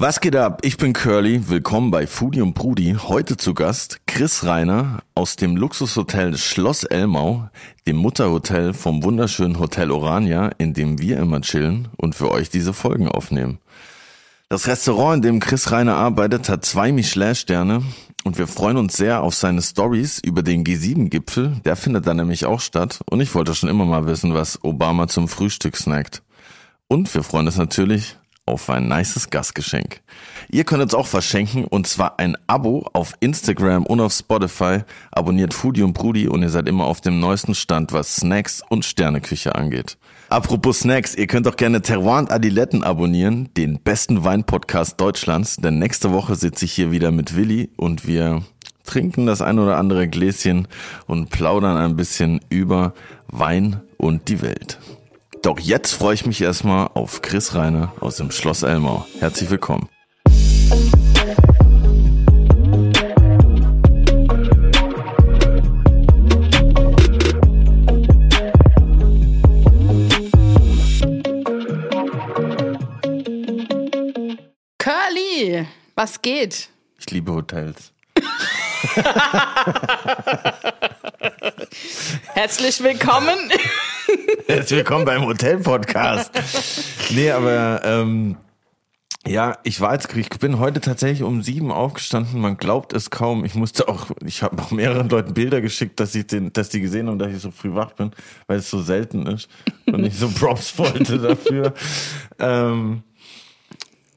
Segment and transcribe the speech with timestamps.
[0.00, 0.60] Was geht ab?
[0.62, 1.48] Ich bin Curly.
[1.48, 2.96] Willkommen bei Foodie und Brudi.
[3.08, 7.48] Heute zu Gast Chris Reiner aus dem Luxushotel Schloss Elmau,
[7.84, 12.72] dem Mutterhotel vom wunderschönen Hotel Orania, in dem wir immer chillen und für euch diese
[12.72, 13.58] Folgen aufnehmen.
[14.48, 17.82] Das Restaurant, in dem Chris Reiner arbeitet, hat zwei Michelin-Sterne
[18.22, 21.56] und wir freuen uns sehr auf seine Stories über den G7-Gipfel.
[21.64, 25.08] Der findet dann nämlich auch statt und ich wollte schon immer mal wissen, was Obama
[25.08, 26.22] zum Frühstück snackt.
[26.86, 28.16] Und wir freuen uns natürlich
[28.48, 30.00] auf ein nices Gastgeschenk.
[30.50, 34.80] Ihr könnt uns auch verschenken und zwar ein Abo auf Instagram und auf Spotify.
[35.12, 38.84] Abonniert Foodie und Brudi und ihr seid immer auf dem neuesten Stand, was Snacks und
[38.84, 39.98] Sterneküche angeht.
[40.30, 45.78] Apropos Snacks, ihr könnt auch gerne Terroir und Adiletten abonnieren, den besten Weinpodcast Deutschlands, denn
[45.78, 48.42] nächste Woche sitze ich hier wieder mit Willi und wir
[48.84, 50.68] trinken das ein oder andere Gläschen
[51.06, 52.94] und plaudern ein bisschen über
[53.28, 54.78] Wein und die Welt.
[55.42, 59.06] Doch jetzt freue ich mich erstmal auf Chris Reiner aus dem Schloss Elmau.
[59.20, 59.88] Herzlich willkommen.
[74.78, 76.68] Curly, was geht?
[76.98, 77.92] Ich liebe Hotels.
[82.34, 83.36] Herzlich willkommen.
[84.46, 86.30] Herzlich willkommen beim Hotel-Podcast.
[87.10, 88.36] Nee, aber ähm,
[89.26, 92.40] ja, ich war jetzt, ich bin heute tatsächlich um sieben aufgestanden.
[92.40, 93.44] Man glaubt es kaum.
[93.44, 96.80] Ich musste auch, ich habe auch mehreren Leuten Bilder geschickt, dass ich den, dass die
[96.80, 98.12] gesehen haben, dass ich so früh wach bin,
[98.46, 99.48] weil es so selten ist
[99.86, 101.74] und ich so Props wollte dafür.
[102.38, 103.02] ähm,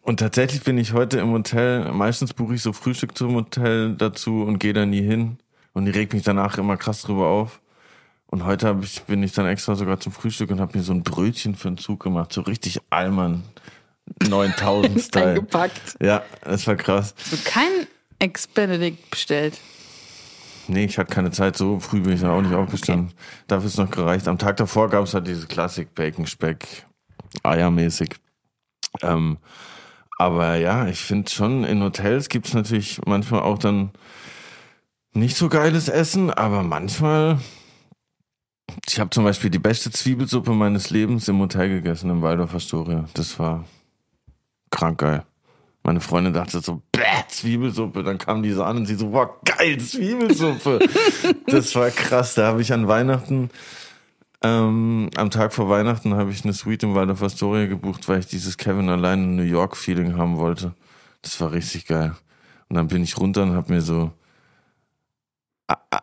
[0.03, 4.44] und tatsächlich bin ich heute im Hotel, meistens buche ich so Frühstück zum Hotel dazu
[4.44, 5.38] und gehe da nie hin.
[5.73, 7.61] Und die regt mich danach immer krass drüber auf.
[8.27, 11.03] Und heute ich, bin ich dann extra sogar zum Frühstück und habe mir so ein
[11.03, 12.31] Brötchen für den Zug gemacht.
[12.31, 13.44] So richtig Allmann
[14.28, 15.30] 9000 Style.
[15.31, 15.97] Eingepackt.
[16.02, 17.13] Ja, das war krass.
[17.30, 17.88] Du kein
[18.19, 19.59] Ex-Benedict bestellt.
[20.67, 21.58] Nee, ich hatte keine Zeit.
[21.58, 23.11] So früh bin ich dann auch nicht aufgestanden.
[23.47, 24.28] Dafür ist noch gereicht.
[24.28, 26.85] Am Tag davor gab es halt diese Klassik Bacon Speck,
[27.44, 28.16] Eiermäßig.
[29.01, 29.38] Ähm,
[30.17, 33.91] aber ja, ich finde schon, in Hotels gibt es natürlich manchmal auch dann
[35.13, 37.39] nicht so geiles Essen, aber manchmal.
[38.88, 43.05] Ich habe zum Beispiel die beste Zwiebelsuppe meines Lebens im Hotel gegessen, im Waldorf Astoria.
[43.13, 43.66] Das war
[44.69, 45.25] krank geil.
[45.83, 48.03] Meine Freundin dachte so, bäh, Zwiebelsuppe.
[48.03, 50.79] Dann kam die so an und sie so, boah, geil, Zwiebelsuppe.
[51.47, 52.35] das war krass.
[52.35, 53.49] Da habe ich an Weihnachten,
[54.43, 58.28] ähm, am Tag vor Weihnachten habe ich eine Suite im Waldorf Astoria gebucht, weil ich
[58.28, 60.73] dieses Kevin allein in New York Feeling haben wollte.
[61.22, 62.16] Das war richtig geil.
[62.67, 64.11] Und dann bin ich runter und habe mir so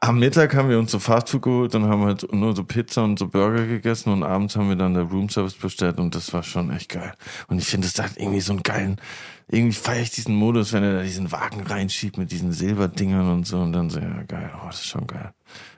[0.01, 3.19] am Mittag haben wir uns so Fastfood geholt und haben halt nur so Pizza und
[3.19, 6.71] so Burger gegessen und abends haben wir dann der Roomservice bestellt und das war schon
[6.71, 7.13] echt geil.
[7.49, 9.01] Und ich finde es hat irgendwie so einen geilen,
[9.49, 13.47] irgendwie feiere ich diesen Modus, wenn er da diesen Wagen reinschiebt mit diesen Silberdingern und
[13.47, 15.33] so und dann so, ja geil, oh, das ist schon geil.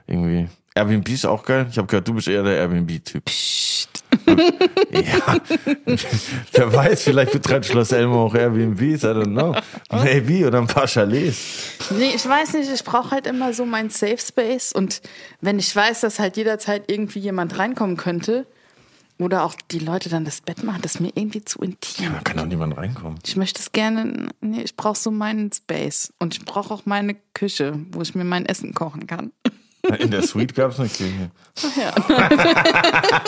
[0.07, 0.49] Irgendwie.
[0.73, 1.67] Airbnb ist auch geil.
[1.69, 3.23] Ich habe gehört, du bist eher der Airbnb-Typ.
[4.27, 5.37] ja.
[6.53, 9.55] Wer weiß, vielleicht betreibt Schloss Elmo auch Airbnbs, I don't know.
[9.91, 11.77] Maybe oder ein paar Chalets.
[11.91, 15.01] Nee, ich weiß nicht, ich brauche halt immer so mein Safe Space und
[15.41, 18.47] wenn ich weiß, dass halt jederzeit irgendwie jemand reinkommen könnte
[19.17, 22.05] oder auch die Leute dann das Bett machen, das ist mir irgendwie zu intim.
[22.05, 23.19] Ja, da kann doch niemand reinkommen.
[23.25, 27.15] Ich möchte es gerne, nee, ich brauche so meinen Space und ich brauche auch meine
[27.33, 29.31] Küche, wo ich mir mein Essen kochen kann.
[29.99, 31.31] In der Suite gab es eine Küche.
[31.77, 31.93] Ja.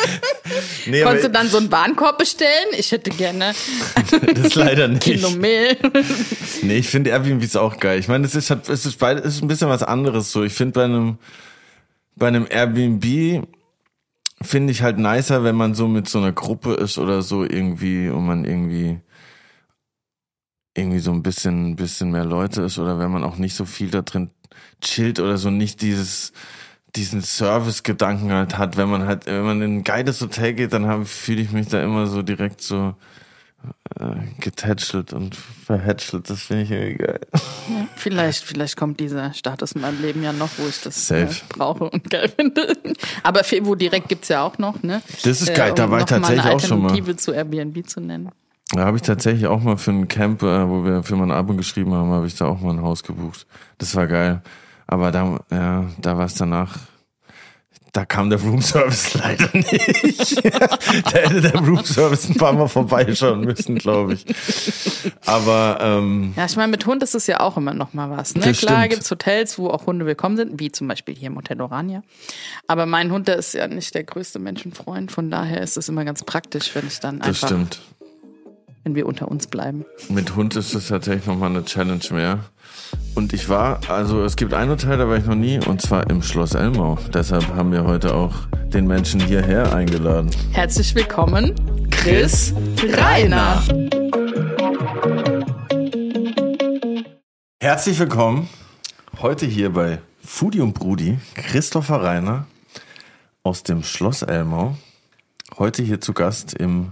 [0.86, 2.68] nee, Konntest du dann so einen Warenkorb bestellen?
[2.78, 3.54] Ich hätte gerne
[4.36, 5.02] das leider nicht.
[5.02, 5.78] Kilo Mehl.
[6.62, 8.00] nee, ich finde Airbnb ist auch geil.
[8.00, 10.44] Ich meine, es ist, es ist, beid, es ist ein bisschen was anderes so.
[10.44, 11.18] Ich finde bei einem,
[12.16, 13.48] bei einem Airbnb
[14.42, 18.10] finde ich halt nicer, wenn man so mit so einer Gruppe ist oder so irgendwie
[18.10, 19.00] und man irgendwie
[20.76, 23.90] irgendwie so ein bisschen, bisschen mehr Leute ist oder wenn man auch nicht so viel
[23.90, 24.32] da drin
[24.82, 26.34] chillt oder so nicht dieses
[26.96, 31.06] diesen Service-Gedanken halt hat, wenn man halt, wenn man in ein geiles Hotel geht, dann
[31.06, 32.94] fühle ich mich da immer so direkt so
[34.00, 36.30] äh, getätschelt und verhätschelt.
[36.30, 37.20] Das finde ich irgendwie geil.
[37.34, 41.28] Ja, vielleicht, vielleicht kommt dieser Status in meinem Leben ja noch, wo ich das äh,
[41.50, 42.76] brauche und geil finde.
[43.24, 45.02] Aber Fevo direkt gibt's ja auch noch, ne?
[45.24, 46.90] Das ist geil, äh, um da war ich tatsächlich auch schon mal.
[46.90, 48.30] Alternative zu Airbnb zu nennen.
[48.74, 51.58] Da habe ich tatsächlich auch mal für ein Camp, äh, wo wir für mein Album
[51.58, 53.46] geschrieben haben, habe ich da auch mal ein Haus gebucht.
[53.78, 54.42] Das war geil.
[54.88, 56.78] Aber da, ja, da war es danach.
[57.92, 60.44] Da kam der Roomservice leider nicht.
[60.44, 64.26] da hätte der Roomservice ein paar Mal vorbeischauen müssen, glaube ich.
[65.28, 68.34] Aber ähm, ja, ich meine, mit Hund ist es ja auch immer noch mal was.
[68.34, 68.42] Ne?
[68.42, 68.90] Klar stimmt.
[68.90, 72.02] gibt's Hotels, wo auch Hunde willkommen sind, wie zum Beispiel hier im Hotel Orania.
[72.66, 75.12] Aber mein Hund, der ist ja nicht der größte Menschenfreund.
[75.12, 77.80] Von daher ist es immer ganz praktisch, wenn ich dann das einfach stimmt.
[78.84, 79.86] Wenn wir unter uns bleiben.
[80.10, 82.40] Mit Hund ist das tatsächlich nochmal eine Challenge mehr.
[83.16, 86.10] Und ich war, also es gibt ein Hotel, da war ich noch nie, und zwar
[86.10, 86.98] im Schloss Elmau.
[87.14, 88.34] Deshalb haben wir heute auch
[88.74, 90.32] den Menschen hierher eingeladen.
[90.52, 91.54] Herzlich willkommen,
[91.92, 92.54] Chris
[92.90, 93.64] Reiner.
[97.62, 98.50] Herzlich willkommen
[99.22, 102.48] heute hier bei Foodie und Brudi, Christopher Reiner
[103.44, 104.76] aus dem Schloss Elmau.
[105.58, 106.92] Heute hier zu Gast im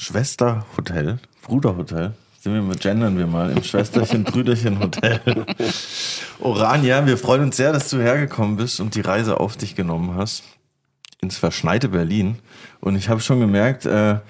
[0.00, 2.14] Schwesterhotel, Bruderhotel.
[2.38, 5.20] Sind wir mit gendern wir mal im Schwesterchen Brüderchen Hotel.
[6.38, 10.14] Orania, wir freuen uns sehr, dass du hergekommen bist und die Reise auf dich genommen
[10.14, 10.44] hast
[11.20, 12.38] ins verschneite Berlin.
[12.80, 14.20] Und ich habe schon gemerkt, äh,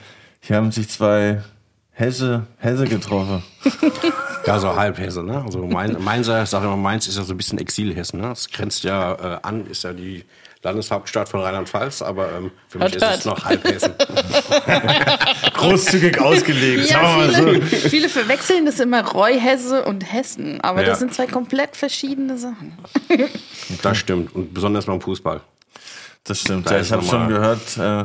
[0.41, 1.43] hier haben sich zwei
[1.91, 3.43] Hesse, Hesse getroffen.
[4.47, 5.43] Ja, so halb Hesse, ne?
[5.43, 8.29] Also mein, Mainzer, ich sage immer, Mainz ist ja so ein bisschen Exilhessen, ne?
[8.29, 10.25] Das grenzt ja äh, an, ist ja die
[10.63, 13.95] Landeshauptstadt von Rheinland-Pfalz, aber ähm, für mich Hört, ist es noch halb Hessen.
[15.55, 16.91] Großzügig ausgelegt.
[16.91, 17.03] Ja,
[17.33, 20.89] wir mal viele, viele verwechseln das immer Reuhesse und Hessen, aber Ja.
[20.89, 22.77] das sind zwei komplett verschiedene Sachen.
[23.83, 24.35] Das stimmt.
[24.35, 25.43] Und besonders beim Fußball.
[26.25, 26.69] Das stimmt.
[26.71, 28.05] Da Ja, ich habe schon gehört, äh,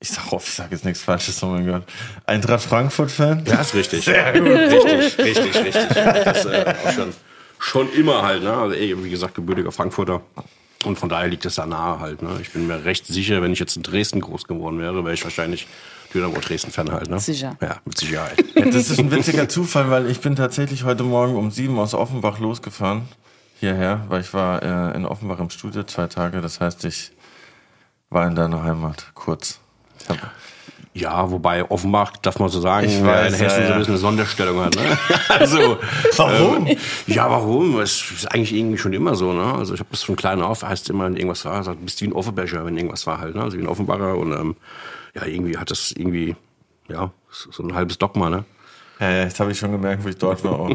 [0.00, 1.82] ich sag hoffe, ich sage jetzt nichts Falsches, oh mein Gott.
[2.26, 3.44] Eintracht Frankfurt-Fan?
[3.46, 4.08] Ja, ist richtig.
[4.08, 5.86] Richtig, richtig, richtig.
[6.24, 7.12] Das äh, auch schon,
[7.58, 8.52] schon immer halt, ne?
[8.52, 10.22] Also eh, wie gesagt, gebürtiger Frankfurter.
[10.86, 12.38] Und von daher liegt es da nahe halt, ne?
[12.40, 15.24] Ich bin mir recht sicher, wenn ich jetzt in Dresden groß geworden wäre, wäre ich
[15.24, 15.66] wahrscheinlich
[16.14, 17.18] Dynamo Dresden-Fan halt, ne?
[17.20, 17.56] Sicher.
[17.60, 18.44] Ja, mit Sicherheit.
[18.54, 21.94] Ja, das ist ein witziger Zufall, weil ich bin tatsächlich heute Morgen um sieben aus
[21.94, 23.02] Offenbach losgefahren
[23.62, 26.40] hierher, weil ich war äh, in Offenbach im Studio zwei Tage.
[26.40, 27.12] Das heißt, ich
[28.10, 29.60] war in deiner Heimat kurz.
[30.00, 30.08] Ich
[30.94, 33.72] Ja, wobei Offenbach, darf man so sagen, Ich weiß, in Hessen ja, so ja.
[33.72, 34.76] ein bisschen eine Sonderstellung hat.
[34.76, 34.82] Ne?
[35.28, 35.78] also,
[36.16, 36.66] Warum?
[36.66, 37.80] Ähm, ja, warum?
[37.80, 39.32] Es ist eigentlich irgendwie schon immer so.
[39.32, 39.42] Ne?
[39.54, 42.08] Also ich habe das von klein auf, heißt immer, wenn irgendwas war, sagt, bist wie
[42.08, 43.34] ein Offenbacher, wenn irgendwas war halt.
[43.34, 43.42] Ne?
[43.42, 44.56] Also wie ein Offenbacher und ähm,
[45.14, 46.36] ja, irgendwie hat das irgendwie,
[46.88, 48.44] ja, so so ein halbes Dogma, ne?
[49.02, 50.60] Ja, ja, das habe ich schon gemerkt, wo ich dort war.
[50.60, 50.70] Auch.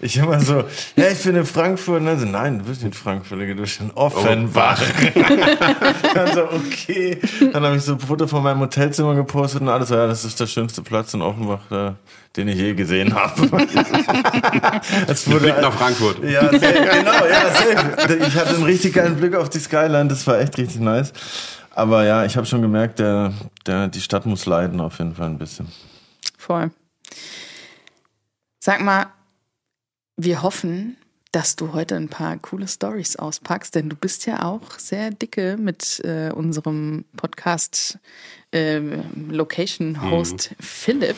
[0.00, 0.62] Ich immer so,
[0.94, 2.00] ja, ich bin in Frankfurt.
[2.00, 2.16] Ne?
[2.16, 4.80] So, nein, du bist nicht in Frankfurt, du bist in Offenbach.
[6.14, 7.18] also, okay.
[7.52, 9.88] Dann habe ich so ein Foto von meinem Hotelzimmer gepostet und alles.
[9.88, 11.92] so, Ja, das ist der schönste Platz in Offenbach, äh,
[12.36, 13.32] den ich je gesehen habe.
[15.08, 16.22] Es wurde Blick nach Frankfurt.
[16.22, 18.14] Ja, safe, genau, ja, safe.
[18.26, 21.12] Ich hatte einen richtig geilen Blick auf die Skyline, das war echt richtig nice.
[21.74, 23.32] Aber ja, ich habe schon gemerkt, der,
[23.66, 25.66] der, die Stadt muss leiden auf jeden Fall ein bisschen.
[26.38, 26.70] Voll.
[28.64, 29.06] Sag mal,
[30.16, 30.96] wir hoffen,
[31.32, 35.56] dass du heute ein paar coole Stories auspackst, denn du bist ja auch sehr dicke
[35.58, 37.98] mit äh, unserem Podcast
[38.54, 38.80] äh,
[39.30, 41.16] Location Host Philipp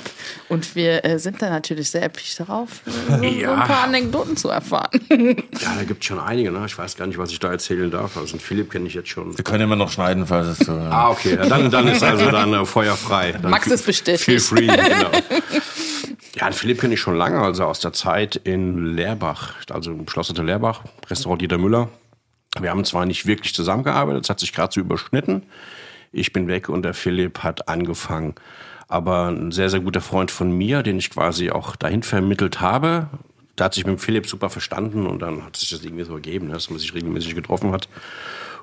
[0.49, 3.55] und wir äh, sind da natürlich sehr erpicht darauf, äh, so, so Ja.
[3.57, 5.01] ein paar Anekdoten zu erfahren.
[5.61, 6.65] Ja, da gibt es schon einige, ne?
[6.67, 8.17] Ich weiß gar nicht, was ich da erzählen darf.
[8.17, 9.37] Also Philipp kenne ich jetzt schon.
[9.37, 10.73] Wir können immer noch schneiden, falls es so.
[10.73, 11.37] Ah, okay.
[11.37, 13.33] Ja, dann, dann ist also dann äh, Feuer frei.
[13.33, 14.25] Dann Max ist bestätigt.
[14.25, 15.11] Feel free, genau.
[16.35, 20.31] Ja, Philipp kenne ich schon lange, also aus der Zeit in Leerbach, also im Schloss
[20.31, 21.89] Hotel Leerbach, Restaurant Dieter Müller.
[22.61, 25.45] Wir haben zwar nicht wirklich zusammengearbeitet, es hat sich gerade so überschnitten.
[26.11, 28.35] Ich bin weg und der Philipp hat angefangen.
[28.89, 33.09] Aber ein sehr, sehr guter Freund von mir, den ich quasi auch dahin vermittelt habe,
[33.57, 36.49] der hat sich mit Philipp super verstanden und dann hat sich das irgendwie so ergeben,
[36.49, 37.89] ne, dass man sich regelmäßig getroffen hat.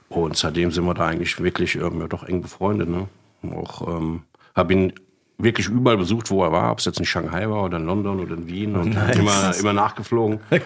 [0.09, 2.89] Und seitdem sind wir da eigentlich wirklich ähm, ja, doch eng befreundet.
[2.89, 3.07] Ne?
[3.55, 4.23] Auch ähm,
[4.55, 4.93] habe ihn
[5.43, 8.19] wirklich überall besucht, wo er war, ob es jetzt in Shanghai war oder in London
[8.19, 10.39] oder in Wien und immer, immer nachgeflogen.
[10.51, 10.59] Ja,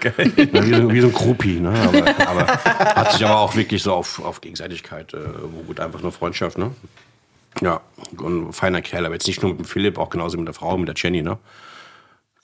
[0.64, 1.60] wie, so- wie so ein Groupie.
[1.60, 1.70] Ne?
[1.70, 6.12] Aber, aber hat sich aber auch wirklich so auf, auf Gegenseitigkeit äh, beruht, einfach nur
[6.12, 6.58] Freundschaft.
[6.58, 6.72] Ne?
[7.62, 7.82] Ja,
[8.18, 10.54] und ein feiner Kerl, aber jetzt nicht nur mit dem Philipp, auch genauso mit der
[10.54, 11.22] Frau, mit der Jenny.
[11.22, 11.38] Ne?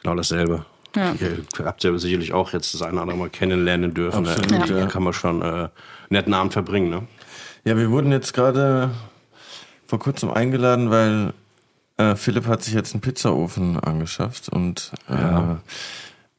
[0.01, 0.65] Genau dasselbe.
[0.95, 1.13] Ja.
[1.19, 4.25] Ihr habt ja sicherlich auch jetzt das eine oder andere Mal kennenlernen dürfen.
[4.27, 4.57] Absolut, ne?
[4.67, 4.79] ja.
[4.81, 5.69] Da kann man schon äh, einen
[6.09, 6.89] netten Abend verbringen.
[6.89, 7.03] Ne?
[7.63, 8.91] Ja, wir wurden jetzt gerade
[9.88, 11.33] vor kurzem eingeladen, weil
[12.01, 15.55] äh, Philipp hat sich jetzt einen Pizzaofen angeschafft und äh,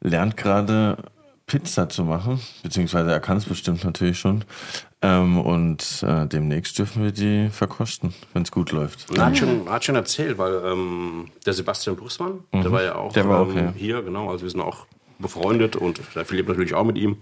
[0.00, 0.96] lernt gerade
[1.46, 4.44] Pizza zu machen, beziehungsweise er kann es bestimmt natürlich schon.
[5.02, 9.10] Ähm, und äh, demnächst dürfen wir die verkosten, wenn es gut läuft.
[9.16, 13.10] Er hat schon, hat schon erzählt, weil ähm, der Sebastian Buchsmann, der war ja auch,
[13.10, 13.14] Mhm.
[13.14, 13.72] Der war auch, ähm, ja.
[13.76, 14.86] hier, genau, also wir sind auch
[15.18, 17.16] befreundet und der Philipp natürlich auch mit ihm.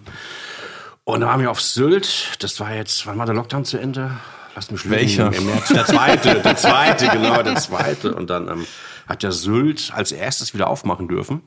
[1.05, 4.13] Und da waren wir auf Sylt, das war jetzt, wann war der Lockdown zu Ende?
[4.54, 5.30] Lass mich Welcher?
[5.30, 8.14] Der zweite, der zweite, genau, der zweite.
[8.14, 8.66] Und dann ähm,
[9.09, 11.42] hat der Sylt als erstes wieder aufmachen dürfen.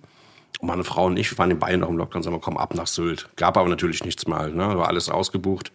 [0.59, 2.73] Und meine Frau und ich waren in Bayern noch im Lockdown, sagen wir, komm ab
[2.75, 3.29] nach Sylt.
[3.35, 4.77] Gab aber natürlich nichts mehr halt, ne?
[4.77, 5.71] war alles ausgebucht.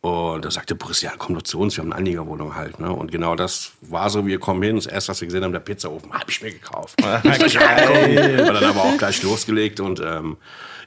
[0.00, 2.78] Und da sagte Boris, ja, komm doch zu uns, wir haben eine Anliegerwohnung halt.
[2.78, 2.92] Ne?
[2.92, 5.60] Und genau das war so, wir kommen hin, das erste, was wir gesehen haben, der
[5.60, 7.02] Pizzaofen, hab ich mir gekauft.
[8.48, 10.36] Und dann aber auch gleich losgelegt und ähm,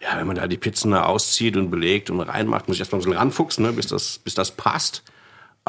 [0.02, 3.04] ja, wenn man da die Pizzen auszieht und belegt und reinmacht, muss ich erstmal ein
[3.04, 5.04] bisschen ranfuchsen, ne, bis, das, bis das passt.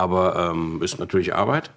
[0.00, 1.71] Aber ähm, ist natürlich Arbeit.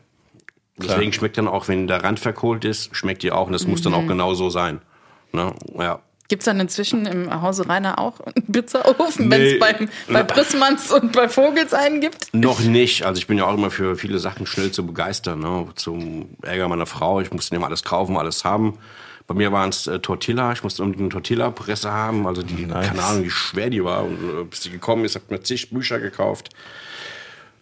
[0.78, 3.48] Deswegen schmeckt dann auch, wenn der Rand verkohlt ist, schmeckt die auch.
[3.48, 4.82] Und das muss dann auch genau so sein.
[5.32, 5.54] Ne?
[5.78, 6.00] Ja.
[6.30, 9.54] Gibt es dann inzwischen im Hause Rainer auch einen Pizzaofen, wenn Nee.
[9.54, 12.34] es bei, Brissmanns und bei Vogels einen gibt?
[12.34, 13.06] Noch nicht.
[13.06, 15.42] Also ich bin ja auch immer für viele Sachen schnell zu begeistern.
[15.42, 15.68] Ne?
[15.76, 17.20] Zum Ärger meiner Frau.
[17.20, 18.80] Ich musste immer alles kaufen, alles haben.
[19.28, 20.54] Bei mir waren es äh, Tortilla.
[20.54, 22.26] Ich musste unbedingt eine Tortilla-Presse haben.
[22.26, 22.88] Also die, Nice.
[22.88, 24.04] keine Ahnung, wie schwer die war.
[24.06, 26.50] Und äh, bis die gekommen ist, habe mir zig Bücher gekauft.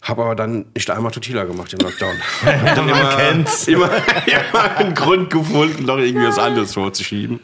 [0.02, 2.16] Habe aber dann nicht einmal Tortilla gemacht im Lockdown.
[2.44, 3.68] Dann immer, kennt's.
[3.68, 3.88] Immer,
[4.26, 7.38] immer einen Grund gefunden, noch irgendwie was anderes vorzuschieben.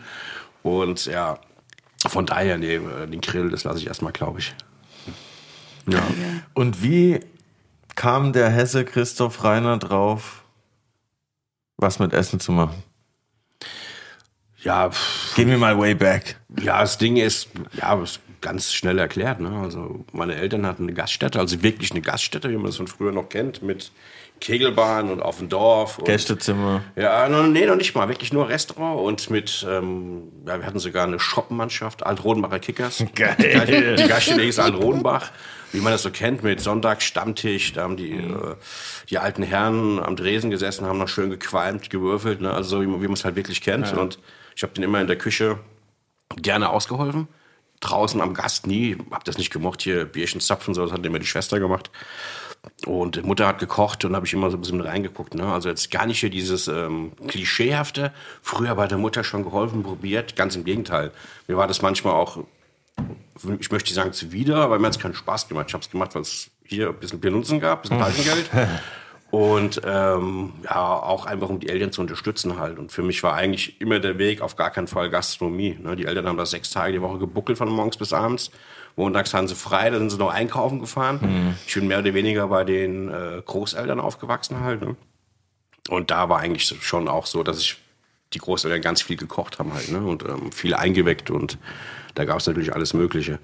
[0.64, 1.38] Und ja,
[2.06, 4.54] von daher, nee, äh, den Grill, das lasse ich erstmal, glaube ich.
[5.86, 6.02] Ja.
[6.54, 7.20] Und wie
[7.94, 10.42] kam der Hesse Christoph Reiner drauf,
[11.76, 12.82] was mit Essen zu machen?
[14.62, 16.40] Ja, pff, Gehen wir mal way back.
[16.60, 19.40] Ja, das Ding ist, ja, ist ganz schnell erklärt.
[19.40, 19.50] Ne?
[19.62, 23.12] Also meine Eltern hatten eine Gaststätte, also wirklich eine Gaststätte, wie man das von früher
[23.12, 23.92] noch kennt, mit
[24.40, 25.98] Kegelbahn und auf dem Dorf.
[25.98, 26.82] Und, Gästezimmer.
[26.96, 30.78] Ja, no, nee, noch nicht mal, wirklich nur Restaurant und mit, ähm, ja, wir hatten
[30.78, 33.04] sogar eine Shoppenmannschaft, Alt-Rodenbacher Kickers.
[33.14, 33.36] Geil.
[33.38, 35.30] Die Die Gaststätte hieß Alt-Rodenbach,
[35.72, 38.54] wie man das so kennt, mit Sonntagsstammtisch, da haben die, äh,
[39.10, 42.52] die alten Herren am Dresen gesessen, haben noch schön gequalmt, gewürfelt, ne?
[42.52, 43.92] also so, wie man wie man es halt wirklich kennt.
[43.92, 44.18] Und
[44.54, 45.58] ich habe den immer in der Küche
[46.36, 47.28] gerne ausgeholfen.
[47.80, 51.18] Draußen am Gast nie, hab das nicht gemocht, hier Bierchen zapfen, so, das hat immer
[51.18, 51.90] die Schwester gemacht.
[52.86, 55.34] Und Mutter hat gekocht und habe ich immer so ein bisschen reingeguckt.
[55.34, 55.44] Ne?
[55.44, 58.12] Also jetzt gar nicht hier dieses ähm, Klischeehafte.
[58.42, 60.36] Früher bei der Mutter schon geholfen, probiert.
[60.36, 61.12] Ganz im Gegenteil.
[61.46, 62.38] Mir war das manchmal auch,
[63.58, 65.66] ich möchte sagen zuwider, aber mir hat es keinen Spaß gemacht.
[65.68, 68.50] Ich habe es gemacht, weil es hier ein bisschen Benutzen gab, ein bisschen Taschengeld.
[69.30, 72.78] Und ähm, ja, auch einfach um die Eltern zu unterstützen halt.
[72.78, 75.78] Und für mich war eigentlich immer der Weg auf gar keinen Fall Gastronomie.
[75.82, 75.96] Ne?
[75.96, 78.50] Die Eltern haben da sechs Tage die Woche gebuckelt von morgens bis abends.
[78.96, 81.56] Montags hatten sie frei, dann sind sie noch einkaufen gefahren.
[81.66, 84.80] Ich bin mehr oder weniger bei den äh, Großeltern aufgewachsen halt.
[84.80, 84.96] Ne?
[85.88, 87.76] Und da war eigentlich schon auch so, dass ich
[88.32, 90.00] die Großeltern ganz viel gekocht haben halt, ne?
[90.00, 91.58] Und ähm, viel eingeweckt und
[92.14, 93.38] da gab es natürlich alles Mögliche.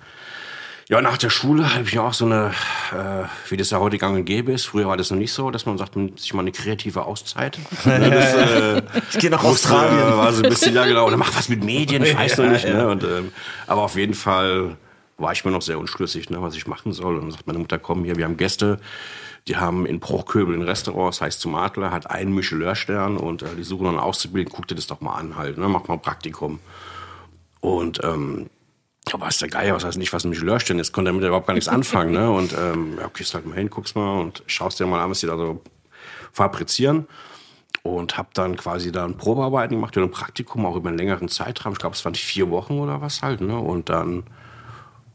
[0.91, 2.53] Ja, nach der Schule habe ich auch so eine,
[2.93, 4.67] äh, wie das ja heute gang und gäbe ist.
[4.67, 7.59] Früher war das noch nicht so, dass man sagt, man sich mal eine kreative Auszeit.
[7.87, 9.99] Ne, das, äh, Ich gehe nach musste, Australien.
[10.13, 12.51] äh, War so ein bisschen, ja genau, oder mach was mit Medien, ich weiß noch
[12.51, 12.67] nicht.
[12.67, 12.87] Ne?
[12.89, 13.33] Und, ähm,
[13.67, 14.77] aber auf jeden Fall
[15.17, 17.15] war ich mir noch sehr unschlüssig, ne, was ich machen soll.
[17.17, 18.79] Und dann sagt meine Mutter, komm hier, wir haben Gäste,
[19.49, 23.47] die haben in Bruchköbel ein Restaurant, das heißt zum Adler, hat einen Michelin-Stern und äh,
[23.57, 26.03] die suchen dann auszubilden, guck dir das doch mal an halt, ne, mach mal ein
[26.03, 26.59] Praktikum.
[27.61, 28.51] Und ähm,
[29.09, 31.55] ja, was der Geier, was heißt nicht, was ein Michelin-Stern ist, konnte damit überhaupt gar
[31.55, 32.13] nichts anfangen.
[32.13, 32.31] Ne?
[32.31, 35.21] Und ähm, ja, gehst halt mal hin, guckst mal und schaust dir mal an, was
[35.21, 35.61] die da so
[36.33, 37.07] fabrizieren.
[37.83, 41.75] Und habe dann quasi dann Probearbeiten gemacht oder ein Praktikum, auch über einen längeren Zeitraum.
[41.75, 43.43] Ich glaube, es waren vier Wochen oder was halt.
[43.43, 43.59] Ne?
[43.59, 44.25] Und dann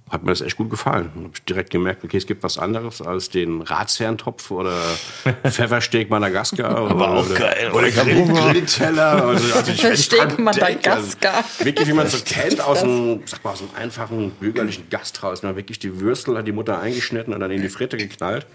[0.10, 1.12] hat mir das echt gut gefallen.
[1.16, 4.74] Habe ich direkt gemerkt, okay, es gibt was anderes als den Ratsherrentopf oder
[5.44, 6.86] Pfeffersteak Madagaskar.
[6.86, 7.72] oder, auch oder, geil.
[7.72, 9.25] Oder Grill, Grillteller.
[9.28, 11.36] Also, also ich, ich Steak kann denken, Madagaskar.
[11.36, 14.89] Also, wirklich, wie man es so kennt, aus einem, sag mal, aus einem einfachen bürgerlichen
[14.89, 15.44] Gasthaus.
[15.44, 15.56] Ne?
[15.56, 18.48] Wirklich die Würstel hat die Mutter eingeschnitten und dann in die Fritte geknallt.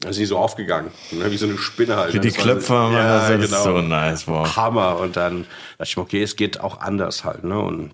[0.00, 1.30] Dann ist sie so aufgegangen, ne?
[1.30, 2.12] wie so eine Spinne halt.
[2.12, 2.22] Wie ne?
[2.22, 3.62] die Das Klöpfer, man, das ist genau.
[3.62, 4.56] so nice, wow.
[4.56, 4.98] Hammer.
[4.98, 5.46] Und dann
[5.78, 7.44] dachte ich mir, okay, es geht auch anders halt.
[7.44, 7.58] Ne?
[7.58, 7.92] Und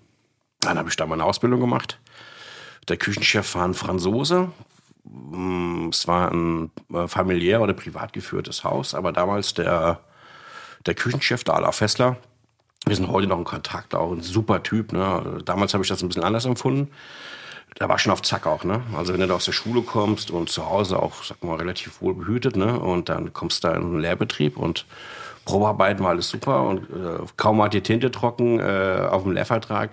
[0.61, 1.99] dann habe ich da meine Ausbildung gemacht.
[2.87, 4.51] Der Küchenchef war ein Franzose.
[5.03, 9.99] Mm, Es war ein äh, familiär oder privat geführtes Haus, aber damals der,
[10.85, 12.17] der Küchenchef, der Ala Fessler,
[12.85, 14.91] wir sind heute noch in Kontakt, auch ein super Typ.
[14.91, 15.41] Ne?
[15.45, 16.89] Damals habe ich das ein bisschen anders empfunden.
[17.79, 18.83] Der war schon auf Zack auch, ne?
[18.95, 22.01] Also wenn du da aus der Schule kommst und zu Hause auch, sag mal, relativ
[22.01, 22.79] wohl behütet, ne?
[22.79, 24.85] Und dann kommst du da in einen Lehrbetrieb und
[25.45, 29.89] Probearbeiten war alles super und äh, kaum hat die Tinte trocken äh, auf dem Lehrvertrag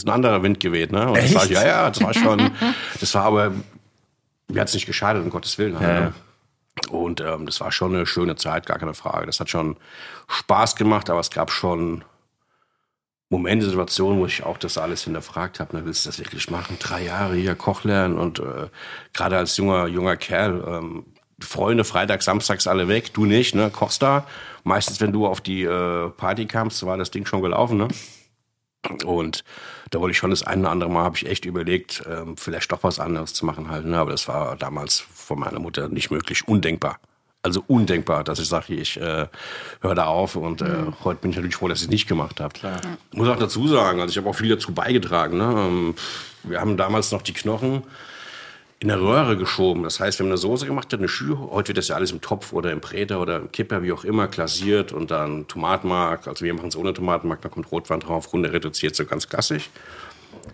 [0.00, 1.08] ist ein anderer Wind geweht, ne?
[1.08, 1.52] Und das war, Echt?
[1.52, 2.50] ja, ja, das war schon,
[3.00, 3.52] das war aber,
[4.48, 5.78] mir hat's nicht geschadet, um Gottes Willen.
[5.78, 6.14] Halt, Ja, ne?
[6.90, 9.26] Und ähm, das war schon eine schöne Zeit, gar keine Frage.
[9.26, 9.76] Das hat schon
[10.28, 12.04] Spaß gemacht, aber es gab schon
[13.30, 15.76] Momente, Situationen, wo ich auch das alles hinterfragt habe.
[15.76, 16.76] Ne, willst du das wirklich machen?
[16.78, 18.68] Drei Jahre hier Koch lernen und äh,
[19.12, 21.06] gerade als junger junger Kerl, ähm,
[21.40, 23.70] Freunde freitags, samstags alle weg, du nicht, ne?
[23.70, 24.26] Kochst da.
[24.62, 27.88] Meistens, wenn du auf die äh, Party kamst, war das Ding schon gelaufen, ne?
[29.04, 29.42] Und
[29.94, 32.72] da wollte ich schon das eine oder andere Mal, habe ich echt überlegt, ähm, vielleicht
[32.72, 33.86] doch was anderes zu machen halt.
[33.86, 33.96] Ne?
[33.96, 36.98] Aber das war damals von meiner Mutter nicht möglich, undenkbar.
[37.42, 39.26] Also undenkbar, dass ich sage, ich äh,
[39.80, 40.34] höre da auf.
[40.34, 42.54] Und äh, heute bin ich natürlich froh, dass ich es nicht gemacht habe.
[43.12, 45.38] Ich muss auch dazu sagen, also ich habe auch viel dazu beigetragen.
[45.38, 45.44] Ne?
[45.44, 45.94] Ähm,
[46.42, 47.82] Wir haben damals noch die Knochen
[48.84, 49.82] in der Röhre geschoben.
[49.82, 51.34] Das heißt, wir haben eine Soße gemacht, eine Schü.
[51.34, 54.04] Heute wird das ja alles im Topf oder im Präter oder im Kipper, wie auch
[54.04, 56.28] immer, glasiert und dann Tomatenmark.
[56.28, 59.70] Also wir machen es ohne Tomatenmark, da kommt Rotwein drauf, runter reduziert, so ganz klassisch.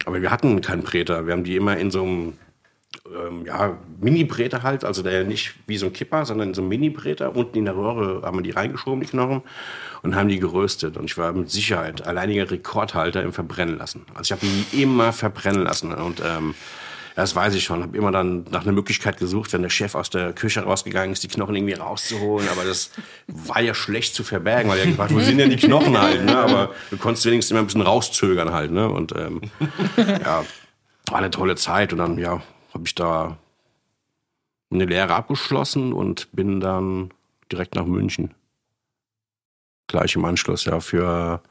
[0.05, 1.27] Aber wir hatten keinen Präter.
[1.27, 2.35] Wir haben die immer in so einem
[3.07, 7.35] ähm, ja, Mini-Bräter halt, also der nicht wie so ein Kipper, sondern so ein Mini-Bräter.
[7.35, 9.43] Unten in der Röhre haben wir die reingeschoben, die Knochen,
[10.03, 10.97] und haben die geröstet.
[10.97, 14.07] Und ich war mit Sicherheit alleiniger Rekordhalter im Verbrennen lassen.
[14.15, 15.93] Also ich habe die immer verbrennen lassen.
[15.93, 16.55] Und ähm,
[17.21, 17.83] das weiß ich schon.
[17.83, 21.23] Habe immer dann nach einer Möglichkeit gesucht, wenn der Chef aus der Küche rausgegangen ist,
[21.23, 22.49] die Knochen irgendwie rauszuholen.
[22.49, 22.91] Aber das
[23.27, 26.25] war ja schlecht zu verbergen, weil er gefragt, wo sind denn die Knochen halt?
[26.25, 26.37] Ne?
[26.37, 28.71] Aber du konntest wenigstens immer ein bisschen rauszögern halt.
[28.71, 28.89] Ne?
[28.89, 29.41] Und ähm,
[29.97, 30.45] ja,
[31.07, 31.93] war eine tolle Zeit.
[31.93, 33.39] Und dann ja, habe ich da
[34.71, 37.11] eine Lehre abgeschlossen und bin dann
[37.51, 38.35] direkt nach München.
[39.89, 41.43] Gleich im Anschluss, ja, für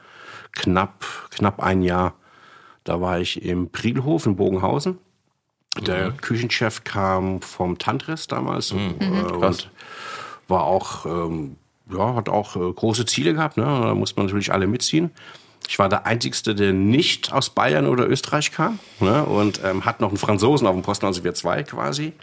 [0.54, 2.16] knapp, knapp ein Jahr.
[2.86, 4.98] Da war ich im Prielhof in Bogenhausen.
[5.88, 6.18] Der mhm.
[6.18, 8.96] Küchenchef kam vom Tantris damals mhm.
[9.00, 9.70] äh, und
[10.48, 11.56] war auch, ähm,
[11.92, 13.58] ja, hat auch äh, große Ziele gehabt.
[13.58, 13.64] Ne?
[13.64, 15.12] Da muss man natürlich alle mitziehen.
[15.68, 19.24] Ich war der Einzige, der nicht aus Bayern oder Österreich kam ne?
[19.24, 22.14] und ähm, hat noch einen Franzosen auf dem Posten, also wir zwei quasi.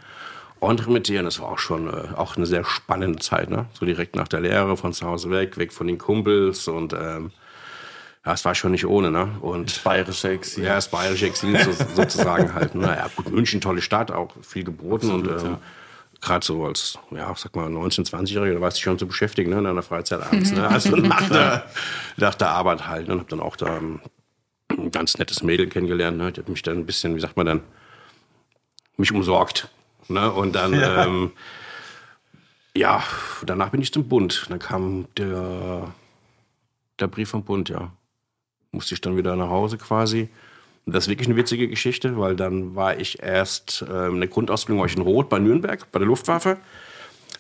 [0.59, 3.67] Und mit dir, das war auch schon äh, auch eine sehr spannende Zeit, ne?
[3.75, 7.31] So direkt nach der Lehre, von zu Hause weg, weg von den Kumpels und ähm,
[8.27, 9.37] ja, es war schon nicht ohne, ne?
[9.41, 10.65] Und das bayerische Exil.
[10.65, 12.75] Ja, das bayerische Exil so, sozusagen halt.
[12.75, 12.87] Ne?
[12.87, 15.59] Ja, gut, München, tolle Stadt, auch viel geboten Absolut, und ähm, ja
[16.21, 19.59] gerade so als, ja, sag mal, 19-, 20-Jähriger, da warst du schon zu beschäftigen, ne,
[19.59, 20.67] in deiner Freizeit abends, ne?
[20.67, 21.71] Also nach der,
[22.17, 24.01] nach der Arbeit halt, ne, und hab dann auch da ähm,
[24.71, 27.47] ein ganz nettes Mädel kennengelernt, ne, die hat mich dann ein bisschen, wie sagt man
[27.47, 27.61] dann,
[28.97, 29.69] mich umsorgt,
[30.09, 31.05] ne, und dann, ja.
[31.05, 31.33] ähm,
[32.75, 33.03] ja,
[33.45, 35.93] danach bin ich zum Bund, dann kam der,
[36.99, 37.93] der Brief vom Bund, ja,
[38.77, 40.29] musste ich dann wieder nach Hause quasi,
[40.89, 44.79] das ist wirklich eine witzige Geschichte, weil dann war ich erst äh, in der Grundausbildung
[44.79, 46.59] war ich in Rot bei Nürnberg, bei der Luftwaffe.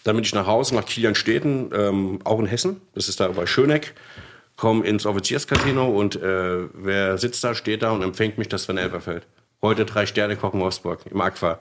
[0.02, 2.80] Dann bin ich nach Hause, nach Kilianstädten, ähm, auch in Hessen.
[2.94, 3.94] Das ist da bei Schöneck.
[4.56, 8.78] Komme ins Offizierscasino und äh, wer sitzt da, steht da und empfängt mich, das Sven
[8.78, 9.26] Elberfeld.
[9.62, 11.60] Heute drei Sterne kochen Wolfsburg im Aqua.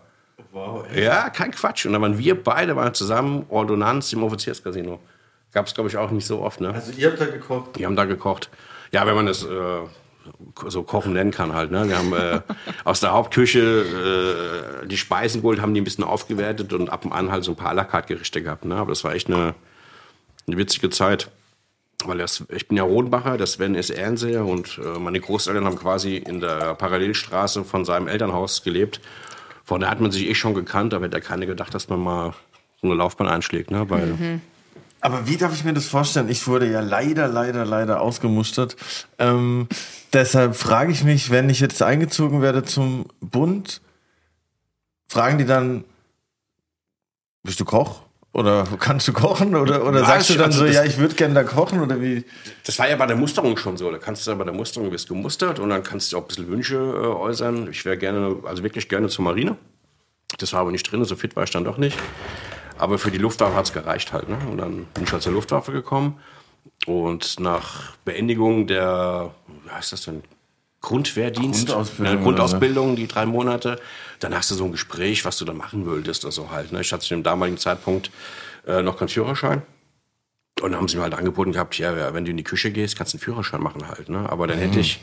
[0.54, 0.86] Wow?
[0.96, 1.86] Ja, kein Quatsch.
[1.86, 5.00] Und dann waren wir beide waren zusammen Ordonnanz im Offizierscasino.
[5.52, 6.62] Gab es, glaube ich, auch nicht so oft.
[6.62, 6.74] Ne?
[6.74, 7.78] Also ihr habt da gekocht?
[7.78, 8.50] Wir haben da gekocht.
[8.96, 9.44] Ja, wenn man das...
[9.44, 9.82] Äh,
[10.68, 11.70] so kochen nennen kann halt.
[11.70, 11.88] Ne?
[11.88, 12.42] Wir haben äh,
[12.84, 17.12] aus der Hauptküche äh, die Speisen geholt, haben die ein bisschen aufgewertet und ab und
[17.12, 18.66] an halt so ein paar à la carte Gerichte gehabt.
[18.66, 18.76] Ne?
[18.76, 19.54] Aber das war echt eine,
[20.48, 21.30] eine witzige Zeit.
[22.06, 25.78] Weil das, ich bin ja Rodenbacher, der Sven ist Ehrenseher und äh, meine Großeltern haben
[25.78, 29.02] quasi in der Parallelstraße von seinem Elternhaus gelebt.
[29.64, 32.34] Von da hat man sich eh schon gekannt, aber hätte keiner gedacht, dass man mal
[32.82, 33.70] so eine Laufbahn einschlägt.
[33.70, 33.90] Ne?
[33.90, 34.42] Weil mhm.
[35.06, 36.30] Aber wie darf ich mir das vorstellen?
[36.30, 38.76] Ich wurde ja leider, leider, leider ausgemustert.
[39.20, 39.68] Ähm,
[40.14, 43.82] deshalb frage ich mich, wenn ich jetzt eingezogen werde zum Bund,
[45.08, 45.84] fragen die dann,
[47.44, 48.02] bist du Koch?
[48.34, 49.56] Oder kannst du kochen?
[49.56, 51.82] Oder, oder ja, sagst du dann also so, ja, ich würde gerne da kochen?
[51.82, 52.26] Oder wie?
[52.64, 53.92] Das war ja bei der Musterung schon so.
[53.92, 56.28] Da kannst du ja bei der Musterung wirst gemustert und dann kannst du auch ein
[56.30, 57.70] bisschen Wünsche äh, äußern.
[57.70, 59.56] Ich wäre gerne, also wirklich gerne zur Marine.
[60.40, 61.96] Das war aber nicht drin, so fit war ich dann doch nicht.
[62.78, 64.30] Aber für die Luftwaffe hat es gereicht halt.
[64.30, 64.38] Ne?
[64.50, 66.20] Und dann bin ich halt zur Luftwaffe gekommen.
[66.86, 70.24] Und nach Beendigung der, wie heißt das denn?
[70.82, 73.80] Grundwehrdienst, Grundausbildung, Grundausbildung, die drei Monate.
[74.20, 76.72] Dann hast du so ein Gespräch, was du da machen würdest, also halt.
[76.72, 76.82] Ne?
[76.82, 78.12] Ich hatte zu dem damaligen Zeitpunkt
[78.68, 79.64] äh, noch keinen Führerschein.
[80.62, 82.96] Und dann haben sie mir halt angeboten gehabt, ja, wenn du in die Küche gehst,
[82.96, 84.10] kannst du einen Führerschein machen halt.
[84.10, 84.30] Ne?
[84.30, 84.64] Aber dann mhm.
[84.64, 85.00] hätte ich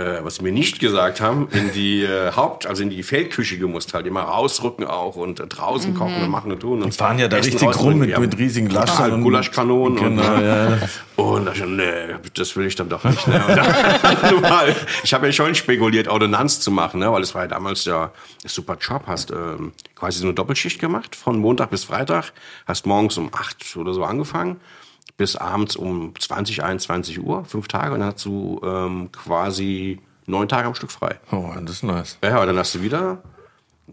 [0.00, 3.58] äh, was sie mir nicht gesagt haben, in die äh, Haupt-, also in die Feldküche
[3.58, 6.24] gemusst halt, immer rausrücken auch und äh, draußen kochen mhm.
[6.24, 6.82] und machen und tun.
[6.82, 9.12] Und die fahren ja da richtig rum mit, mit riesigen Laschen.
[9.12, 9.96] und Gulaschkanonen.
[9.96, 10.78] Genau, und, ja.
[11.16, 13.26] und da ich, nee, das will ich dann doch nicht.
[13.26, 13.42] Ne?
[13.48, 17.12] Dann, ich habe ja schon spekuliert, Ordonnanz zu machen, ne?
[17.12, 19.02] weil es war ja damals ja ein super Job.
[19.06, 22.32] Hast ähm, quasi so eine Doppelschicht gemacht, von Montag bis Freitag.
[22.66, 24.60] Hast morgens um acht oder so angefangen
[25.20, 30.48] bis abends um 20, 21 Uhr, fünf Tage, und dann hast du ähm, quasi neun
[30.48, 31.20] Tage am Stück frei.
[31.30, 32.16] Oh, das ist nice.
[32.24, 33.18] Ja, und dann hast du wieder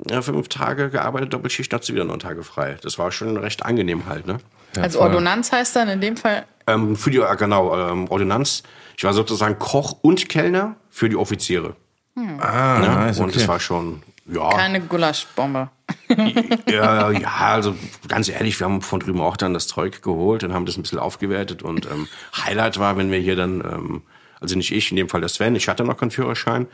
[0.10, 2.78] ja, fünf Tage gearbeitet, Doppelschicht, dann hast du wieder neun Tage frei.
[2.82, 4.38] Das war schon recht angenehm halt, ne?
[4.78, 6.46] Ja, also Ordonnanz heißt dann in dem Fall?
[6.66, 8.64] Ähm, für die, genau, ähm, Ordonnanz.
[8.96, 11.76] Ich war sozusagen Koch und Kellner für die Offiziere.
[12.16, 12.40] Hm.
[12.40, 12.88] Ah, ne?
[12.88, 14.50] nice, Und das war schon, ja.
[14.50, 15.70] Keine Gulaschbombe.
[16.70, 17.76] ja, ja, also
[18.08, 20.82] ganz ehrlich, wir haben von drüben auch dann das Zeug geholt und haben das ein
[20.82, 21.64] bisschen aufgewertet.
[21.64, 22.08] Und ähm,
[22.46, 24.02] Highlight war, wenn wir hier dann, ähm,
[24.40, 26.68] also nicht ich, in dem Fall der Sven, ich hatte noch keinen Führerschein,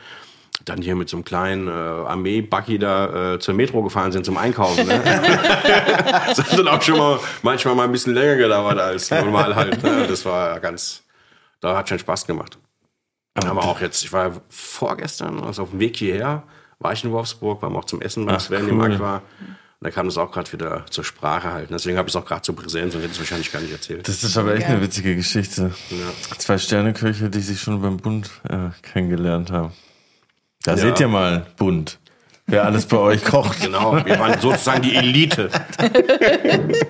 [0.64, 4.36] dann hier mit so einem kleinen äh, Armee-Buggy da äh, zur Metro gefahren sind zum
[4.36, 4.86] Einkaufen.
[4.86, 5.00] Ne?
[5.04, 9.82] das hat dann auch schon mal manchmal mal ein bisschen länger gedauert als normal halt.
[9.82, 10.06] Ne?
[10.08, 11.02] Das war ganz,
[11.60, 12.58] da hat schon Spaß gemacht.
[13.34, 16.44] Dann haben wir auch jetzt, ich war vorgestern, also auf dem Weg hierher,
[16.84, 18.70] war ich in Wolfsburg, waren wir auch zum Essen beim Sven cool.
[18.70, 19.16] im Aqua.
[19.16, 19.22] Und
[19.80, 21.70] da kam das auch gerade wieder zur Sprache halt.
[21.70, 24.06] Deswegen habe ich es auch gerade zur Präsenz und hätte es wahrscheinlich gar nicht erzählt.
[24.06, 25.72] Das ist aber echt eine witzige Geschichte.
[25.90, 26.36] Ja.
[26.38, 29.72] Zwei Sterneköche, die sich schon beim Bund äh, kennengelernt haben.
[30.62, 30.76] Da ja.
[30.76, 31.98] seht ihr mal Bund.
[32.46, 33.60] wer alles bei euch kocht.
[33.60, 35.50] Genau, wir waren sozusagen die Elite.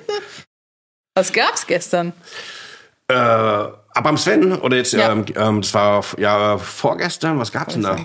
[1.14, 2.12] Was gab's gestern?
[3.08, 5.12] Äh, aber am Sven, oder jetzt, Ja.
[5.12, 7.96] ähm, ähm, das war ja vorgestern, was gab's denn da?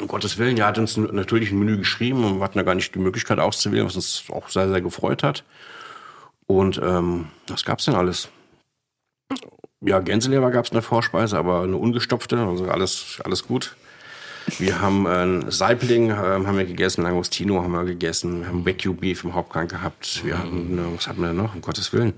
[0.00, 2.74] Um Gottes Willen, er hat uns natürlich ein Menü geschrieben und wir hatten ja gar
[2.74, 5.44] nicht die Möglichkeit auszuwählen, was uns auch sehr, sehr gefreut hat.
[6.46, 8.28] Und ähm, was gab's denn alles?
[9.80, 13.76] Ja, Gänseleber gab's in der Vorspeise, aber eine ungestopfte, also alles, alles gut.
[14.58, 18.94] Wir haben äh, Saibling ähm, haben wir gegessen, Langostino haben wir gegessen, wir haben Wagyu
[18.94, 20.24] Beef im Hauptgang gehabt.
[20.24, 21.54] Wir hatten, äh, was hatten wir denn noch?
[21.54, 22.14] Um Gottes Willen.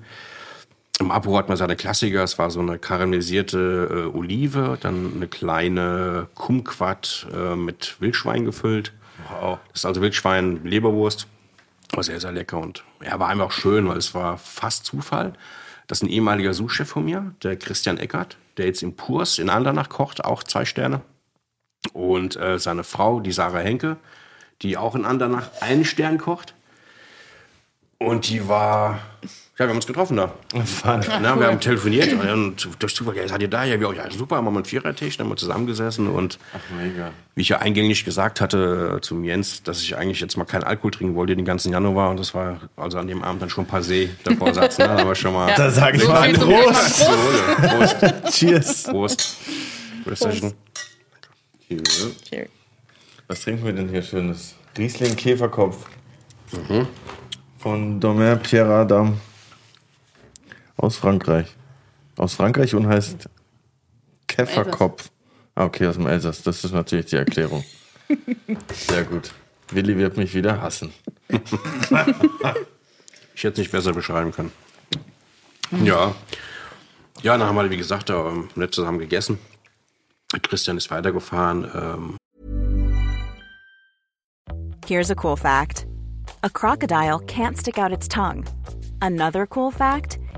[0.98, 2.24] Im Apo hatten wir seine Klassiker.
[2.24, 8.92] Es war so eine karamellisierte äh, Olive, dann eine kleine Kumquat äh, mit Wildschwein gefüllt.
[9.28, 9.58] Wow.
[9.68, 11.26] Das ist also Wildschwein Leberwurst.
[11.92, 15.34] War sehr, sehr lecker und ja, war einfach schön, weil es war fast Zufall.
[15.86, 19.50] Das ist ein ehemaliger Sous-Chef von mir, der Christian Eckert, der jetzt im Purs in
[19.50, 21.02] Andernach kocht, auch zwei Sterne.
[21.92, 23.96] Und äh, seine Frau, die Sarah Henke,
[24.62, 26.54] die auch in Andernach einen Stern kocht.
[27.98, 28.98] Und die war,
[29.58, 30.34] ja, wir haben uns getroffen da.
[30.84, 33.64] Na, wir haben telefoniert und durch Zufall, ja, seid ihr da?
[33.64, 36.38] Ja, wir auch, ja, super, haben wir mal einen Vierertisch, dann haben wir zusammengesessen und
[36.78, 37.10] Mega.
[37.34, 40.64] wie ich ja eingängig gesagt hatte äh, zum Jens, dass ich eigentlich jetzt mal keinen
[40.64, 43.66] Alkohol trinken wollte den ganzen Januar und das war also an dem Abend dann schon
[43.66, 44.88] passé, der Vorsatz, ne?
[45.06, 47.06] wir schon mal Da sag ich So mal Prost.
[47.06, 47.98] Prost.
[47.98, 48.36] Prost.
[48.36, 48.82] Cheers.
[48.82, 49.36] Prost.
[50.04, 50.54] Prost.
[51.66, 52.48] Cheers.
[53.26, 54.54] Was trinken wir denn hier Schönes?
[54.76, 55.86] Riesling Käferkopf.
[57.58, 59.18] Von Domaine Pierre Adam.
[60.76, 61.54] Aus Frankreich.
[62.16, 63.28] Aus Frankreich und heißt
[64.26, 65.10] Käferkopf.
[65.54, 66.42] Ah, okay, aus dem Elsass.
[66.42, 67.64] Das ist natürlich die Erklärung.
[68.72, 69.32] Sehr gut.
[69.70, 70.92] Willi wird mich wieder hassen.
[73.36, 74.50] Ich hätte es nicht besser beschreiben können.
[75.84, 76.14] Ja.
[77.22, 79.38] Ja, dann haben wir, wie gesagt, da ähm, nett zusammen gegessen.
[80.42, 81.70] Christian ist weitergefahren.
[81.74, 82.16] Ähm,
[84.86, 85.86] Here's a cool fact
[86.42, 88.44] a crocodile can't stick out its tongue.
[89.02, 90.18] Another cool fact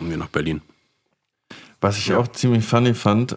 [0.00, 0.62] und wir nach Berlin.
[1.80, 3.36] Was ich auch ziemlich funny fand,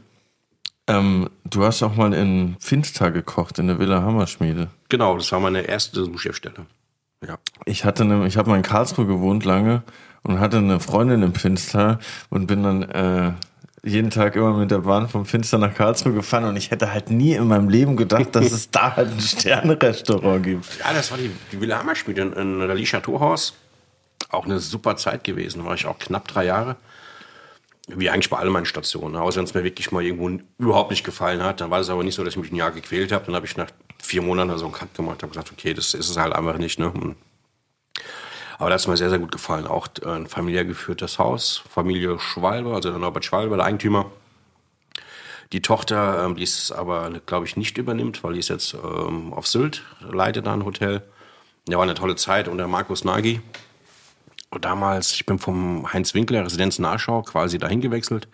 [0.87, 4.69] ähm, du hast auch mal in Finster gekocht, in der Villa Hammerschmiede.
[4.89, 6.65] Genau, das war meine erste Sous-Chefstelle.
[7.25, 7.37] Ja.
[7.65, 9.83] Ich hatte ne, ich habe mal in Karlsruhe gewohnt lange
[10.23, 13.33] und hatte eine Freundin im Finster und bin dann äh,
[13.83, 17.11] jeden Tag immer mit der Bahn vom Finster nach Karlsruhe gefahren und ich hätte halt
[17.11, 20.79] nie in meinem Leben gedacht, dass es da halt ein Sterne-Restaurant gibt.
[20.79, 23.53] Ja, das war die, die Villa Hammerschmiede in, in Rallye Chateauhaus.
[24.29, 25.59] Auch eine super Zeit gewesen.
[25.59, 26.75] Da war ich auch knapp drei Jahre.
[27.87, 29.15] Wie eigentlich bei all meinen Stationen.
[29.15, 31.61] Außer wenn es mir wirklich mal irgendwo überhaupt nicht gefallen hat.
[31.61, 33.25] Dann war es aber nicht so, dass ich mich ein Jahr gequält habe.
[33.25, 36.09] Dann habe ich nach vier Monaten so einen Cut gemacht und gesagt, okay, das ist
[36.09, 36.79] es halt einfach nicht.
[36.79, 37.15] Ne?
[38.59, 39.65] Aber das hat mir sehr, sehr gut gefallen.
[39.65, 41.63] Auch äh, ein familiär geführtes Haus.
[41.69, 44.11] Familie Schwalbe, also der Norbert Schwalbe, der Eigentümer.
[45.51, 49.33] Die Tochter, ähm, die es aber, glaube ich, nicht übernimmt, weil die ist jetzt ähm,
[49.33, 51.01] auf Sylt, leitet da ein Hotel.
[51.67, 52.47] Ja, war eine tolle Zeit.
[52.47, 53.41] Und der Markus Nagy,
[54.59, 58.27] damals, ich bin vom Heinz Winkler, Residenz Nahschau, quasi dahin gewechselt.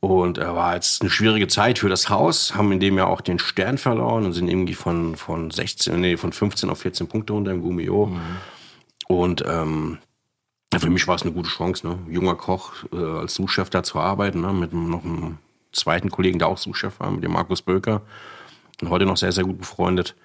[0.00, 3.20] Und er war jetzt eine schwierige Zeit für das Haus, haben in dem Jahr auch
[3.20, 7.34] den Stern verloren und sind irgendwie von, von 16, nee, von 15 auf 14 Punkte
[7.34, 8.16] runter im Gummio.
[9.06, 9.98] Und ähm,
[10.76, 11.98] für mich war es eine gute Chance, ne?
[12.08, 14.52] Junger Koch äh, als Sous-Chef da zu arbeiten, ne?
[14.52, 15.38] mit noch einem
[15.70, 18.02] zweiten Kollegen, der auch Sous-Chef war, mit dem Markus Böker.
[18.80, 20.16] Und heute noch sehr, sehr gut befreundet.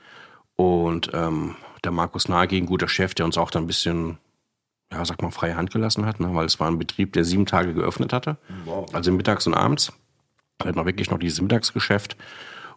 [0.56, 4.18] Und ähm, der Markus Nagy, ein guter Chef, der uns auch da ein bisschen,
[4.92, 6.30] ja, sag mal, freie Hand gelassen hat, ne?
[6.34, 8.38] weil es war ein Betrieb, der sieben Tage geöffnet hatte.
[8.94, 9.92] Also mittags und abends.
[10.62, 12.16] Wir hatten auch wirklich noch dieses Mittagsgeschäft.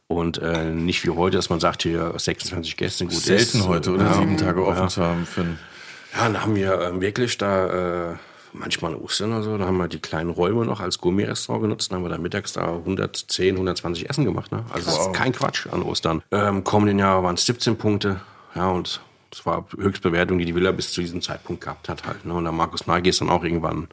[0.07, 3.69] Und äh, nicht wie heute, dass man sagt, hier 26 Gäste, gut Selten ist.
[3.69, 4.07] heute, oder?
[4.07, 4.89] Ja, Sieben Tage offen ja.
[4.89, 8.17] zu haben für Ja, dann haben wir ähm, wirklich da äh,
[8.53, 11.93] manchmal an Ostern oder so, da haben wir die kleinen Räume noch als Gourmet-Restaurant genutzt.
[11.93, 14.51] Dann haben wir da mittags da 110, 120 Essen gemacht.
[14.51, 14.65] Ne?
[14.73, 16.23] Also das ist kein Quatsch an Ostern.
[16.33, 18.21] Ähm, kommenden Jahr waren es 17 Punkte.
[18.57, 22.25] Ja, und das war Höchstbewertung, die die Villa bis zu diesem Zeitpunkt gehabt hat halt.
[22.25, 22.35] Ne?
[22.35, 23.89] Und der Markus Nagy ist dann auch irgendwann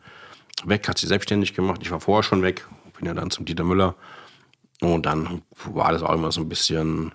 [0.64, 1.82] weg, hat sie selbstständig gemacht.
[1.84, 3.96] Ich war vorher schon weg, bin ja dann zum Dieter Müller.
[4.82, 7.12] Und dann war das auch immer so ein bisschen,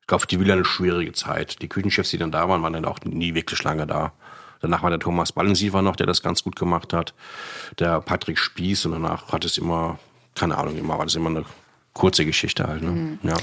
[0.00, 1.62] ich glaube, die Villa eine schwierige Zeit.
[1.62, 4.12] Die Küchenchefs, die dann da waren, waren dann auch nie wirklich lange da.
[4.60, 7.14] Danach war der Thomas Ballensiefer noch, der das ganz gut gemacht hat.
[7.78, 9.98] Der Patrick Spieß und danach hat es immer,
[10.34, 11.44] keine Ahnung, immer war das immer eine
[11.94, 12.82] kurze Geschichte halt.
[12.82, 13.18] Ne?
[13.22, 13.36] Ja.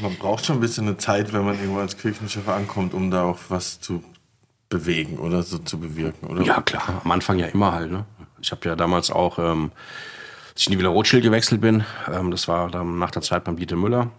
[0.00, 3.24] Man braucht schon ein bisschen eine Zeit, wenn man irgendwo als Küchenchef ankommt, um da
[3.24, 4.02] auch was zu
[4.68, 6.42] bewegen oder so zu bewirken, oder?
[6.42, 7.00] Ja, klar.
[7.04, 7.90] Am Anfang ja immer halt.
[7.90, 8.04] Ne?
[8.40, 9.70] Ich habe ja damals auch, ähm,
[10.50, 13.44] als ich in die Villa Rothschild gewechselt bin, ähm, das war dann nach der Zeit
[13.44, 14.10] beim Dieter Müller.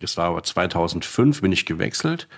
[0.00, 2.28] Das war aber 2005, bin ich gewechselt.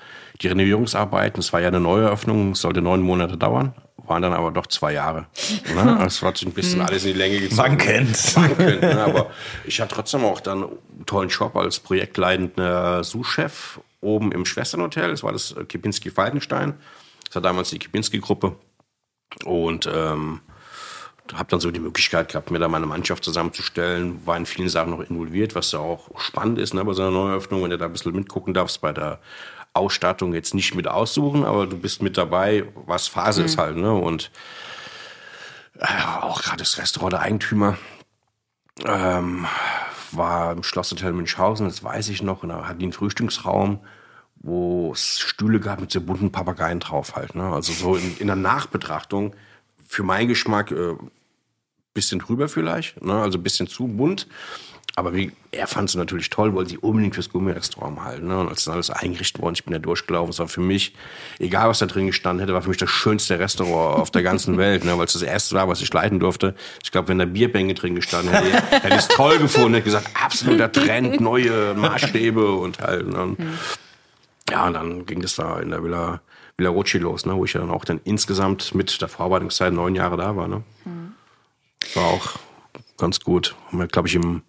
[0.40, 3.74] Die Renovierungsarbeiten, das war ja eine Neueröffnung, sollte neun Monate dauern,
[4.06, 5.26] waren dann aber doch zwei Jahre.
[5.74, 5.98] Ne?
[6.00, 7.56] Das hat sich ein bisschen alles in die Länge gezogen.
[7.56, 8.34] Man kennt's.
[8.34, 9.04] Man kennt, ne?
[9.04, 9.30] Aber
[9.64, 15.10] ich hatte trotzdem auch dann einen tollen Job als projektleitender Sous-Chef oben im Schwesternhotel.
[15.10, 16.74] Das war das Kipinski-Falkenstein.
[17.26, 18.56] Das war damals die Kipinski-Gruppe.
[19.44, 20.40] Und ähm,
[21.34, 24.90] habe dann so die Möglichkeit gehabt, mir da meine Mannschaft zusammenzustellen, war in vielen Sachen
[24.90, 27.86] noch involviert, was ja auch spannend ist ne, bei so einer Neueröffnung, wenn du da
[27.86, 29.20] ein bisschen mitgucken darfst bei der
[29.72, 33.46] Ausstattung jetzt nicht mit aussuchen, aber du bist mit dabei, was Phase mhm.
[33.46, 33.76] ist halt.
[33.76, 33.92] Ne?
[33.92, 34.30] Und
[35.78, 35.86] äh,
[36.20, 37.78] auch gerade das Restaurant der Eigentümer
[38.84, 39.46] ähm,
[40.12, 43.80] war im Schlosshotel Münchhausen, das weiß ich noch, und da hatten die einen Frühstücksraum,
[44.36, 47.34] wo es Stühle gab mit so bunten Papageien drauf halt.
[47.34, 47.44] Ne?
[47.44, 49.34] Also so in, in der Nachbetrachtung
[49.86, 50.94] für meinen Geschmack äh,
[51.92, 53.20] bisschen drüber vielleicht, ne?
[53.20, 54.26] also ein bisschen zu bunt.
[54.96, 58.26] Aber wie, er fand es natürlich toll, weil sie unbedingt fürs Gummirestaurant halten.
[58.26, 58.38] Ne?
[58.38, 60.94] Und als dann alles eingerichtet worden, ich bin da durchgelaufen, es war für mich,
[61.38, 64.58] egal was da drin gestanden hätte, war für mich das schönste Restaurant auf der ganzen
[64.58, 64.98] Welt, ne?
[64.98, 66.54] weil es das erste war, was ich leiten durfte.
[66.82, 70.10] Ich glaube, wenn da Bierbänke drin gestanden hätte, hätte ich es toll gefunden, hätte gesagt,
[70.20, 73.06] absoluter Trend, neue Maßstäbe und halt.
[73.06, 73.36] Ne?
[73.38, 73.58] Mhm.
[74.50, 76.20] Ja, und dann ging das da in der Villa,
[76.56, 77.36] Villa Rothschild los, ne?
[77.36, 80.48] wo ich ja dann auch dann insgesamt mit der Vorarbeitungszeit neun Jahre da war.
[80.48, 80.64] Ne?
[80.84, 81.12] Mhm.
[81.94, 82.34] War auch
[82.98, 83.54] ganz gut.
[83.68, 84.42] Haben wir, glaube ich, im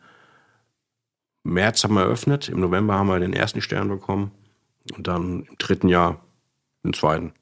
[1.43, 4.32] März haben wir eröffnet, im November haben wir den ersten Stern bekommen
[4.95, 6.19] und dann im dritten Jahr
[6.84, 7.34] den zweiten.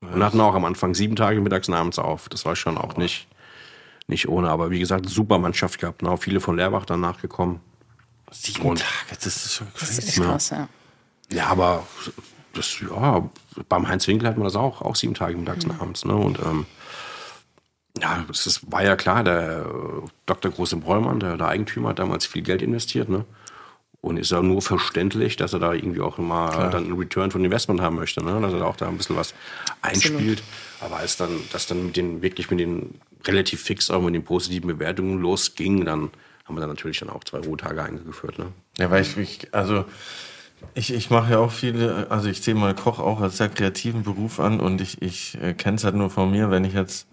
[0.00, 2.28] Und hatten auch am Anfang sieben Tage mittags und abends auf.
[2.28, 3.26] Das war schon auch nicht,
[4.06, 4.48] nicht ohne.
[4.48, 6.04] Aber wie gesagt, super Mannschaft gehabt.
[6.04, 7.60] Auch viele von Lehrbach dann nachgekommen.
[8.30, 9.96] Sieben und Tage, das ist schon crazy.
[9.96, 10.68] Das ist krass, ja.
[11.32, 11.86] Ja, aber
[12.52, 13.28] das, ja,
[13.68, 15.72] beim Heinz Winkel hatten wir das auch, auch sieben Tage mittags mhm.
[15.72, 16.04] und abends.
[16.04, 16.14] Ne?
[16.14, 16.66] Und ähm,
[18.00, 19.66] ja, das war ja klar, der
[20.26, 20.50] Dr.
[20.50, 23.08] Große Bräumann, der, der Eigentümer, hat damals viel Geld investiert.
[23.08, 23.24] Ne?
[24.00, 26.70] Und ist ja nur verständlich, dass er da irgendwie auch immer Klar.
[26.70, 28.40] dann einen Return von Investment haben möchte, ne?
[28.40, 29.34] dass er da auch da ein bisschen was
[29.82, 30.14] einspielt.
[30.18, 30.42] Absolut.
[30.80, 34.24] Aber als dann, das dann mit den, wirklich mit den relativ fix auch mit den
[34.24, 36.10] positiven Bewertungen losging, dann
[36.44, 38.38] haben wir dann natürlich dann auch zwei Ruhetage eingeführt.
[38.38, 38.46] Ne?
[38.78, 39.84] Ja, weil ich, ich also
[40.74, 44.02] ich, ich mache ja auch viele, also ich sehe mal Koch auch als sehr kreativen
[44.02, 47.06] Beruf an und ich, ich äh, kenne es halt nur von mir, wenn ich jetzt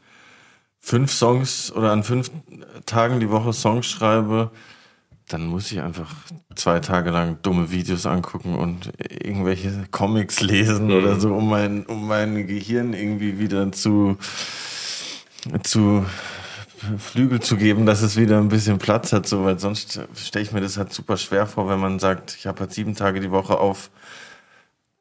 [0.86, 2.30] fünf Songs oder an fünf
[2.86, 4.52] Tagen die Woche Songs schreibe,
[5.28, 6.14] dann muss ich einfach
[6.54, 10.94] zwei Tage lang dumme Videos angucken und irgendwelche Comics lesen mhm.
[10.94, 14.20] oder so, um mein, um mein Gehirn irgendwie wieder zu,
[15.64, 16.06] zu
[17.00, 20.52] Flügel zu geben, dass es wieder ein bisschen Platz hat, so, weil sonst stelle ich
[20.52, 23.32] mir das halt super schwer vor, wenn man sagt, ich habe halt sieben Tage die
[23.32, 23.90] Woche auf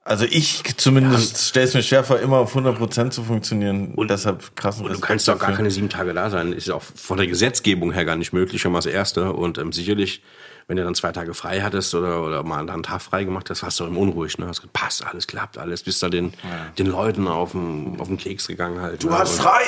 [0.06, 1.38] also ich zumindest ja.
[1.38, 3.94] stelle es mir schwer vor, immer auf 100% zu funktionieren.
[3.94, 4.78] Und deshalb krass.
[4.78, 6.52] Und du kannst doch gar keine sieben Tage da sein.
[6.52, 9.32] Ist auch von der Gesetzgebung her gar nicht möglich, schon mal das Erste.
[9.32, 10.22] Und ähm, sicherlich,
[10.66, 13.62] wenn du dann zwei Tage frei hattest oder, oder mal einen Tag frei gemacht hast,
[13.62, 14.36] warst du immer unruhig.
[14.36, 14.46] Ne?
[14.46, 15.82] Hast gesagt, passt, alles klappt, alles.
[15.82, 16.66] Bist da den, ja.
[16.78, 19.02] den Leuten auf den, auf den Keks gegangen halt.
[19.02, 19.18] Du ne?
[19.18, 19.62] hast frei!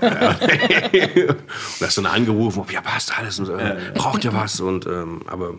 [0.00, 0.30] Ja,
[1.28, 4.60] und hast dann angerufen, ja passt alles, und, äh, braucht ihr was?
[4.60, 5.58] Und, ähm, aber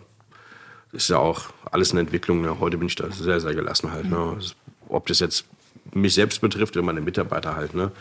[0.96, 2.40] ist ja auch alles eine Entwicklung.
[2.40, 2.58] Ne?
[2.58, 4.10] Heute bin ich da sehr, sehr gelassen halt.
[4.10, 4.34] Ne?
[4.34, 4.54] Also,
[4.88, 5.44] ob das jetzt
[5.92, 7.74] mich selbst betrifft oder meine Mitarbeiter halt.
[7.74, 7.92] Ne?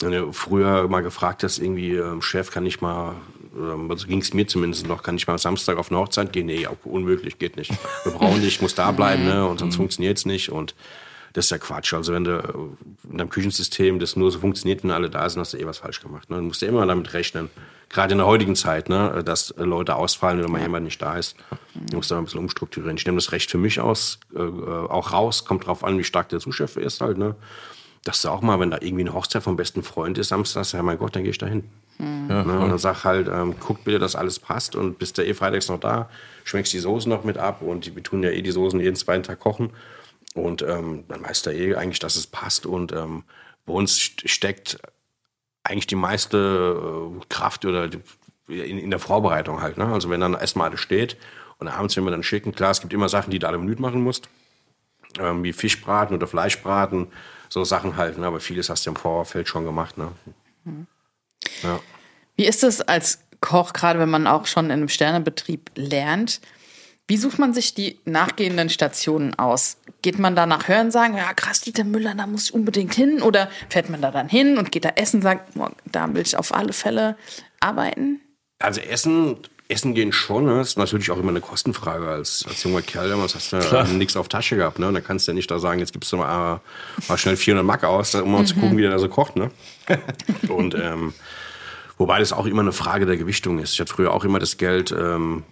[0.00, 3.16] Wenn du früher mal gefragt hast, irgendwie, ähm, Chef, kann ich mal,
[3.56, 6.46] ähm, also ging es mir zumindest noch, kann ich mal Samstag auf eine Hochzeit gehen?
[6.46, 7.72] Nee, auch unmöglich, geht nicht.
[8.04, 9.46] Wir brauchen dich, muss da bleiben, ne?
[9.46, 9.78] und sonst mhm.
[9.78, 10.50] funktioniert es nicht.
[10.50, 10.74] Und
[11.32, 11.92] das ist ja Quatsch.
[11.94, 12.76] Also wenn du
[13.10, 15.78] in deinem Küchensystem das nur so funktioniert, wenn alle da sind, hast du eh was
[15.78, 16.30] falsch gemacht.
[16.30, 16.36] Ne?
[16.36, 17.50] Du musst ja immer damit rechnen,
[17.88, 21.36] gerade in der heutigen Zeit, ne, dass Leute ausfallen, wenn mal jemand nicht da ist.
[21.74, 22.96] Du musst da ein bisschen umstrukturieren.
[22.96, 26.28] Ich nehme das Recht für mich aus, äh, auch raus, kommt drauf an, wie stark
[26.28, 27.34] der Zuschef ist halt, ne.
[28.04, 30.82] Dass du auch mal, wenn da irgendwie eine Hochzeit vom besten Freund ist, samstags, ja
[30.82, 31.64] mein Gott, dann gehe ich da hin.
[31.98, 32.26] Mhm.
[32.30, 32.60] Ja, ne?
[32.60, 35.68] Und dann sag halt, ähm, guck bitte, dass alles passt und bist du eh freitags
[35.68, 36.08] noch da,
[36.44, 39.24] schmeckst die Soßen noch mit ab und wir tun ja eh die Soßen jeden zweiten
[39.24, 39.70] Tag kochen.
[40.34, 42.66] Und ähm, dann weißt du eh eigentlich, dass es passt.
[42.66, 43.24] Und ähm,
[43.66, 44.78] bei uns steckt
[45.68, 47.90] eigentlich die meiste äh, Kraft oder
[48.48, 49.76] in, in, der Vorbereitung halt.
[49.76, 49.86] Ne?
[49.86, 51.16] Also wenn dann erstmal alles steht
[51.58, 53.82] und abends, wenn wir dann schicken, klar, es gibt immer Sachen, die du alle Minuten
[53.82, 54.28] machen musst,
[55.18, 57.08] ähm, wie Fischbraten oder Fleischbraten,
[57.48, 58.18] so Sachen halt.
[58.18, 58.26] Ne?
[58.26, 59.98] Aber vieles hast du im Vorfeld schon gemacht.
[59.98, 60.12] Ne?
[60.64, 60.86] Mhm.
[61.62, 61.80] Ja.
[62.36, 66.40] Wie ist es als Koch, gerade wenn man auch schon in einem Sternebetrieb lernt?
[67.08, 69.78] Wie sucht man sich die nachgehenden Stationen aus?
[70.02, 73.22] Geht man da nach Hören sagen, ja krass, Dieter Müller, da muss ich unbedingt hin?
[73.22, 75.54] Oder fährt man da dann hin und geht da essen, sagt,
[75.86, 77.16] da will ich auf alle Fälle
[77.60, 78.20] arbeiten?
[78.60, 80.62] Also Essen Essen gehen schon, ne?
[80.62, 82.08] ist natürlich auch immer eine Kostenfrage.
[82.08, 84.78] Als, als junger Kerl damals hast du ja nichts auf Tasche gehabt.
[84.78, 84.88] Ne?
[84.88, 86.62] Und dann kannst du ja nicht da sagen, jetzt gibst du mal,
[87.06, 88.46] mal schnell 400 Mark aus, um mal mhm.
[88.46, 89.36] zu gucken, wie der da so kocht.
[89.36, 89.50] Ne?
[90.48, 91.12] Und ähm,
[91.98, 93.74] wobei das auch immer eine Frage der Gewichtung ist.
[93.74, 95.44] Ich hatte früher auch immer das Geld, ähm,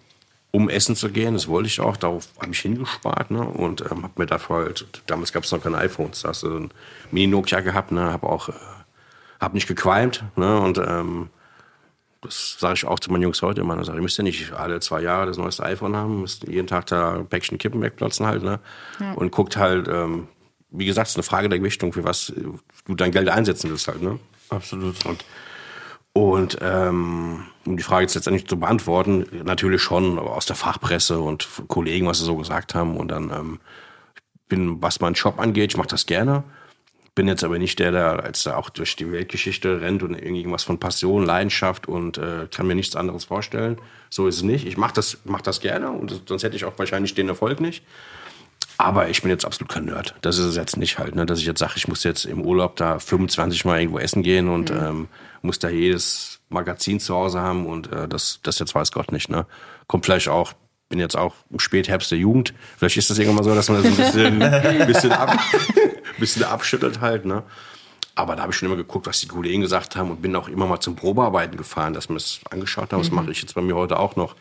[0.56, 1.34] um essen zu gehen.
[1.34, 1.98] Das wollte ich auch.
[1.98, 3.30] Darauf habe ich hingespart.
[3.30, 3.42] Ne?
[3.42, 6.22] Und ähm, habe mir dafür halt, damals gab es noch keine iPhones.
[6.22, 6.70] Da hast du ein
[7.10, 7.92] Mini-Nokia gehabt.
[7.92, 8.00] Ne?
[8.00, 8.52] Habe auch, äh,
[9.38, 10.24] habe nicht gequalmt.
[10.34, 10.58] Ne?
[10.58, 11.28] Und ähm,
[12.22, 13.84] das sage ich auch zu meinen Jungs heute immer.
[13.84, 16.86] Sag, ihr müsst ja nicht alle zwei Jahre das neueste iPhone haben, müsst jeden Tag
[16.86, 18.42] da ein Päckchen Kippen wegplatzen halt.
[18.42, 18.58] Ne?
[18.98, 19.12] Ja.
[19.12, 20.26] Und guckt halt, ähm,
[20.70, 22.32] wie gesagt, es ist eine Frage der Gewichtung, für was
[22.86, 24.00] du dein Geld einsetzen willst halt.
[24.00, 24.18] Ne?
[24.48, 25.04] Absolut.
[25.04, 25.22] Und,
[26.16, 31.48] und ähm, um die Frage jetzt letztendlich zu beantworten, natürlich schon aus der Fachpresse und
[31.68, 32.96] Kollegen, was sie so gesagt haben.
[32.96, 33.60] Und dann ähm,
[34.48, 36.44] bin, was meinen Job angeht, ich mache das gerne
[37.16, 40.64] bin jetzt aber nicht der, der als da auch durch die Weltgeschichte rennt und irgendwas
[40.64, 43.78] von Passion, Leidenschaft und äh, kann mir nichts anderes vorstellen.
[44.10, 44.66] So ist es nicht.
[44.66, 47.82] Ich mache das, mach das gerne und sonst hätte ich auch wahrscheinlich den Erfolg nicht.
[48.76, 50.14] Aber ich bin jetzt absolut kein Nerd.
[50.20, 51.24] Das ist es jetzt nicht halt, ne?
[51.24, 54.50] dass ich jetzt sage, ich muss jetzt im Urlaub da 25 Mal irgendwo essen gehen
[54.50, 54.76] und mhm.
[54.78, 55.08] ähm,
[55.46, 59.28] muss da jedes Magazin zu Hause haben und äh, das, das jetzt weiß Gott nicht.
[59.30, 59.46] Ne?
[59.86, 60.52] Kommt vielleicht auch
[60.88, 62.54] bin jetzt auch im Spätherbst der Jugend.
[62.76, 64.38] Vielleicht ist das irgendwann mal so, dass man das ein bisschen,
[64.86, 65.36] bisschen, ab,
[66.18, 67.24] bisschen abschüttelt halt.
[67.24, 67.42] Ne?
[68.14, 70.48] Aber da habe ich schon immer geguckt, was die Kollegen gesagt haben und bin auch
[70.48, 73.00] immer mal zum Probearbeiten gefahren, dass man es angeschaut hat.
[73.00, 73.16] Das mhm.
[73.16, 74.36] mache ich jetzt bei mir heute auch noch,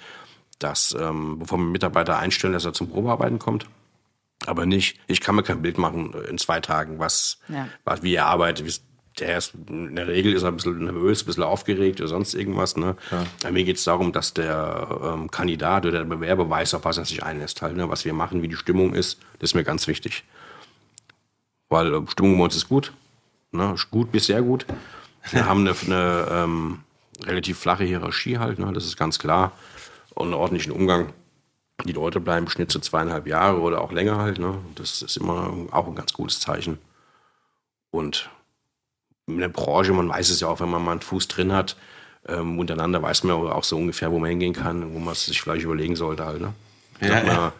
[0.59, 3.65] dass ähm, bevor wir Mitarbeiter einstellen, dass er zum Probearbeiten kommt.
[4.45, 7.67] Aber nicht, ich kann mir kein Bild machen in zwei Tagen, was, ja.
[7.83, 8.81] was wie er arbeitet,
[9.19, 12.33] der ist in der Regel ist er ein bisschen nervös, ein bisschen aufgeregt oder sonst
[12.33, 12.75] irgendwas.
[12.75, 12.95] Ne?
[13.11, 13.51] Ja.
[13.51, 17.05] Mir geht es darum, dass der ähm, Kandidat oder der Bewerber weiß, auf was er
[17.05, 17.61] sich einlässt.
[17.61, 17.89] Halt, ne?
[17.89, 20.23] Was wir machen, wie die Stimmung ist, das ist mir ganz wichtig.
[21.69, 22.93] Weil äh, Stimmung bei uns ist gut.
[23.51, 23.75] Ne?
[23.89, 24.65] Gut bis sehr gut.
[25.31, 26.79] Wir haben eine, eine ähm,
[27.23, 28.71] relativ flache Hierarchie halt, ne?
[28.73, 29.53] das ist ganz klar.
[30.13, 31.13] Und einen ordentlichen Umgang.
[31.83, 34.39] Die Leute bleiben im Schnitt so zweieinhalb Jahre oder auch länger halt.
[34.39, 34.57] Ne?
[34.75, 36.77] Das ist immer auch ein ganz gutes Zeichen.
[37.91, 38.29] Und
[39.27, 41.75] in der Branche, man weiß es ja auch, wenn man mal einen Fuß drin hat,
[42.27, 45.41] ähm, untereinander weiß man auch so ungefähr, wo man hingehen kann, wo man es sich
[45.41, 46.41] vielleicht überlegen sollte halt.
[46.41, 46.53] Ne?
[47.01, 47.53] Ja, mal, ja.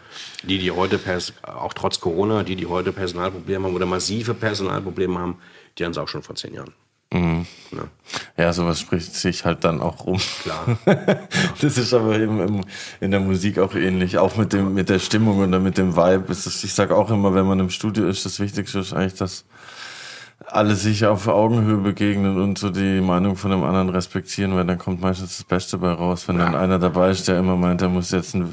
[0.44, 0.98] Die, die heute,
[1.42, 5.38] auch trotz Corona, die, die heute Personalprobleme haben oder massive Personalprobleme haben,
[5.78, 6.72] die haben es auch schon vor zehn Jahren.
[7.12, 7.46] Mhm.
[7.70, 8.44] Ja.
[8.44, 10.20] ja, sowas spricht sich halt dann auch rum.
[10.42, 10.78] Klar.
[11.60, 12.64] das ist aber eben im,
[13.00, 14.18] in der Musik auch ähnlich.
[14.18, 16.32] Auch mit dem, mit der Stimmung oder mit dem Vibe.
[16.32, 19.14] Ist das, ich sage auch immer, wenn man im Studio ist, das Wichtigste ist eigentlich,
[19.14, 19.44] dass
[20.44, 24.78] alle sich auf Augenhöhe begegnen und so die Meinung von dem anderen respektieren, weil dann
[24.78, 26.28] kommt meistens das Beste bei raus.
[26.28, 26.44] Wenn ja.
[26.44, 28.50] dann einer dabei ist, der immer meint, er muss jetzt ein,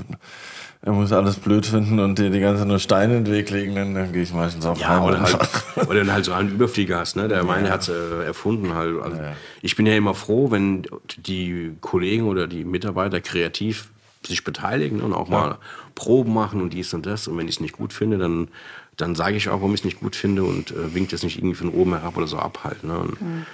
[0.82, 3.76] er muss alles blöd finden und dir die ganze nur Steine in den Weg legen,
[3.76, 5.38] dann, dann gehe ich meistens auf ja, oder, halt,
[5.88, 7.28] oder dann halt so einen Überflieger hast, ne?
[7.28, 7.44] der ja.
[7.44, 9.02] meine hat es äh, erfunden halt.
[9.02, 9.34] Also ja.
[9.62, 10.84] Ich bin ja immer froh, wenn
[11.18, 13.90] die Kollegen oder die Mitarbeiter kreativ
[14.26, 15.58] sich beteiligen und auch mal
[15.96, 17.28] Proben machen und dies und das.
[17.28, 18.48] Und wenn ich es nicht gut finde, dann
[18.98, 21.38] dann sage ich auch, warum ich es nicht gut finde und äh, winkt es nicht
[21.38, 22.84] irgendwie von oben herab oder so ab halt.
[22.84, 22.98] Ne?
[22.98, 23.46] Und mhm.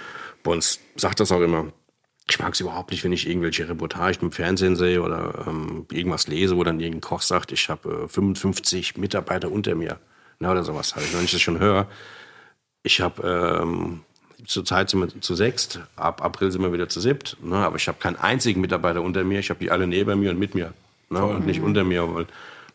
[0.42, 1.72] Bei uns sagt das auch immer.
[2.28, 6.28] Ich mag es überhaupt nicht, wenn ich irgendwelche Reportagen im Fernsehen sehe oder ähm, irgendwas
[6.28, 9.98] lese, wo dann irgendein Koch sagt, ich habe äh, 55 Mitarbeiter unter mir.
[10.38, 11.12] Na, oder sowas halt.
[11.12, 11.88] Wenn ich das schon höre,
[12.82, 14.00] ich habe ähm,
[14.46, 17.56] zurzeit sind wir zu sechst, ab April sind wir wieder zu siebt, ne?
[17.56, 20.38] aber ich habe keinen einzigen Mitarbeiter unter mir, ich habe die alle neben mir und
[20.38, 20.72] mit mir
[21.10, 21.22] ne?
[21.22, 22.26] und nicht unter mir, weil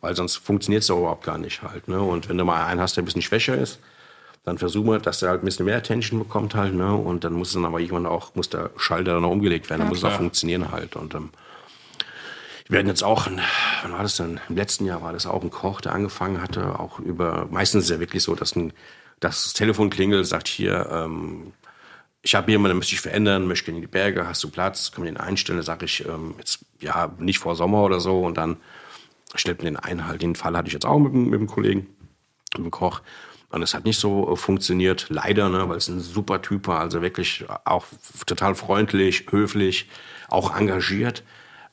[0.06, 1.88] weil sonst funktioniert es überhaupt gar nicht halt.
[1.88, 2.00] Ne?
[2.00, 3.80] Und wenn du mal einen hast, der ein bisschen schwächer ist,
[4.44, 6.94] dann versuchen wir, dass der halt ein bisschen mehr Attention bekommt halt, ne?
[6.94, 9.80] Und dann muss es dann aber irgendwann auch, muss der Schalter dann auch umgelegt werden,
[9.80, 10.12] dann ja, muss klar.
[10.12, 10.96] es auch funktionieren halt.
[10.96, 11.32] Und ähm,
[12.68, 14.40] wir werden jetzt auch, wann war das denn?
[14.48, 17.90] Im letzten Jahr war das auch ein Koch, der angefangen hatte, auch über, meistens ist
[17.90, 18.72] es ja wirklich so, dass ein,
[19.20, 21.54] dass das Telefon klingelt, sagt hier, ähm,
[22.22, 25.04] ich habe jemanden, der möchte ich verändern, möchte in die Berge, hast du Platz, kann
[25.04, 28.38] man den einstellen, dann sage ich, ähm, jetzt, ja, nicht vor Sommer oder so und
[28.38, 28.58] dann
[29.36, 30.08] stellt man den ein.
[30.08, 31.88] Halt, den Fall hatte ich jetzt auch mit, mit dem Kollegen,
[32.58, 33.02] mit dem Koch.
[33.50, 36.80] Und es hat nicht so äh, funktioniert, leider, ne, weil es ein super Typ war,
[36.80, 37.86] also wirklich auch
[38.26, 39.88] total freundlich, höflich,
[40.28, 41.24] auch engagiert,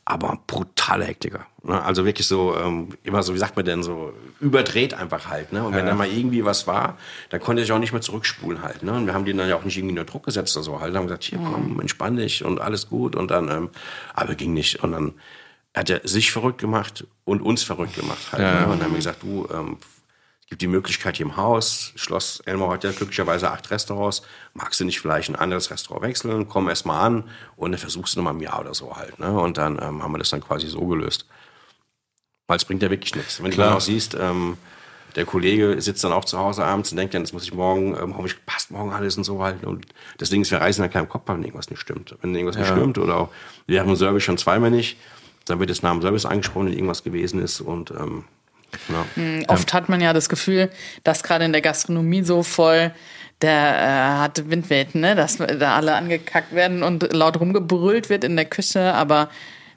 [0.05, 1.47] aber brutaler Hektiker.
[1.63, 1.81] Ne?
[1.83, 5.53] Also wirklich so, ähm, immer so, wie sagt man denn, so überdreht einfach halt.
[5.53, 5.65] Ne?
[5.65, 5.93] Und wenn ja.
[5.93, 6.99] da mal irgendwie was war,
[7.31, 8.83] dann konnte ich auch nicht mehr zurückspulen halt.
[8.83, 8.93] Ne?
[8.93, 10.95] Und wir haben den dann ja auch nicht irgendwie unter Druck gesetzt oder so halt.
[10.95, 13.15] Haben gesagt, hier komm, entspann dich und alles gut.
[13.15, 13.71] Und dann, ähm,
[14.15, 14.83] aber ging nicht.
[14.83, 15.15] Und dann
[15.75, 18.33] hat er sich verrückt gemacht und uns verrückt gemacht.
[18.33, 18.61] Halt, ja.
[18.61, 18.67] ne?
[18.67, 19.79] Und dann haben wir gesagt, du, ähm,
[20.43, 24.81] es gibt die Möglichkeit hier im Haus, Schloss Elmau hat ja glücklicherweise acht Restaurants, magst
[24.81, 27.25] du nicht vielleicht ein anderes Restaurant wechseln, komm erst mal an
[27.57, 29.19] und dann versuchst du noch mal ein Jahr oder so halt.
[29.19, 29.33] Ne?
[29.33, 31.27] Und dann ähm, haben wir das dann quasi so gelöst.
[32.49, 33.43] Weil es bringt ja wirklich nichts.
[33.43, 33.69] Wenn Klar.
[33.69, 34.59] du dann auch siehst, ähm,
[35.17, 37.97] der Kollege sitzt dann auch zu Hause abends und denkt dann, das muss ich morgen,
[37.97, 39.65] ähm, hoffentlich passt morgen alles und so halt.
[39.65, 39.87] Und
[40.19, 42.17] das Ding ist, wir reißen dann keinen Kopf, wenn irgendwas nicht stimmt.
[42.21, 42.63] Wenn irgendwas ja.
[42.63, 43.29] nicht stimmt oder auch,
[43.67, 44.97] wir haben Service schon zweimal nicht,
[45.47, 48.25] Dann wird das Namen Service angesprochen, wenn irgendwas gewesen ist und ähm,
[48.89, 49.05] ja.
[49.15, 50.71] Hm, oft hat man ja das Gefühl,
[51.05, 52.93] dass gerade in der Gastronomie so voll
[53.43, 55.15] der äh, hat Windwelten, ne?
[55.15, 59.29] dass da alle angekackt werden und laut rumgebrüllt wird in der Küche, aber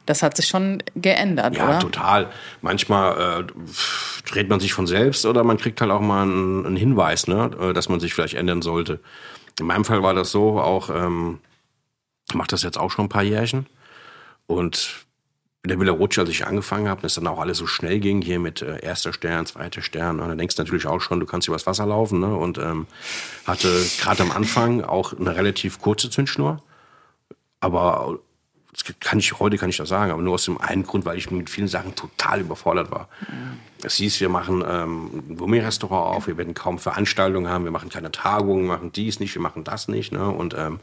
[0.05, 1.73] das hat sich schon geändert, ja, oder?
[1.73, 2.29] Ja, total.
[2.61, 6.75] Manchmal äh, dreht man sich von selbst oder man kriegt halt auch mal einen, einen,
[6.75, 7.49] Hinweis, ne?
[7.59, 8.99] Äh, dass man sich vielleicht ändern sollte.
[9.59, 11.39] In meinem Fall war das so, auch ähm,
[12.29, 13.65] ich mache das jetzt auch schon ein paar Jährchen
[14.45, 15.04] und
[15.65, 18.21] in der Villa Rutsche, als ich angefangen habe, dass dann auch alles so schnell ging,
[18.21, 21.25] hier mit äh, erster Stern, zweiter Stern, und dann denkst du natürlich auch schon, du
[21.25, 22.35] kannst übers Wasser laufen, ne?
[22.35, 22.85] Und ähm,
[23.47, 23.67] hatte
[23.99, 26.61] gerade am Anfang auch eine relativ kurze Zündschnur.
[27.61, 28.19] Aber
[28.73, 31.17] das kann ich, heute kann ich das sagen, aber nur aus dem einen Grund, weil
[31.17, 33.09] ich mit vielen Sachen total überfordert war.
[33.81, 37.89] Es hieß, wir machen ähm, ein Gourmet-Restaurant auf, wir werden kaum Veranstaltungen haben, wir machen
[37.89, 40.29] keine Tagungen, wir machen dies nicht, wir machen das nicht, ne?
[40.29, 40.79] Und ähm,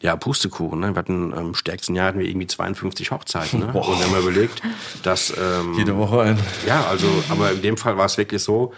[0.00, 0.80] ja, Pustekuchen.
[0.80, 0.94] Ne?
[0.94, 3.60] Wir hatten im stärksten Jahr hatten wir irgendwie 52 Hochzeiten.
[3.60, 3.66] Ne?
[3.72, 4.62] Und wenn man überlegt,
[5.02, 6.38] dass ähm, jede Woche ein.
[6.66, 8.72] Ja, also, aber in dem Fall war es wirklich so.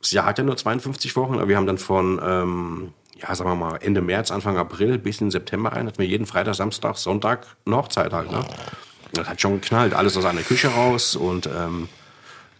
[0.00, 3.50] Das Jahr hat ja nur 52 Wochen, aber wir haben dann von ähm, ja, sagen
[3.50, 6.96] wir mal Ende März, Anfang April bis in September rein, hatten wir jeden Freitag, Samstag,
[6.96, 8.30] Sonntag eine Hochzeit halt.
[8.30, 8.44] Ne?
[9.12, 9.94] Das hat schon geknallt.
[9.94, 11.88] Alles aus einer Küche raus und ähm,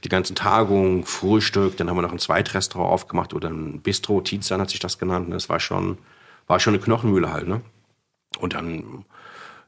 [0.04, 4.60] die ganzen Tagungen, Frühstück, dann haben wir noch ein Zweitrestaurant aufgemacht oder ein Bistro, Tizan
[4.60, 5.32] hat sich das genannt.
[5.32, 5.98] Das war schon,
[6.46, 7.62] war schon eine Knochenmühle halt, ne?
[8.36, 9.04] Und dann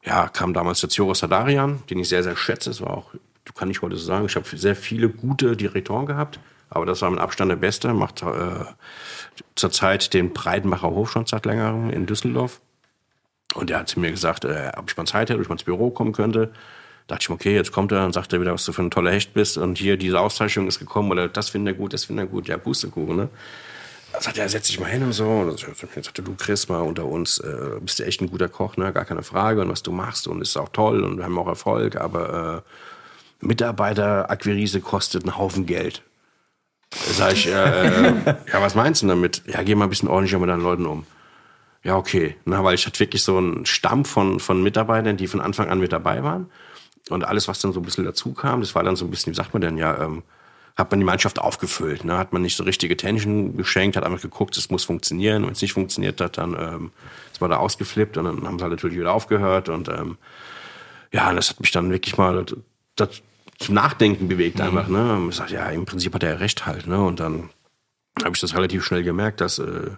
[0.04, 2.70] ja, kam damals der Zioros Sadarian, den ich sehr, sehr schätze.
[2.70, 3.12] Das war auch,
[3.54, 6.38] kann ich heute so sagen, ich habe sehr viele gute Direktoren gehabt,
[6.70, 7.92] aber das war mit Abstand der Beste.
[7.92, 8.64] Macht äh,
[9.54, 12.60] zurzeit den Breitenbacher Hof schon seit längerem in Düsseldorf.
[13.54, 15.54] Und der hat zu mir gesagt, äh, ob ich mal Zeit hätte, ob ich mal
[15.54, 16.52] ins Büro kommen könnte.
[17.06, 18.82] Da dachte ich mir, okay, jetzt kommt er und sagt er wieder, was du für
[18.82, 19.58] ein toller Hecht bist.
[19.58, 22.48] Und hier, diese Auszeichnung ist gekommen oder das findet er gut, das findet er gut.
[22.48, 23.28] Ja, Pustekuchen, ne?
[24.16, 25.28] Dann sagt er, setz dich mal hin und so.
[25.28, 28.78] Und dann sagte, du Chris, mal unter uns, äh, bist du echt ein guter Koch,
[28.78, 28.90] ne?
[28.90, 29.60] Gar keine Frage.
[29.60, 31.96] Und was du machst und ist auch toll und wir haben auch Erfolg.
[31.96, 32.64] Aber
[33.42, 36.00] äh, Mitarbeiterakquise kostet einen Haufen Geld.
[36.94, 39.42] Sag ich, äh, ja, was meinst du damit?
[39.48, 41.04] Ja, geh mal ein bisschen ordentlicher mit deinen Leuten um.
[41.82, 42.36] Ja, okay.
[42.46, 45.78] Na, weil ich hatte wirklich so einen Stamm von, von Mitarbeitern, die von Anfang an
[45.78, 46.50] mit dabei waren.
[47.10, 49.32] Und alles, was dann so ein bisschen dazu kam, das war dann so ein bisschen,
[49.32, 50.22] wie sagt man denn, ja, ähm,
[50.77, 52.05] hat man die Mannschaft aufgefüllt.
[52.05, 52.18] Ne?
[52.18, 55.43] Hat man nicht so richtige Tension geschenkt, hat einfach geguckt, es muss funktionieren.
[55.43, 56.91] Und wenn es nicht funktioniert hat, dann ähm,
[57.33, 59.70] ist man da ausgeflippt und dann haben sie halt natürlich wieder aufgehört.
[59.70, 60.18] Und ähm,
[61.12, 62.59] ja, das hat mich dann wirklich mal das,
[62.95, 63.22] das
[63.59, 64.89] zum Nachdenken bewegt einfach.
[64.89, 65.14] Ne?
[65.14, 66.87] Und ich sag, ja, im Prinzip hat er recht halt.
[66.87, 67.03] Ne?
[67.03, 67.49] Und dann
[68.22, 69.91] habe ich das relativ schnell gemerkt, dass äh,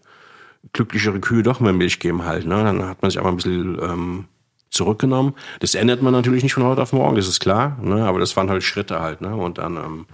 [0.73, 2.47] glücklichere Kühe doch mehr Milch geben halt.
[2.47, 2.55] Ne?
[2.63, 4.25] Dann hat man sich einfach ein bisschen ähm,
[4.71, 5.35] zurückgenommen.
[5.59, 7.79] Das ändert man natürlich nicht von heute auf morgen, das ist klar.
[7.83, 8.05] Ne?
[8.05, 9.21] Aber das waren halt Schritte halt.
[9.21, 9.35] Ne?
[9.35, 10.07] Und dann ähm,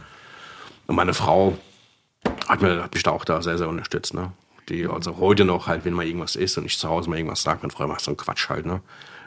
[0.86, 1.56] und meine Frau
[2.48, 4.14] hat, mir, hat mich da auch da sehr, sehr unterstützt.
[4.14, 4.32] Ne?
[4.68, 7.42] Die also heute noch halt, wenn mal irgendwas ist und ich zu Hause mal irgendwas
[7.42, 8.66] sage, meine Frau macht so einen Quatsch halt.
[8.66, 8.80] Ne?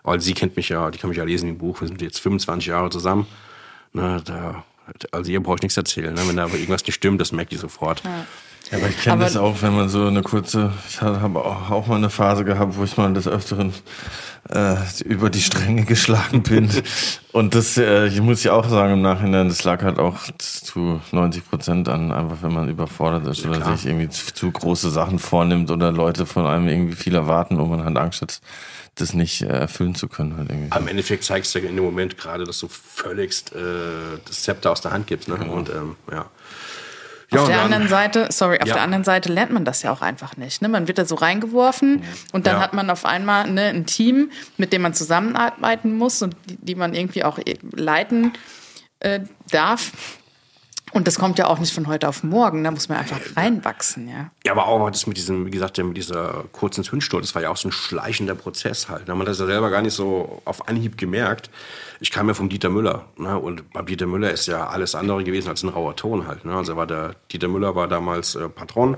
[0.04, 1.82] Weil sie kennt mich ja, die kann mich ja lesen im Buch.
[1.82, 3.28] Wir sind jetzt 25 Jahre zusammen.
[3.94, 4.22] Ne?
[4.26, 4.64] Da,
[5.12, 6.14] also ihr braucht nichts erzählen.
[6.14, 6.22] Ne?
[6.28, 8.04] Wenn da aber irgendwas nicht stimmt, das merkt ihr sofort.
[8.04, 8.26] Ja.
[8.72, 11.88] Ja, aber ich kenne das auch, wenn man so eine kurze, ich habe auch, auch
[11.88, 13.74] mal eine Phase gehabt, wo ich mal des Öfteren
[14.50, 16.70] äh, über die Stränge geschlagen bin.
[17.32, 21.02] Und das, äh, ich muss ja auch sagen im Nachhinein, das lag halt auch zu
[21.12, 23.78] 90 Prozent an, einfach wenn man überfordert ist oder klar.
[23.78, 27.70] sich irgendwie zu, zu große Sachen vornimmt oder Leute von einem irgendwie viel erwarten und
[27.70, 28.42] man hat Angst hat,
[28.96, 30.36] das nicht äh, erfüllen zu können.
[30.38, 30.78] Halt irgendwie.
[30.78, 33.60] Im Endeffekt zeigst du ja in dem Moment gerade, dass du völligst äh,
[34.26, 35.30] das Zepter aus der Hand gibst.
[35.30, 35.36] Ne?
[35.36, 36.26] Und ähm, ja.
[37.32, 38.76] Ja, Auf der anderen Seite, sorry, auf Ja.
[38.76, 40.62] der anderen Seite lernt man das ja auch einfach nicht.
[40.62, 40.70] Ne?
[40.70, 42.62] Man wird da so reingeworfen und dann Ja.
[42.62, 46.76] hat man auf einmal ne, ein Team, mit dem man zusammenarbeiten muss und die, die
[46.76, 48.32] man irgendwie auch eh- leiten
[49.02, 49.20] äh,
[49.52, 49.92] darf.
[50.94, 54.08] Und das kommt ja auch nicht von heute auf morgen, da muss man einfach reinwachsen,
[54.08, 54.32] ja.
[54.46, 57.50] Ja, aber auch das mit diesem, wie gesagt, mit dieser kurzen Zündschnur, das war ja
[57.50, 59.08] auch so ein schleichender Prozess halt.
[59.08, 61.50] Da hat man das ja selber gar nicht so auf Anhieb gemerkt.
[62.00, 63.38] Ich kam ja vom Dieter Müller, ne?
[63.38, 66.46] und beim Dieter Müller ist ja alles andere gewesen als ein rauer Ton halt.
[66.46, 66.56] Ne?
[66.56, 68.98] Also war der, Dieter Müller war damals äh, Patron,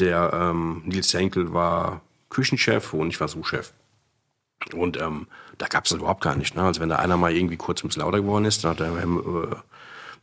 [0.00, 3.72] der ähm, Nils Henkel war Küchenchef und ich war Sous-Chef.
[4.74, 6.56] Und ähm, da gab es das überhaupt gar nicht.
[6.56, 6.62] Ne?
[6.62, 8.92] Also wenn da einer mal irgendwie kurz ein bisschen lauter geworden ist, dann hat Herr
[8.92, 9.56] äh,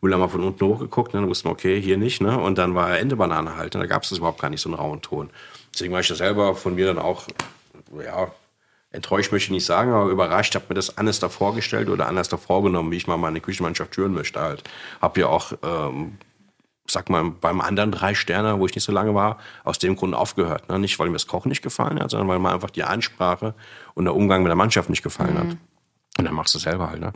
[0.02, 1.22] Müller mal von unten hochgeguckt, ne?
[1.22, 2.22] dann wusste man, okay, hier nicht.
[2.22, 2.38] Ne?
[2.40, 3.74] Und dann war er Ende Banane halt.
[3.74, 3.82] Ne?
[3.82, 5.30] Da gab es überhaupt gar nicht, so einen rauen Ton.
[5.74, 7.24] Deswegen war ich da selber von mir dann auch,
[8.04, 8.32] ja,
[8.92, 12.30] enttäuscht möchte ich nicht sagen, aber überrascht, habe mir das anders da vorgestellt oder anders
[12.30, 14.64] da vorgenommen, wie ich mal meine Küchenmannschaft führen möchte halt.
[15.02, 16.18] Hab ja auch, ähm,
[16.90, 20.16] sag mal, beim anderen drei Sterne, wo ich nicht so lange war, aus dem Grund
[20.16, 20.70] aufgehört.
[20.70, 20.80] Ne?
[20.80, 23.56] Nicht, weil mir das Kochen nicht gefallen hat, sondern weil mir einfach die Ansprache
[23.94, 25.58] und der Umgang mit der Mannschaft nicht gefallen hat.
[26.18, 27.14] Und dann machst du es selber halt, ne?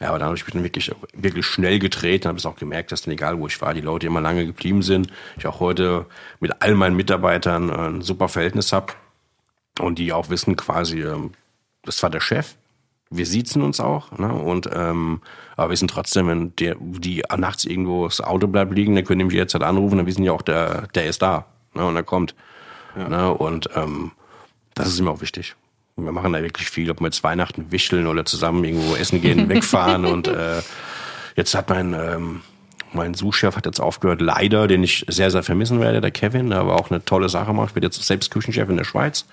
[0.00, 2.56] Ja, aber dann habe ich mich dann wirklich, wirklich schnell gedreht und habe es auch
[2.56, 5.08] gemerkt, dass dann egal, wo ich war, die Leute immer lange geblieben sind.
[5.36, 6.06] Ich auch heute
[6.38, 8.92] mit all meinen Mitarbeitern ein super Verhältnis habe
[9.80, 11.32] und die auch wissen quasi, ähm,
[11.82, 12.54] das war der Chef,
[13.10, 14.32] wir siezen uns auch, ne?
[14.32, 15.20] Und ähm,
[15.56, 19.20] aber wir wissen trotzdem, wenn der, die nachts irgendwo das Auto bleibt liegen, dann können
[19.20, 21.86] die mich jetzt halt anrufen, dann wissen die auch, der, der ist da, ne?
[21.86, 22.34] Und er kommt.
[22.96, 23.32] Ne?
[23.32, 24.12] Und ähm,
[24.74, 25.54] das ist immer auch wichtig.
[25.96, 29.48] Wir machen da wirklich viel, ob wir jetzt Weihnachten wischeln oder zusammen irgendwo essen gehen,
[29.48, 30.04] wegfahren.
[30.04, 30.60] und äh,
[31.36, 32.42] jetzt hat mein ähm,
[32.92, 36.60] mein Suchchef hat jetzt aufgehört, leider, den ich sehr, sehr vermissen werde, der Kevin, der
[36.60, 39.26] aber auch eine tolle Sache macht, wird jetzt selbst Küchenchef in der Schweiz.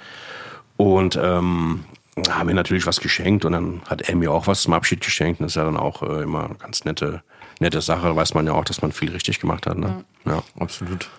[0.78, 1.86] Und ähm,
[2.30, 5.40] haben mir natürlich was geschenkt und dann hat er mir auch was zum Abschied geschenkt.
[5.40, 7.24] Und das ist ja dann auch äh, immer eine ganz nette,
[7.60, 8.08] nette Sache.
[8.08, 9.78] Da weiß man ja auch, dass man viel richtig gemacht hat.
[9.78, 10.04] Ne?
[10.26, 10.44] Ja.
[10.60, 11.10] Absolut.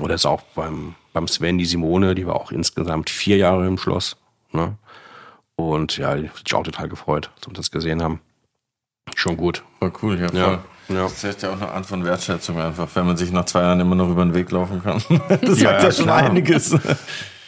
[0.00, 3.78] Oder ist auch beim, beim Sven die Simone, die war auch insgesamt vier Jahre im
[3.78, 4.16] Schloss.
[4.52, 4.76] Ne?
[5.56, 8.20] Und ja, die hat sich auch total gefreut, als wir das gesehen haben.
[9.14, 9.62] Schon gut.
[9.80, 10.28] War cool, ja.
[10.32, 10.50] Ja,
[10.88, 11.02] ja.
[11.02, 13.80] Das ist ja auch eine Art von Wertschätzung einfach, wenn man sich nach zwei Jahren
[13.80, 15.02] immer noch über den Weg laufen kann.
[15.42, 16.16] Das Ja, sagt ja, schon klar.
[16.18, 16.76] einiges.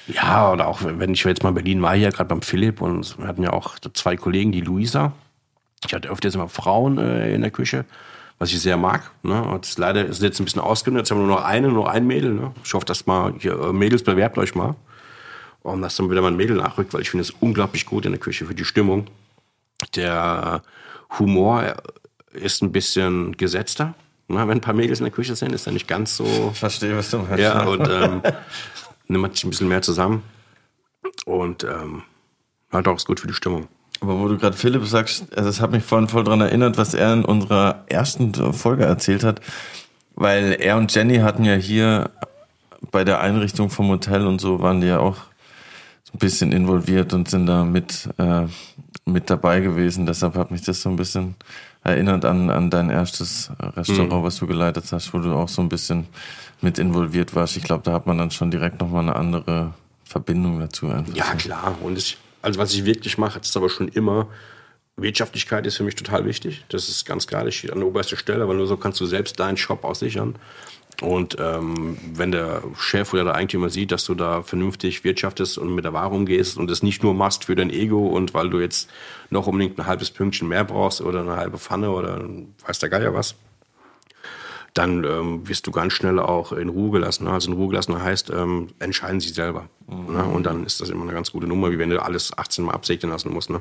[0.06, 3.18] Ja, oder auch wenn ich jetzt mal in Berlin war, hier gerade beim Philipp und
[3.18, 5.12] wir hatten ja auch zwei Kollegen, die Luisa.
[5.86, 7.84] Ich hatte öfters immer Frauen äh, in der Küche,
[8.38, 9.10] was ich sehr mag.
[9.22, 9.42] Ne?
[9.42, 11.02] Und leider ist jetzt ein bisschen ausgenutzt.
[11.02, 12.34] Jetzt haben wir nur noch eine, nur ein Mädel.
[12.34, 12.52] Ne?
[12.64, 14.74] Ich hoffe, dass mal, hier, äh, Mädels, bewerbt euch mal.
[15.64, 18.12] Und dass dann wieder mal ein Mädel nachrückt, weil ich finde es unglaublich gut in
[18.12, 19.06] der Küche für die Stimmung.
[19.96, 20.62] Der
[21.18, 21.74] Humor
[22.32, 23.94] ist ein bisschen gesetzter.
[24.28, 24.46] Ne?
[24.46, 27.10] Wenn ein paar Mädels in der Küche sind, ist er nicht ganz so Verstehe, was
[27.10, 27.38] du meinst.
[27.38, 28.22] ja, und ähm,
[29.08, 30.22] nimmt sich ein bisschen mehr zusammen.
[31.24, 32.02] Und ähm,
[32.70, 33.68] halt auch ist gut für die Stimmung.
[34.00, 36.92] Aber wo du gerade Philipp sagst, also das hat mich vorhin voll dran erinnert, was
[36.92, 39.40] er in unserer ersten Folge erzählt hat,
[40.14, 42.10] weil er und Jenny hatten ja hier
[42.90, 45.16] bei der Einrichtung vom Hotel und so waren die ja auch
[46.14, 48.46] ein bisschen involviert und sind da mit äh,
[49.04, 50.06] mit dabei gewesen.
[50.06, 51.34] Deshalb hat mich das so ein bisschen
[51.82, 55.68] erinnert an an dein erstes Restaurant, was du geleitet hast, wo du auch so ein
[55.68, 56.06] bisschen
[56.60, 57.56] mit involviert warst.
[57.56, 60.88] Ich glaube, da hat man dann schon direkt noch mal eine andere Verbindung dazu.
[60.88, 61.14] Einfach.
[61.14, 61.76] Ja, klar.
[61.82, 64.28] Und ich, also was ich wirklich mache, ist aber schon immer,
[64.96, 66.64] Wirtschaftlichkeit ist für mich total wichtig.
[66.68, 69.06] Das ist ganz klar, das steht an der obersten Stelle, weil nur so kannst du
[69.06, 70.36] selbst deinen Shop auch sichern.
[71.02, 75.74] Und ähm, wenn der Chef oder der Eigentümer sieht, dass du da vernünftig wirtschaftest und
[75.74, 78.60] mit der Ware umgehst und das nicht nur machst für dein Ego und weil du
[78.60, 78.88] jetzt
[79.30, 82.24] noch unbedingt ein halbes Pünktchen mehr brauchst oder eine halbe Pfanne oder
[82.66, 83.34] weiß der Geier was,
[84.72, 87.26] dann ähm, wirst du ganz schnell auch in Ruhe gelassen.
[87.28, 89.68] Also in Ruhe gelassen heißt, ähm, entscheiden sie selber.
[89.86, 90.24] Ne?
[90.24, 92.72] Und dann ist das immer eine ganz gute Nummer, wie wenn du alles 18 Mal
[92.72, 93.50] absegnen lassen musst.
[93.50, 93.58] Ne?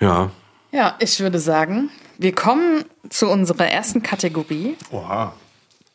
[0.00, 0.30] Ja,
[0.72, 5.34] Ja, ich würde sagen, wir kommen zu unserer ersten Kategorie, Oha.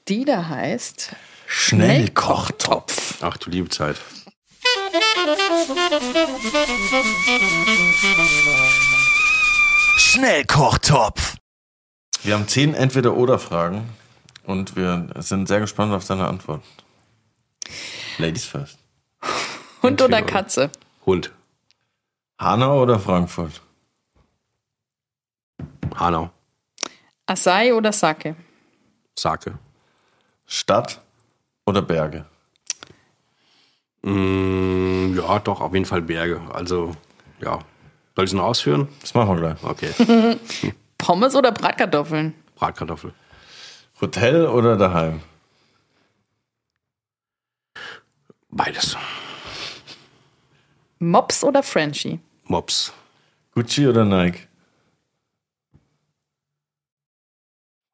[0.07, 1.15] die da heißt
[1.47, 3.17] Schnellkochtopf.
[3.21, 3.97] ach du liebe Zeit.
[9.99, 11.35] Schnellkochtopf.
[12.23, 13.89] Wir haben zehn Entweder-Oder-Fragen
[14.45, 16.63] und wir sind sehr gespannt auf deine Antwort.
[18.17, 18.77] Ladies first.
[19.81, 20.71] Hund oder Entweder- Katze?
[21.05, 21.31] Hund,
[22.39, 23.61] Hanau oder Frankfurt?
[25.99, 26.29] Hanau,
[27.25, 28.35] Acai oder Sake?
[29.17, 29.59] Sake.
[30.47, 30.99] Stadt
[31.65, 32.25] oder Berge?
[34.01, 36.41] Mm, ja, doch, auf jeden Fall Berge.
[36.53, 36.95] Also,
[37.41, 37.59] ja.
[38.15, 38.87] Soll ich es noch ausführen?
[39.01, 39.63] Das machen wir gleich.
[39.63, 40.37] Okay.
[40.97, 42.33] Pommes oder Bratkartoffeln?
[42.55, 43.13] Bratkartoffel.
[44.01, 45.21] Hotel oder daheim?
[48.49, 48.97] Beides.
[50.97, 52.19] Mops oder Frenchie?
[52.45, 52.91] Mops.
[53.53, 54.48] Gucci oder Nike?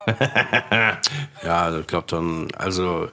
[1.43, 3.09] Ja, ich glaube dann, also,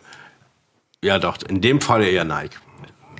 [1.02, 2.56] ja doch, in dem Fall eher Nike.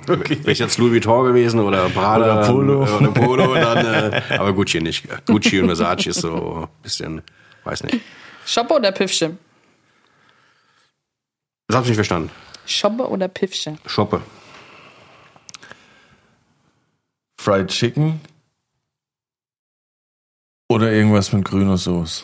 [0.07, 0.37] Okay.
[0.39, 2.85] Wäre ich jetzt Louis Vuitton gewesen oder Prada Oder Polo.
[2.85, 5.07] Dann, äh, oder Polo, dann, äh, aber Gucci nicht.
[5.25, 7.21] Gucci und Versace ist so ein bisschen,
[7.63, 8.01] weiß nicht.
[8.45, 9.37] Shoppe oder Piffsche?
[11.67, 12.31] Das hab ich nicht verstanden.
[12.65, 13.77] Shoppe oder Piffsche?
[13.85, 14.21] Shoppe.
[17.39, 18.19] Fried Chicken
[20.69, 22.23] oder irgendwas mit grüner Soße?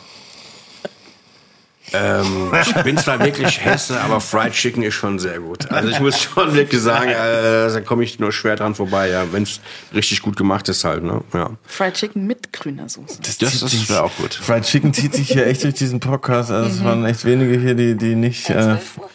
[1.92, 5.70] Ähm, ich bin zwar wirklich Hesse, aber Fried Chicken ist schon sehr gut.
[5.70, 9.24] Also ich muss schon wirklich sagen, äh, da komme ich nur schwer dran vorbei, ja,
[9.32, 9.60] wenn es
[9.94, 11.22] richtig gut gemacht ist halt, ne?
[11.34, 11.50] Ja.
[11.66, 13.18] Fried Chicken mit grüner Soße.
[13.40, 14.34] Das ist- sich- wäre auch gut.
[14.34, 16.50] Fried Chicken zieht sich hier echt durch diesen Podcast.
[16.50, 18.48] Also es waren echt wenige hier, die, die nicht.
[18.48, 19.10] Der Äh, 12.45 Uhr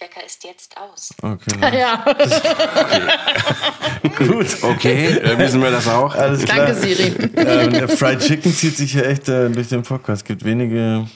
[0.00, 1.10] Wecker ist jetzt aus.
[1.22, 2.04] okay, Ja,
[4.18, 4.46] gut.
[4.62, 6.14] Okay, äh, wissen wir das auch?
[6.14, 6.66] Alles klar.
[6.66, 7.12] danke Siri.
[7.36, 10.22] ähm, der Fried Chicken zieht sich hier echt äh, durch den Podcast.
[10.22, 11.06] Es gibt wenige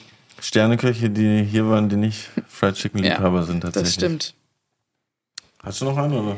[0.43, 3.95] Sterneköche, die hier waren, die nicht Fried Chicken Liebhaber sind tatsächlich.
[3.95, 4.33] Das stimmt.
[5.63, 6.35] Hast du noch einen oder?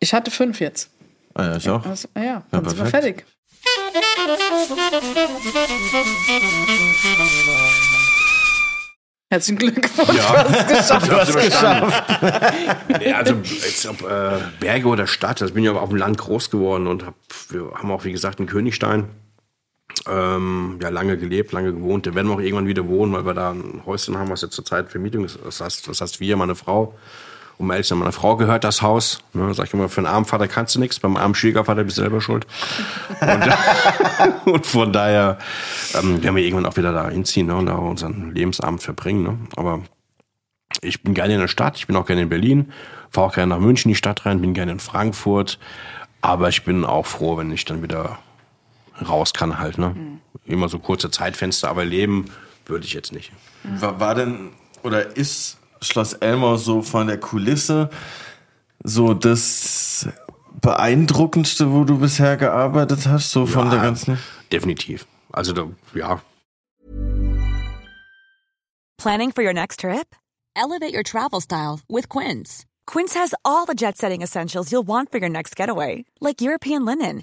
[0.00, 0.90] Ich hatte fünf jetzt.
[1.32, 1.84] Ah ja, ich auch.
[1.86, 3.24] Also, ah ja, dann sind wir fertig.
[9.28, 10.44] Herzlichen Glückwunsch, Ja.
[10.44, 11.10] du hast es geschafft.
[11.10, 12.88] Du hast geschafft.
[13.00, 16.18] nee, also jetzt ob äh, Berge oder Stadt, also ich bin ja auf dem Land
[16.18, 17.14] groß geworden und hab,
[17.48, 19.08] wir haben auch, wie gesagt, in Königstein
[20.08, 22.06] ähm, ja, lange gelebt, lange gewohnt.
[22.06, 24.54] Da werden wir auch irgendwann wieder wohnen, weil wir da ein Häuschen haben, was jetzt
[24.54, 25.38] zurzeit Vermietung ist.
[25.44, 26.94] Das heißt, das heißt wir, meine Frau.
[27.58, 29.20] Um ehrlich meiner Frau gehört das Haus.
[29.32, 31.96] Ne, sag ich immer, für einen armen Vater kannst du nichts, beim armen Schwiegervater bist
[31.96, 32.46] du selber schuld.
[33.20, 33.48] Und,
[34.52, 35.38] und von daher
[35.94, 39.22] ähm, werden wir irgendwann auch wieder da hinziehen ne, und da unseren Lebensabend verbringen.
[39.22, 39.38] Ne?
[39.56, 39.80] Aber
[40.82, 42.72] ich bin gerne in der Stadt, ich bin auch gerne in Berlin,
[43.10, 45.58] fahre auch gerne nach München in die Stadt rein, bin gerne in Frankfurt.
[46.20, 48.18] Aber ich bin auch froh, wenn ich dann wieder
[49.00, 49.78] raus kann halt.
[49.78, 50.20] Ne?
[50.44, 52.26] Immer so kurze Zeitfenster, aber leben
[52.66, 53.32] würde ich jetzt nicht.
[53.64, 57.90] War, war denn oder ist Schloss Elmau so von der Kulisse
[58.82, 60.08] so das
[60.60, 64.18] beeindruckendste, wo du bisher gearbeitet hast, so von der ganzen?
[64.52, 65.06] Definitiv.
[65.32, 66.20] Also da, ja,
[68.98, 70.16] Planning for your next trip?
[70.56, 72.64] Elevate your travel style with Quince.
[72.86, 76.84] Quince has all the jet setting essentials you'll want for your next getaway, like European
[76.84, 77.22] linen,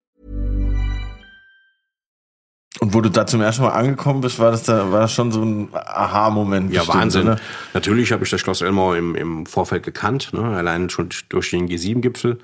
[2.83, 5.31] Und wo du da zum ersten Mal angekommen bist, war das da war das schon
[5.31, 6.73] so ein Aha-Moment.
[6.73, 7.21] Ja, bestimmt, Wahnsinn.
[7.27, 7.39] oder?
[7.75, 10.41] Natürlich habe ich das Schloss Elmau im, im Vorfeld gekannt, ne?
[10.41, 12.39] allein schon durch den G7-Gipfel.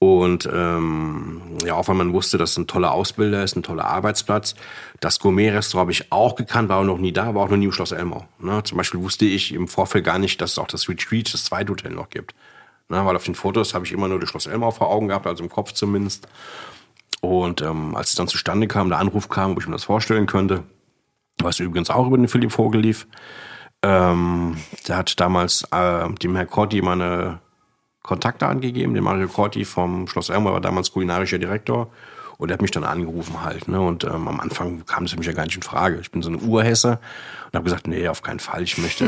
[0.00, 3.84] Und ähm, ja, auch weil man wusste, dass es ein toller Ausbilder ist, ein toller
[3.84, 4.56] Arbeitsplatz.
[4.98, 7.66] Das Gourmet-Restaurant habe ich auch gekannt, war auch noch nie da, war auch noch nie
[7.66, 8.26] im Schloss Elmau.
[8.40, 8.62] Ne?
[8.64, 11.70] Zum Beispiel wusste ich im Vorfeld gar nicht, dass es auch das Retreat, das zweite
[11.70, 12.34] Hotel noch gibt.
[12.88, 13.04] Ne?
[13.06, 15.44] Weil auf den Fotos habe ich immer nur das Schloss Elmau vor Augen gehabt, also
[15.44, 16.26] im Kopf zumindest.
[17.20, 20.26] Und ähm, als es dann zustande kam, der Anruf kam, wo ich mir das vorstellen
[20.26, 20.64] könnte,
[21.38, 23.06] was übrigens auch über den Philipp Vogel lief,
[23.82, 24.56] ähm,
[24.88, 27.40] der hat damals äh, dem Herr Corti meine
[28.02, 31.90] Kontakte angegeben, dem Mario Corti vom Schloss Elmau, war damals kulinarischer Direktor.
[32.38, 33.68] Und er hat mich dann angerufen halt.
[33.68, 33.78] Ne?
[33.78, 35.98] Und ähm, am Anfang kam das für mich ja gar nicht in Frage.
[36.00, 36.98] Ich bin so eine Urhesse
[37.46, 38.62] und habe gesagt, nee, auf keinen Fall.
[38.62, 39.04] Ich möchte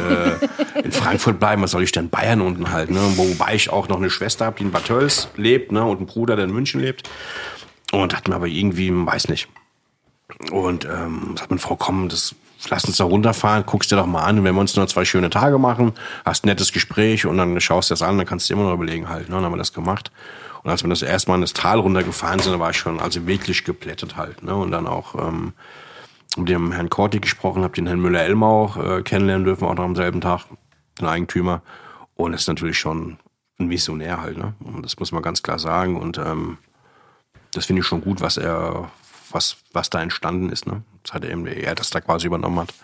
[0.74, 1.62] äh, in Frankfurt bleiben.
[1.62, 2.90] Was soll ich denn in Bayern unten halt?
[2.90, 3.00] Ne?
[3.16, 5.82] Wobei ich auch noch eine Schwester habe, die in Bad Tölz lebt ne?
[5.82, 7.08] und einen Bruder, der in München lebt.
[7.92, 9.48] Und hat mir aber irgendwie, weiß nicht.
[10.50, 12.34] Und ähm, sagt meine Frau, komm, das,
[12.68, 15.30] lass uns da runterfahren, guckst dir doch mal an, wenn wir uns nur zwei schöne
[15.30, 15.92] Tage machen,
[16.24, 18.70] hast ein nettes Gespräch und dann schaust du das an, dann kannst du dir immer
[18.70, 19.28] noch überlegen halt.
[19.28, 19.34] Ne?
[19.34, 20.10] Dann haben wir das gemacht.
[20.62, 23.26] Und als wir das erste Mal in das Tal runtergefahren sind, war ich schon also
[23.26, 24.42] wirklich geplättet halt.
[24.42, 24.54] Ne?
[24.54, 25.52] Und dann auch ähm,
[26.36, 29.96] mit dem Herrn Korti gesprochen, habe den Herrn Müller-Elmau äh, kennenlernen dürfen, auch noch am
[29.96, 30.46] selben Tag,
[30.98, 31.62] den Eigentümer.
[32.14, 33.18] Und das ist natürlich schon
[33.58, 34.38] ein Visionär halt.
[34.38, 34.54] Ne?
[34.60, 35.96] Und das muss man ganz klar sagen.
[35.96, 36.58] Und ähm,
[37.52, 38.90] das finde ich schon gut, was er,
[39.30, 40.82] was, was da entstanden ist, ne?
[41.02, 42.74] Das hat er eben, er das da quasi übernommen hat.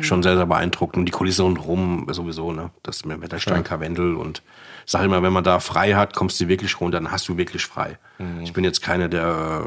[0.00, 0.96] Schon sehr, sehr beeindruckend.
[0.96, 2.70] Und die Kulisse rundherum sowieso, ne?
[2.82, 4.42] Das mit Wetterstein, Karwendel und
[4.84, 7.36] ich sage immer, wenn man da frei hat, kommst du wirklich runter, dann hast du
[7.36, 7.98] wirklich frei.
[8.42, 9.64] Ich bin jetzt keine der,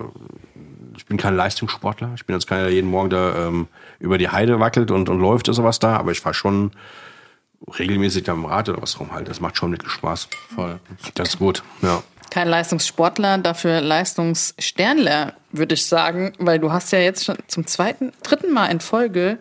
[0.95, 2.11] ich bin kein Leistungssportler.
[2.15, 3.67] Ich bin jetzt keiner, der jeden Morgen da ähm,
[3.99, 6.71] über die Heide wackelt und, und läuft oder sowas da, aber ich fahre schon
[7.77, 9.27] regelmäßig da im Rad oder was rum halt.
[9.27, 10.29] Das macht schon wirklich Spaß.
[10.55, 10.79] Voll.
[11.15, 12.01] Das ist gut, ja.
[12.29, 18.11] Kein Leistungssportler, dafür Leistungssternler, würde ich sagen, weil du hast ja jetzt schon zum zweiten,
[18.23, 19.39] dritten Mal in Folge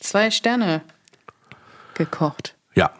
[0.00, 0.82] zwei Sterne
[1.94, 2.54] gekocht.
[2.74, 2.90] Ja,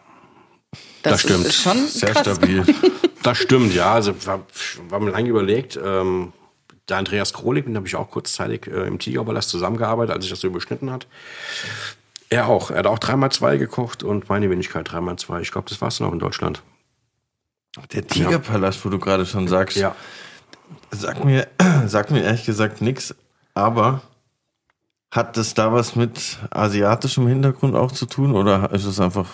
[1.03, 1.45] Das stimmt.
[1.45, 2.21] Ist schon Sehr krass.
[2.21, 2.65] stabil.
[3.23, 3.93] Das stimmt, ja.
[3.93, 4.45] Also war,
[4.87, 5.77] war mir lange überlegt.
[5.83, 6.31] Ähm,
[6.87, 10.31] der Andreas Krolik, mit dem habe ich auch kurzzeitig äh, im Tigerpalast zusammengearbeitet, als sich
[10.31, 11.07] das so überschnitten hat.
[12.29, 12.71] Er auch.
[12.71, 15.41] Er hat auch dreimal zwei gekocht und meine Wenigkeit dreimal zwei.
[15.41, 16.61] Ich glaube, das war es noch in Deutschland.
[17.93, 19.95] Der Tigerpalast, wo du gerade schon sagst, Ja.
[20.91, 21.47] sag mir,
[21.87, 23.15] sag mir ehrlich gesagt nichts,
[23.53, 24.01] aber
[25.09, 29.25] hat das da was mit asiatischem Hintergrund auch zu tun oder ist es einfach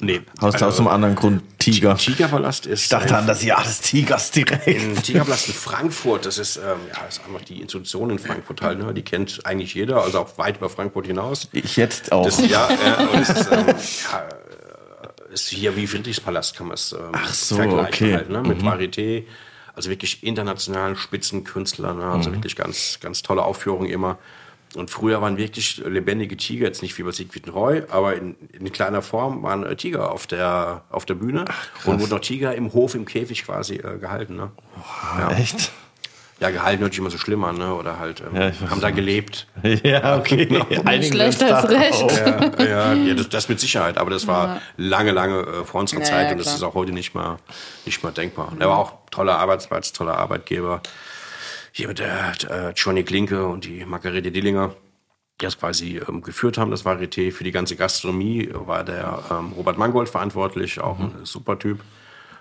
[0.00, 0.22] Nee.
[0.40, 1.96] aus, aus einem anderen Grund Tiger?
[1.96, 2.82] Tigerpalast ist.
[2.84, 4.66] Ich dachte an das Jahr des Tigers direkt.
[4.66, 6.62] in Tigerpalast in Frankfurt, das ist, ähm,
[6.94, 8.94] ja, ist einfach die Institution in Frankfurt halt, ne?
[8.94, 11.48] Die kennt eigentlich jeder, also auch weit über Frankfurt hinaus.
[11.52, 12.24] Ich jetzt auch.
[12.24, 14.67] Das, ja, ja, und es ist, ähm, ja, äh,
[15.42, 18.14] ist hier wie Friedrichspalast, kann man es ähm, Ach so, vergleichen okay.
[18.14, 18.42] halt, ne?
[18.42, 19.24] Mit Varieté,
[19.74, 22.04] also wirklich internationalen Spitzenkünstler, ne?
[22.04, 24.18] also wirklich ganz, ganz tolle Aufführungen immer.
[24.74, 28.70] Und früher waren wirklich lebendige Tiger, jetzt nicht wie bei Siegfried Roy, aber in, in
[28.70, 31.46] kleiner Form waren äh, Tiger auf der, auf der Bühne
[31.84, 34.36] und wurden auch Tiger im Hof, im Käfig quasi äh, gehalten.
[34.36, 34.50] Ne?
[35.18, 35.30] ja.
[35.30, 35.72] Echt?
[36.40, 37.74] Ja, gehalten hört sich immer so schlimm an, ne?
[37.74, 38.96] Oder halt ähm, Ja, haben da nicht.
[38.96, 39.46] gelebt.
[39.82, 40.48] Ja, okay.
[40.84, 42.12] Einigen schlecht als recht.
[42.16, 46.00] Ja, ja, ja das, das mit Sicherheit, aber das war lange, lange äh, vor unserer
[46.00, 47.38] Ja, Zeit ja, und das ist auch heute nicht mehr,
[47.86, 48.52] nicht mehr denkbar.
[48.58, 50.80] Er war auch toller Arbeitsplatz, toller Arbeitgeber.
[51.72, 54.74] Hier mit der äh, Johnny Klinke und die Margarete Dillinger,
[55.40, 57.32] die das quasi ähm, geführt haben, das Varieté.
[57.32, 61.80] Für die ganze Gastronomie war der ähm, Robert Mangold verantwortlich, auch ein super Typ,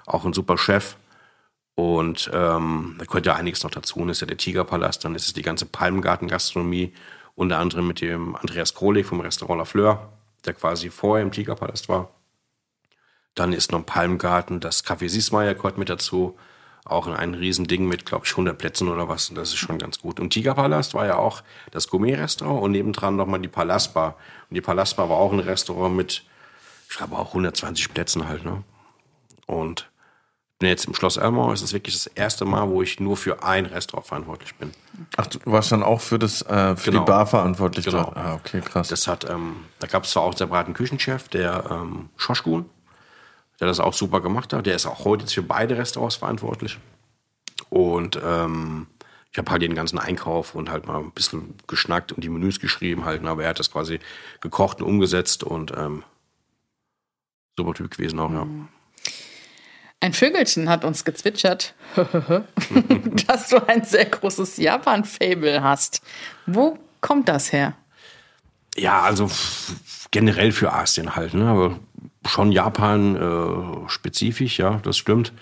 [0.06, 0.96] auch ein super Chef.
[1.78, 4.00] Und ähm, da gehört ja einiges noch dazu.
[4.00, 6.92] Und ist ja der Tigerpalast, dann ist es die ganze Palmgarten-Gastronomie,
[7.36, 10.12] unter anderem mit dem Andreas Krolik vom Restaurant La Fleur,
[10.44, 12.10] der quasi vorher im Tigerpalast war.
[13.36, 16.36] Dann ist noch ein Palmgarten, das Café Siesmeier gehört mit dazu.
[16.84, 19.30] Auch in ein Riesending mit, glaube ich, 100 Plätzen oder was.
[19.30, 20.20] Und das ist schon ganz gut.
[20.20, 24.16] Und Tigerpalast war ja auch das Gourmet-Restaurant und nebendran nochmal die Palastbar.
[24.50, 26.24] Und die Palastbar war auch ein Restaurant mit,
[26.90, 28.44] ich glaube, auch 120 Plätzen halt.
[28.46, 28.64] Ne?
[29.46, 29.92] Und
[30.60, 31.52] bin jetzt im Schloss Elmau.
[31.52, 34.72] Es ist wirklich das erste Mal, wo ich nur für ein Restaurant verantwortlich bin.
[35.16, 37.04] Ach, du warst dann auch für, das, äh, für Genau.
[37.04, 38.06] die Bar verantwortlich Genau.
[38.06, 38.18] dort?
[38.18, 38.88] Ah, okay, krass.
[38.88, 42.66] Das hat, ähm, da gab es zwar auch einen separaten Küchenchef, der ähm, Schoschkun,
[43.60, 44.66] der das auch super gemacht hat.
[44.66, 46.80] Der ist auch heute jetzt für beide Restaurants verantwortlich.
[47.70, 48.88] Und ähm,
[49.32, 52.60] ich habe halt den ganzen Einkauf und halt mal ein bisschen geschnackt und die Menüs
[52.60, 53.24] geschrieben halt.
[53.26, 54.00] Aber er hat das quasi
[54.42, 56.04] gekocht und umgesetzt und ähm,
[57.56, 58.48] super Typ gewesen auch, ja.
[60.00, 61.74] Ein Vögelchen hat uns gezwitschert,
[63.28, 66.02] dass du ein sehr großes Japan-Fable hast.
[66.46, 67.74] Wo kommt das her?
[68.76, 69.30] Ja, also
[70.12, 71.48] generell für Asien halt, ne?
[71.48, 71.80] Aber
[72.28, 75.34] schon Japan äh, spezifisch, ja, das stimmt.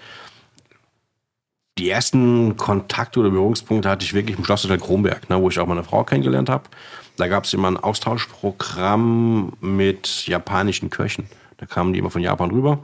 [1.78, 5.60] Die ersten Kontakte oder Berührungspunkte hatte ich wirklich im Schloss der Kronberg, ne, wo ich
[5.60, 6.70] auch meine Frau kennengelernt habe.
[7.18, 11.28] Da gab es immer ein Austauschprogramm mit japanischen Köchen.
[11.58, 12.80] Da kamen die immer von Japan rüber.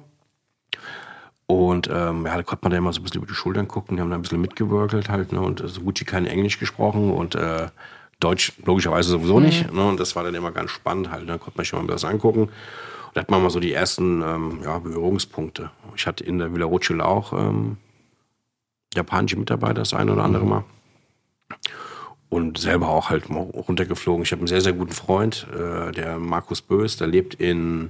[1.52, 3.98] Und ähm, ja, da konnte man da immer so ein bisschen über die Schultern gucken.
[3.98, 5.42] Die haben da ein bisschen mitgewirkelt halt, ne?
[5.42, 7.68] Und so gut wie kein Englisch gesprochen und äh,
[8.22, 9.74] Deutsch logischerweise sowieso nicht.
[9.74, 9.86] Ne?
[9.86, 11.28] Und das war dann immer ganz spannend halt.
[11.28, 12.44] Da konnte man sich mal das angucken.
[12.44, 12.52] Und
[13.16, 15.72] da hat man mal so die ersten ähm, ja, Berührungspunkte.
[15.98, 17.76] Ich hatte in der Villa Rothschild auch ähm,
[18.94, 20.64] japanische Mitarbeiter das eine oder andere Mal.
[22.30, 24.24] Und selber auch halt mal runtergeflogen.
[24.24, 27.90] Ich habe einen sehr, sehr guten Freund, äh, der Markus Bös, der lebt in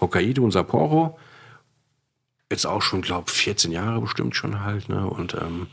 [0.00, 1.18] Hokkaido und Sapporo
[2.50, 4.88] jetzt auch schon, glaube 14 Jahre bestimmt schon halt.
[4.88, 5.06] Ne?
[5.06, 5.68] Und ähm,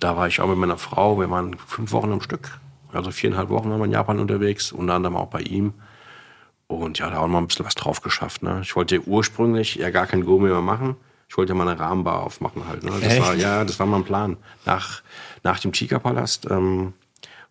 [0.00, 1.20] da war ich auch mit meiner Frau.
[1.20, 2.58] Wir waren fünf Wochen am Stück.
[2.92, 5.74] Also viereinhalb Wochen waren wir in Japan unterwegs, unter anderem auch bei ihm.
[6.66, 8.42] Und ja, da haben wir ein bisschen was drauf geschafft.
[8.42, 8.60] Ne?
[8.62, 10.96] Ich wollte ursprünglich ja gar kein Gourmet mehr machen.
[11.28, 12.84] Ich wollte mal eine Rahmenbar aufmachen halt.
[12.84, 12.92] Ne?
[13.02, 14.38] Das war, ja, das war mein Plan.
[14.64, 15.02] Nach,
[15.42, 16.94] nach dem Tigerpalast ähm,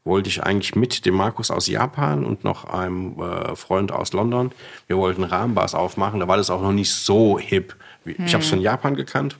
[0.03, 4.51] wollte ich eigentlich mit dem Markus aus Japan und noch einem äh, Freund aus London,
[4.87, 6.19] wir wollten Rahmenbars aufmachen.
[6.19, 7.75] Da war das auch noch nicht so hip.
[8.07, 9.37] Ich habe es von Japan gekannt.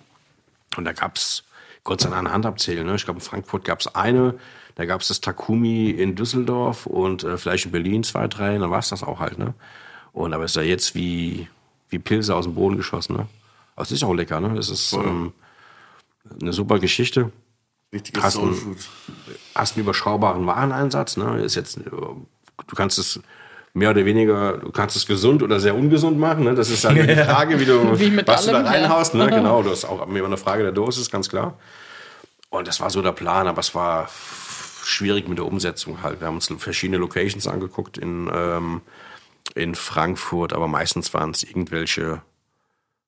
[0.76, 1.44] Und da gab's
[1.84, 2.86] Gott sei Dank eine Hand abzählen.
[2.86, 2.96] Ne?
[2.96, 4.36] Ich glaube, in Frankfurt gab's eine,
[4.76, 8.90] da gab's das Takumi in Düsseldorf und äh, vielleicht in Berlin zwei, drei, dann war's
[8.90, 9.38] das auch halt.
[9.38, 9.54] Ne?
[10.12, 11.48] Und aber ist ja jetzt wie,
[11.90, 13.16] wie Pilze aus dem Boden geschossen.
[13.16, 13.28] Ne?
[13.76, 14.42] Aber es ist auch lecker.
[14.42, 14.58] Ne?
[14.58, 15.34] Es ist ähm,
[16.42, 17.32] eine super Geschichte.
[17.94, 18.40] Richtiges Hast.
[19.56, 21.16] Hast einen überschaubaren Wareneinsatz.
[21.16, 21.42] Ne?
[21.42, 23.22] Ist jetzt, du kannst es
[23.78, 26.44] mehr oder weniger, du kannst es gesund oder sehr ungesund machen.
[26.44, 26.56] Ne?
[26.56, 29.14] Das ist halt die Frage, wie du, Wie mit was du da allem, reinhaust.
[29.14, 29.28] Ne?
[29.38, 31.58] Genau, das ist auch immer eine Frage der Dosis, ganz klar.
[32.50, 34.10] Und das war so der Plan, aber es war
[34.84, 36.22] schwierig mit der Umsetzung halt.
[36.22, 38.82] Wir haben uns verschiedene Locations angeguckt in, ähm,
[39.54, 42.22] in Frankfurt, aber meistens waren es irgendwelche,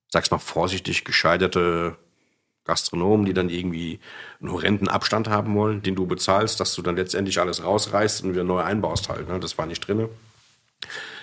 [0.08, 1.96] sag's mal vorsichtig, gescheiterte
[2.64, 3.98] Gastronomen, die dann irgendwie
[4.40, 8.32] einen horrenden Abstand haben wollen, den du bezahlst, dass du dann letztendlich alles rausreißt und
[8.32, 9.28] wieder neu einbaust halt.
[9.28, 9.40] Ne?
[9.40, 10.10] Das war nicht drinne.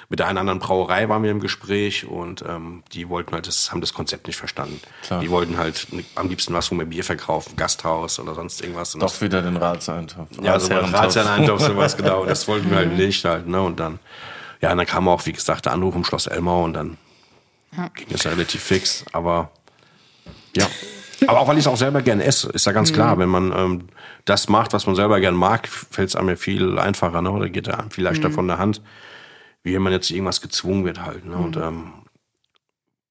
[0.10, 3.72] Mit der einen anderen Brauerei waren wir im Gespräch und ähm, die wollten halt, das
[3.72, 4.80] haben das Konzept nicht verstanden.
[5.01, 5.20] Klar.
[5.20, 8.93] Die wollten halt am liebsten was, wo wir Bier verkaufen, Gasthaus oder sonst irgendwas.
[8.95, 10.30] Und Doch wieder den Ratseintopf.
[10.41, 11.03] ja, so ein Ratsherrentopf.
[11.03, 12.26] Ratsherreintopf, sowas, genau.
[12.26, 13.62] Das wollten wir halt nicht halt, ne?
[13.62, 13.99] Und dann,
[14.62, 16.97] ja, und dann kam auch, wie gesagt, der Anruf im Schloss Elmau und dann
[17.95, 19.03] ging es ja relativ fix.
[19.12, 19.51] Aber
[20.55, 20.68] ja.
[21.28, 23.18] Aber auch weil ich es auch selber gern esse, ist ja ganz klar.
[23.18, 23.89] Wenn man ähm,
[24.26, 27.32] das macht, was man selber gern mag, fällt es einem ja viel einfacher, ne?
[27.32, 28.82] Oder geht einem viel leichter von der Hand,
[29.68, 31.26] wie wenn man jetzt irgendwas gezwungen wird halt.
[31.26, 31.36] Ne?
[31.36, 31.93] Und ähm,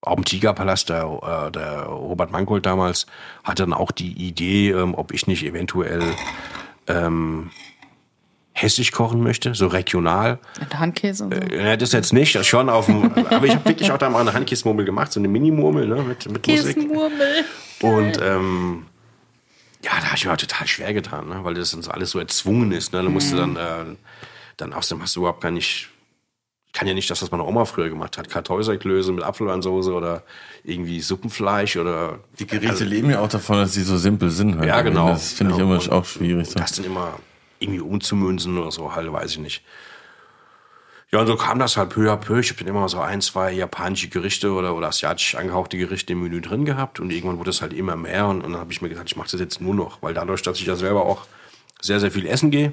[0.00, 3.06] auch im Tigerpalast, der, äh, der Robert Mangold damals,
[3.44, 6.02] hatte dann auch die Idee, ähm, ob ich nicht eventuell
[6.86, 7.50] ähm,
[8.52, 10.38] hessisch kochen möchte, so regional.
[10.58, 11.54] Mit Handkäse und so.
[11.54, 14.20] Ja, das jetzt nicht, das schon auf dem, aber ich habe wirklich auch da mal
[14.20, 16.88] eine Handkistenmurmel gemacht, so eine Mini-Murmel, ne, mit, mit Musik.
[17.82, 18.86] Und ähm,
[19.84, 21.40] ja, da habe ich mir auch total schwer getan, ne?
[21.42, 22.92] weil das dann so alles so erzwungen ist.
[22.92, 23.02] Ne?
[23.02, 23.84] Da musst du dann, äh,
[24.56, 25.90] dann außerdem hast du überhaupt gar nicht
[26.76, 28.28] kann ja nicht das, was meine Oma früher gemacht hat.
[28.28, 30.24] Kartäuserklöße mit Apfelweinsoße oder
[30.62, 32.18] irgendwie Suppenfleisch oder.
[32.38, 34.58] Die Gerichte leben ja auch davon, dass sie so simpel sind.
[34.58, 34.68] Halt.
[34.68, 35.08] Ja, genau.
[35.08, 36.48] Das finde ich immer und- auch schwierig.
[36.48, 36.58] So.
[36.58, 37.18] Das dann immer
[37.60, 39.64] irgendwie umzumünzen oder so, halt, weiß ich nicht.
[41.10, 42.40] Ja, und so kam das halt peu à peu.
[42.40, 46.24] Ich habe dann immer so ein, zwei japanische Gerichte oder, oder asiatisch angehauchte Gerichte im
[46.24, 48.82] Menü drin gehabt und irgendwann wurde es halt immer mehr und, und dann habe ich
[48.82, 51.26] mir gedacht, ich mache das jetzt nur noch, weil dadurch, dass ich ja selber auch
[51.80, 52.72] sehr, sehr viel essen gehe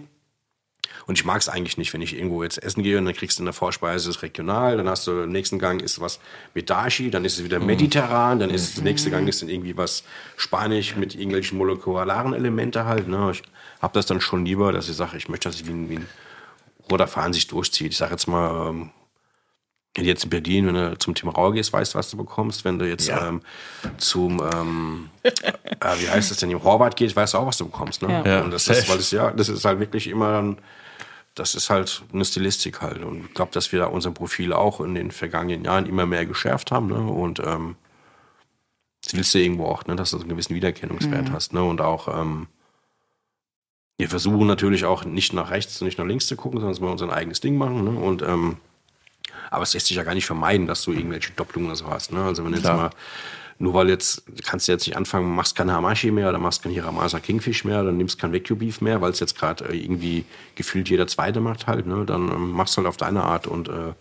[1.05, 3.37] und ich mag es eigentlich nicht, wenn ich irgendwo jetzt essen gehe und dann kriegst
[3.39, 6.19] du in der Vorspeise das regional, dann hast du im nächsten Gang ist was
[6.53, 9.75] mit Dashi, dann ist es wieder mediterran, dann ist der nächste Gang ist dann irgendwie
[9.77, 10.03] was
[10.37, 13.07] spanisch mit irgendwelchen molekularen Elemente halt.
[13.07, 13.31] Ne?
[13.31, 13.43] Ich
[13.81, 15.95] habe das dann schon lieber, dass ich sage, ich möchte, dass ich wie ein, wie
[15.97, 16.07] ein
[16.91, 17.91] roter Faden sich durchzieht.
[17.91, 18.91] Ich sage jetzt mal, ähm,
[19.95, 22.17] wenn du jetzt in Berlin, wenn du zum Tim Rauer gehst, weißt du, was du
[22.17, 22.65] bekommst.
[22.65, 23.27] Wenn du jetzt Ja.
[23.27, 23.41] ähm,
[23.97, 25.31] zum, ähm, äh,
[25.99, 28.01] wie heißt das denn, im Horvath gehst, weißt du auch, was du bekommst.
[28.01, 28.09] Ne?
[28.09, 28.25] Ja.
[28.37, 30.57] Ja, Und das ist, weil das ja, das ist halt wirklich immer dann,
[31.36, 33.03] das ist halt eine Stilistik halt.
[33.03, 36.25] Und ich glaube, dass wir da unser Profil auch in den vergangenen Jahren immer mehr
[36.25, 36.88] geschärft haben.
[36.88, 36.99] Ne?
[36.99, 37.75] Und ähm,
[39.03, 39.95] das willst du irgendwo auch, ne?
[39.95, 41.53] dass du so einen gewissen Wiedererkennungswert hast.
[41.53, 41.63] Ne?
[41.63, 42.47] Und auch, ähm,
[43.97, 46.81] wir versuchen natürlich auch nicht nach rechts und nicht nach links zu gucken, sondern dass
[46.81, 47.84] wir unser eigenes Ding machen.
[47.84, 47.99] Ne?
[47.99, 48.57] Und ähm,
[49.49, 52.11] aber es lässt sich ja gar nicht vermeiden, dass du irgendwelche Doppelungen oder so hast.
[52.11, 52.23] Ne?
[52.23, 52.89] Also wenn du jetzt mal,
[53.59, 56.71] nur weil jetzt, kannst du jetzt nicht anfangen, machst kein Hamashi mehr oder machst kein
[56.71, 60.25] Hiramasa Kingfish mehr, dann nimmst kein Vecchio Beef mehr, weil es jetzt gerade äh, irgendwie
[60.55, 62.05] gefühlt jeder Zweite macht halt, ne?
[62.05, 63.93] dann ähm, machst du halt auf deine Art und, äh,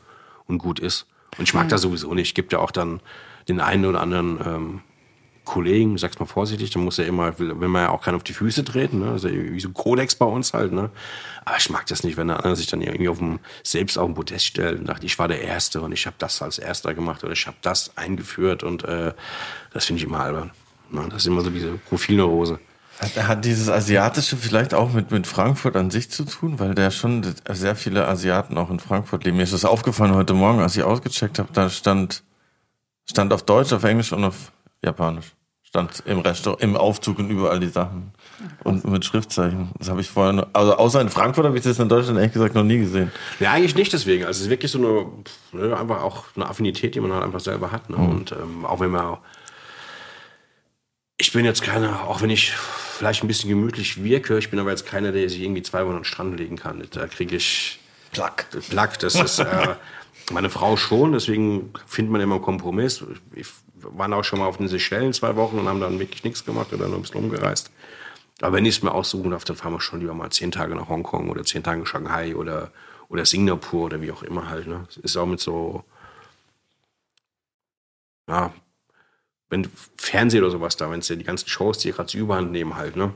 [0.47, 1.07] und gut ist.
[1.39, 2.35] Und ich mag das sowieso nicht.
[2.35, 3.01] Gibt ja auch dann
[3.49, 4.81] den einen oder anderen ähm,
[5.45, 8.33] Kollegen, sag's mal vorsichtig, da muss ja immer, will man ja auch keinen auf die
[8.33, 9.11] Füße treten, ne?
[9.11, 10.91] Also wie so ein Kodex bei uns halt, ne?
[11.45, 14.07] Aber ich mag das nicht, wenn der andere sich dann irgendwie auf dem, selbst auf
[14.07, 16.95] dem Podest stellt und sagt, ich war der Erste und ich habe das als Erster
[16.95, 19.13] gemacht oder ich habe das eingeführt und äh,
[19.73, 20.53] das finde ich immer albern.
[20.91, 21.07] Ne?
[21.11, 22.61] Das ist immer so diese Profilneurose.
[23.01, 26.61] Hat, hat dieses Asiatische vielleicht auch mit, mit Frankfurt an sich zu tun?
[26.61, 29.39] Weil da schon sehr viele Asiaten auch in Frankfurt leben.
[29.39, 32.23] Mir ist das aufgefallen heute Morgen, als ich ausgecheckt habe, da stand,
[33.11, 34.53] stand auf Deutsch, auf Englisch und auf
[34.85, 35.33] Japanisch.
[35.63, 38.13] Stand im Restaurant, im Aufzug und überall die Sachen.
[38.63, 39.71] Und mit Schriftzeichen.
[39.79, 42.35] Das habe ich vorher, noch, also außer in Frankfurt habe ich das in Deutschland ehrlich
[42.35, 43.11] gesagt noch nie gesehen.
[43.41, 44.25] Ja, eigentlich nicht deswegen.
[44.25, 47.41] Also es ist wirklich so eine, ne, einfach auch eine Affinität, die man halt einfach
[47.41, 47.89] selber hat.
[47.89, 47.97] Ne?
[47.97, 49.17] Und ähm, auch wenn man,
[51.17, 54.71] ich bin jetzt keiner, auch wenn ich vielleicht ein bisschen gemütlich wirke, ich bin aber
[54.71, 56.83] jetzt keiner, der sich irgendwie zwei Wochen an den Strand legen kann.
[56.91, 57.79] Da kriege ich
[58.13, 58.47] Plack.
[58.69, 58.99] Plack.
[58.99, 59.75] Das ist äh,
[60.33, 63.03] meine Frau schon, deswegen findet man immer einen Kompromiss.
[63.31, 63.45] Wir
[63.83, 66.73] waren auch schon mal auf den Seychellen zwei Wochen und haben dann wirklich nichts gemacht
[66.73, 67.71] oder nur ein bisschen rumgereist.
[68.41, 70.75] Aber wenn ich es mir aussuchen darf, dann fahren wir schon lieber mal zehn Tage
[70.75, 72.73] nach Hongkong oder zehn Tage Shanghai oder,
[73.09, 74.67] oder Singapur oder wie auch immer halt.
[74.67, 74.87] Ne?
[75.03, 75.85] Ist auch mit so,
[78.29, 78.53] ja,
[79.49, 82.77] wenn Fernsehen oder sowas da, wenn es ja die ganzen Shows, die gerade überhand nehmen
[82.77, 83.13] halt, ne?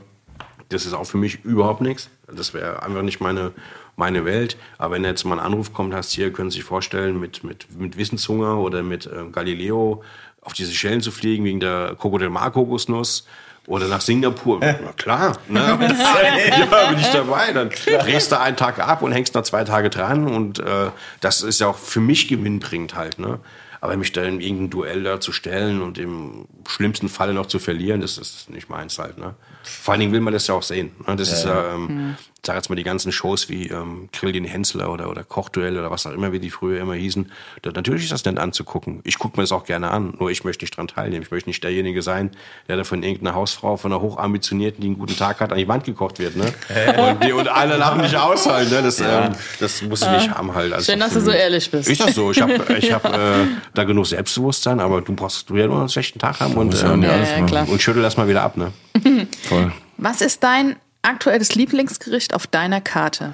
[0.69, 2.09] Das ist auch für mich überhaupt nichts.
[2.27, 3.53] Das wäre einfach nicht meine,
[3.95, 4.57] meine Welt.
[4.77, 7.71] Aber wenn jetzt mal ein Anruf kommt, hast hier, können Sie sich vorstellen, mit, mit,
[7.77, 10.03] mit Wissenshunger oder mit äh, Galileo
[10.47, 13.25] auf diese Schellen zu fliegen wegen der Krokodil Kokosnuss
[13.67, 14.59] oder nach Singapur.
[14.61, 15.59] Na klar, ne?
[15.69, 17.51] ja, bin ich dabei.
[17.51, 20.89] Dann drehst du einen Tag ab und hängst noch zwei Tage dran und äh,
[21.19, 23.39] das ist ja auch für mich gewinnbringend halt, ne?
[23.81, 27.59] Aber mich da in irgendein Duell da zu stellen und im schlimmsten Falle noch zu
[27.59, 29.35] verlieren, das ist nicht meins halt, ne?
[29.63, 30.91] Vor allen Dingen will man das ja auch sehen.
[31.05, 31.17] Ne?
[31.17, 34.45] Das ist ja, ähm, ich sag jetzt mal die ganzen Shows wie ähm, Grill den
[34.45, 37.31] Hensler oder, oder Kochduell oder was auch immer, wie die früher immer hießen.
[37.63, 39.01] Da, natürlich ist das nett anzugucken.
[39.03, 41.23] Ich gucke mir das auch gerne an, nur ich möchte nicht dran teilnehmen.
[41.23, 42.31] Ich möchte nicht derjenige sein,
[42.67, 45.67] der da von irgendeiner Hausfrau, von einer hochambitionierten, die einen guten Tag hat, an die
[45.67, 46.35] Wand gekocht wird.
[46.35, 46.53] Ne?
[46.97, 48.71] Und, die, und alle lachen dich aus halt.
[48.71, 48.81] Ne?
[48.81, 50.73] Das, ähm, das muss ich nicht haben halt.
[50.73, 51.89] Also Schön, dass du so ehrlich bist.
[51.89, 52.31] Ist das so?
[52.31, 55.89] Ich habe ich hab, äh, da genug Selbstbewusstsein, aber du brauchst du ja nur einen
[55.89, 58.43] schlechten Tag haben und, Muss ja ähm, nicht Ja, ja, und schüttel das mal wieder
[58.43, 58.57] ab.
[58.57, 58.71] Ne?
[59.43, 59.71] Voll.
[59.97, 63.33] Was ist dein aktuelles Lieblingsgericht auf deiner Karte?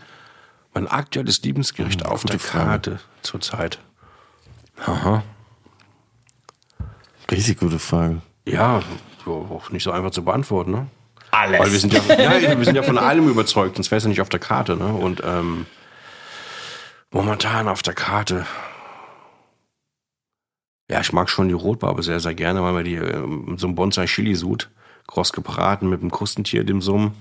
[0.74, 2.66] Mein aktuelles Lieblingsgericht auf der Frage.
[2.66, 3.80] Karte zurzeit.
[4.86, 5.24] Aha.
[7.30, 8.22] Richtig gute Frage.
[8.46, 8.82] Ja,
[9.26, 10.88] auch nicht so einfach zu beantworten, ne?
[11.32, 11.60] Alles.
[11.60, 14.10] Weil wir sind ja, ja, wir sind ja von allem überzeugt, sonst wäre es ja
[14.10, 14.88] nicht auf der Karte, ne?
[14.88, 15.66] Und ähm,
[17.12, 18.46] momentan auf der Karte.
[20.90, 23.76] Ja, ich mag schon die Rotbarbe sehr, sehr gerne, weil wir die ähm, so ein
[23.76, 24.70] Bonsai-Chili-Sud,
[25.08, 27.12] kross gebraten mit einem Krustentier, dem Summ,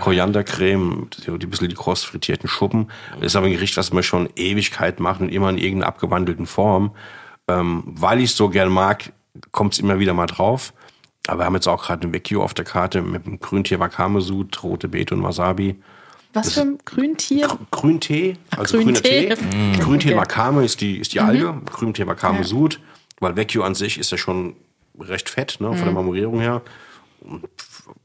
[0.00, 2.90] Koriandercreme, so die bisschen die kross frittierten Schuppen.
[3.16, 6.46] Das ist aber ein Gericht, was man schon Ewigkeit macht und immer in irgendeiner abgewandelten
[6.46, 6.92] Form.
[7.46, 9.12] Ähm, weil ich es so gern mag,
[9.52, 10.72] kommt es immer wieder mal drauf.
[11.26, 14.62] Aber wir haben jetzt auch gerade ein Vecchio auf der Karte mit dem Grüntier Wakame-Sud,
[14.62, 15.76] rote Beete und Wasabi.
[16.32, 17.48] Was für ein Grüntier?
[17.70, 19.26] Grüntee, also Grüntee.
[19.28, 19.80] grüner Tee.
[19.80, 20.14] Grüntee Okay.
[20.14, 20.18] Mhm.
[20.20, 21.54] Wakame ist die, ist die Alge.
[21.66, 22.80] Grüntee Wakame Sud,
[23.20, 24.54] weil Vecchio an sich ist ja schon
[24.98, 25.84] recht fett, ne, von Mhm.
[25.84, 26.62] der Marmorierung her.
[27.20, 27.48] Und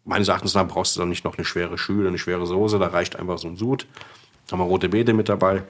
[0.05, 2.87] meines Erachtens nach brauchst du dann nicht noch eine schwere Schüle, eine schwere Soße, da
[2.87, 3.87] reicht einfach so ein Sud.
[4.51, 5.63] Haben wir rote Beete mit dabei.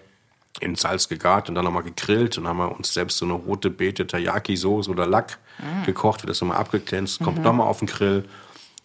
[0.59, 3.69] in Salz gegart und dann nochmal gegrillt und haben wir uns selbst so eine rote
[3.71, 5.39] Beete Teriyaki-Soße oder Lack
[5.85, 8.25] gekocht, wird das nochmal abgeglänzt, kommt nochmal auf den Grill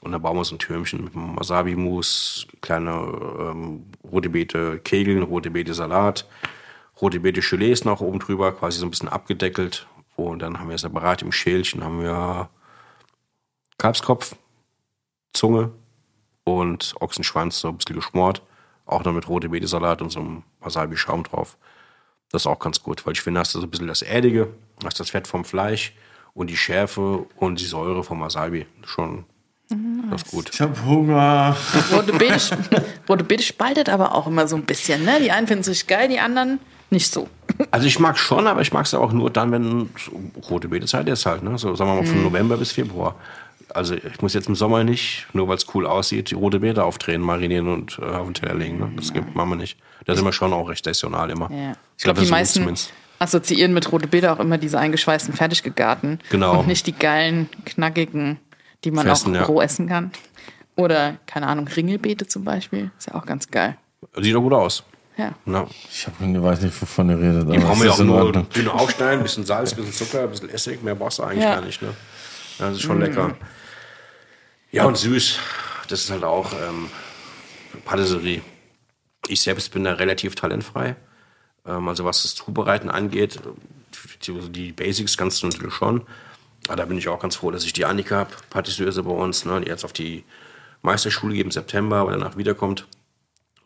[0.01, 5.51] und dann bauen wir so ein Türmchen mit Wasabi-Mousse, kleine ähm, rote Beete Kegeln, rote
[5.51, 6.27] Beete Salat,
[7.03, 9.87] rote Beete Gelees noch oben drüber, quasi so ein bisschen abgedeckelt
[10.17, 12.49] und dann haben wir separat im Schälchen haben wir
[13.77, 14.37] Kalbskopf,
[15.33, 15.73] Zunge
[16.45, 18.43] und Ochsenschwanz, so ein bisschen geschmort.
[18.87, 21.59] Auch noch mit rote Beete-Salat und so einem Wasabi-Schaum drauf.
[22.31, 24.49] Das ist auch ganz gut, weil ich finde, hast du so ein bisschen das Erdige,
[24.85, 25.95] hast das Fett vom Fleisch
[26.35, 28.67] und die Schärfe und die Säure vom Wasabi.
[28.85, 29.25] Schon
[30.11, 30.51] das ist gut.
[30.53, 31.55] Ich hab Hunger.
[31.93, 32.59] Rote Beete,
[33.09, 35.19] Rote Beete spaltet aber auch immer so ein bisschen, ne?
[35.21, 36.61] Die einen finden es richtig geil, die anderen
[36.91, 37.29] nicht so.
[37.71, 40.13] Also ich mag schon, aber ich mag es auch nur dann, wenn so
[40.49, 41.59] rote Beetezeit ist halt, ne?
[41.59, 43.17] So sagen wir mal von November bis Februar.
[43.75, 46.85] Also ich muss jetzt im Sommer nicht, nur weil es cool aussieht, die rote Beete
[46.85, 48.79] aufdrehen, marinieren und äh, auf den Teller legen.
[48.79, 48.91] Ne?
[48.97, 49.79] Das gibt, machen wir nicht.
[50.07, 51.51] Da sind wir schon auch recht saisonal immer.
[51.51, 51.73] Ja.
[51.97, 52.93] Ich glaube, die das ist meisten zumindest.
[53.19, 56.19] assoziieren mit Rote Beete auch immer diese eingeschweißten Fertiggegarten.
[56.31, 56.61] Genau.
[56.61, 58.39] Und nicht die geilen, knackigen,
[58.85, 59.45] die man Festen, auch ja.
[59.47, 60.13] roh essen kann.
[60.77, 62.91] Oder, keine Ahnung, Ringelbeete zum Beispiel.
[62.97, 63.77] Ist ja auch ganz geil.
[64.17, 64.85] Sieht doch gut aus.
[65.17, 65.33] Ja.
[65.47, 65.67] Ja.
[65.91, 67.53] Ich hab, weiß nicht, wovon ihr redet.
[67.53, 68.49] Die brauchen wir auch nur Ordnung.
[68.51, 71.43] dünn aufschneiden, ein bisschen Salz, ein bisschen Zucker, ein bisschen Essig, mehr brauchst du eigentlich
[71.43, 71.57] Ja.
[71.57, 71.83] gar nicht.
[71.83, 71.89] Ne?
[72.61, 73.37] Ja, das ist schon lecker.
[74.71, 75.39] Ja, und süß.
[75.89, 76.91] Das ist halt auch ähm,
[77.85, 78.43] Patisserie.
[79.27, 80.97] Ich selbst bin da relativ talentfrei.
[81.67, 83.41] Ähm, also was das Zubereiten angeht,
[84.23, 86.07] die, die Basics kannst du natürlich schon.
[86.67, 89.45] Aber da bin ich auch ganz froh, dass ich die Annika habe, Patisseuse bei uns,
[89.45, 90.25] ne, die jetzt auf die
[90.83, 92.87] Meisterschule geht im September, aber danach wiederkommt.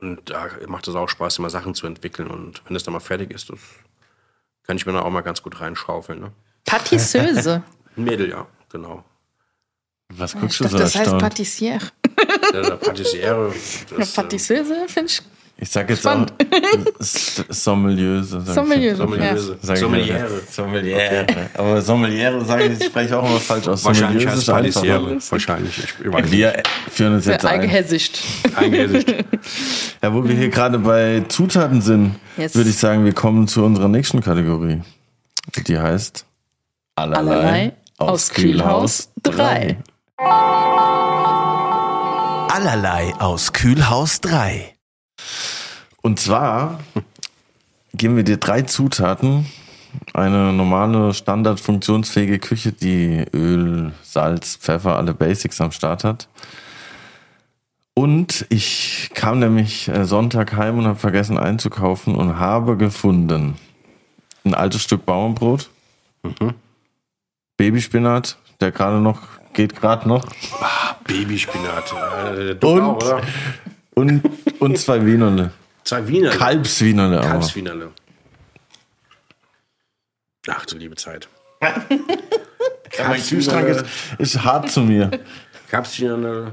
[0.00, 2.28] Und da macht es auch Spaß, immer Sachen zu entwickeln.
[2.28, 3.58] Und wenn das dann mal fertig ist, das
[4.64, 6.20] kann ich mir dann auch mal ganz gut reinschaufeln.
[6.20, 6.32] Ne?
[6.64, 7.62] Patisseuse.
[7.96, 9.04] Ein Mädel, ja, genau.
[10.16, 11.22] Was ich guckst du dachte, so das heißt erstaunt?
[11.22, 11.78] Patissiere.
[12.52, 13.52] Der Patissiere.
[13.90, 15.22] Ja, Das, ähm, Patisseuse finde ich
[15.56, 16.26] Ich sag jetzt auch
[16.98, 18.40] S- Sommeliöse.
[18.40, 18.54] sag ich.
[18.54, 18.96] Sommelier.
[18.96, 19.56] Sommeliere.
[19.62, 21.26] Sag ich Sommeliere.
[21.28, 21.36] ja.
[21.54, 23.84] Aber Sommeliere sage ich, ich spreche auch immer falsch aus.
[23.84, 24.46] Wahrscheinlich heißt.
[24.46, 25.18] Patissiere.
[25.30, 25.78] Wahrscheinlich.
[25.78, 26.30] Ich, ich.
[26.32, 27.32] Wir führen uns Ja.
[27.32, 27.60] jetzt ein.
[27.60, 28.20] Eingehässigt.
[30.02, 32.54] Ja, wo wir hier gerade bei Zutaten sind, Yes.
[32.54, 34.80] würde ich sagen, wir kommen zu unserer nächsten Kategorie.
[35.66, 36.24] Die heißt
[36.96, 39.76] Allerlei, Allerlei aus Kühlhaus 3.
[42.50, 44.74] Allerlei aus Kühlhaus 3.
[46.02, 46.80] Und zwar
[47.94, 49.46] geben wir dir drei Zutaten.
[50.14, 56.28] Eine normale, standardfunktionsfähige Küche, die Öl, Salz, Pfeffer, alle Basics am Start hat.
[57.94, 63.56] Und ich kam nämlich äh, Sonntag heim und habe vergessen einzukaufen und habe gefunden
[64.44, 65.70] ein altes Stück Bauernbrot,
[67.56, 69.20] Babyspinat, der gerade noch,
[69.52, 70.26] geht gerade noch,
[71.04, 71.92] Babyspinat.
[72.36, 72.82] Äh, dumm Und?
[72.84, 73.22] auch, oder?
[73.94, 74.22] und,
[74.60, 75.52] und zwei Wienerle.
[75.84, 76.30] Zwei Wiener.
[76.30, 77.20] Kalbswienerle.
[77.20, 77.92] Kalbswienerle.
[80.48, 81.28] Ach du liebe Zeit.
[82.98, 83.86] Ja, mein Kühlschrank ist,
[84.18, 85.10] ist hart zu mir.
[85.70, 86.52] Kalbswienerle,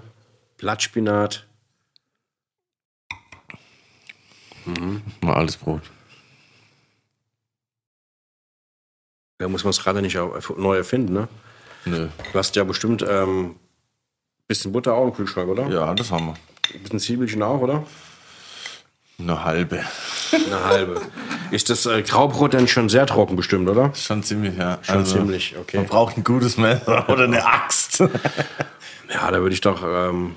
[0.57, 1.45] Blattspinat.
[5.19, 5.81] Mal alles Brot.
[9.39, 10.17] Da muss man es gerade nicht
[10.57, 11.27] neu erfinden, ne?
[11.85, 12.07] Nö.
[12.31, 13.55] Du hast ja bestimmt ähm,
[14.47, 15.67] bisschen Butter auch im Kühlschrank, oder?
[15.69, 16.33] Ja, das haben wir.
[16.73, 17.85] Ein bisschen Zwiebelchen auch, oder?
[19.19, 19.83] Eine halbe.
[20.31, 21.01] Eine halbe.
[21.51, 23.93] Ist das äh, Graubrot denn schon sehr trocken bestimmt, oder?
[23.93, 24.79] Schon ziemlich, ja.
[24.81, 25.77] Schon ziemlich, okay.
[25.77, 27.99] Man braucht ein gutes Messer oder eine Axt.
[27.99, 30.35] Ja, da würde ich doch, ähm,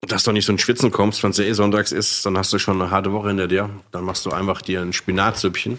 [0.00, 2.52] dass du nicht so ein Schwitzen kommst, wenn es ja eh sonntags ist, dann hast
[2.52, 3.70] du schon eine harte Woche hinter dir.
[3.92, 5.78] Dann machst du einfach dir ein Spinatsüppchen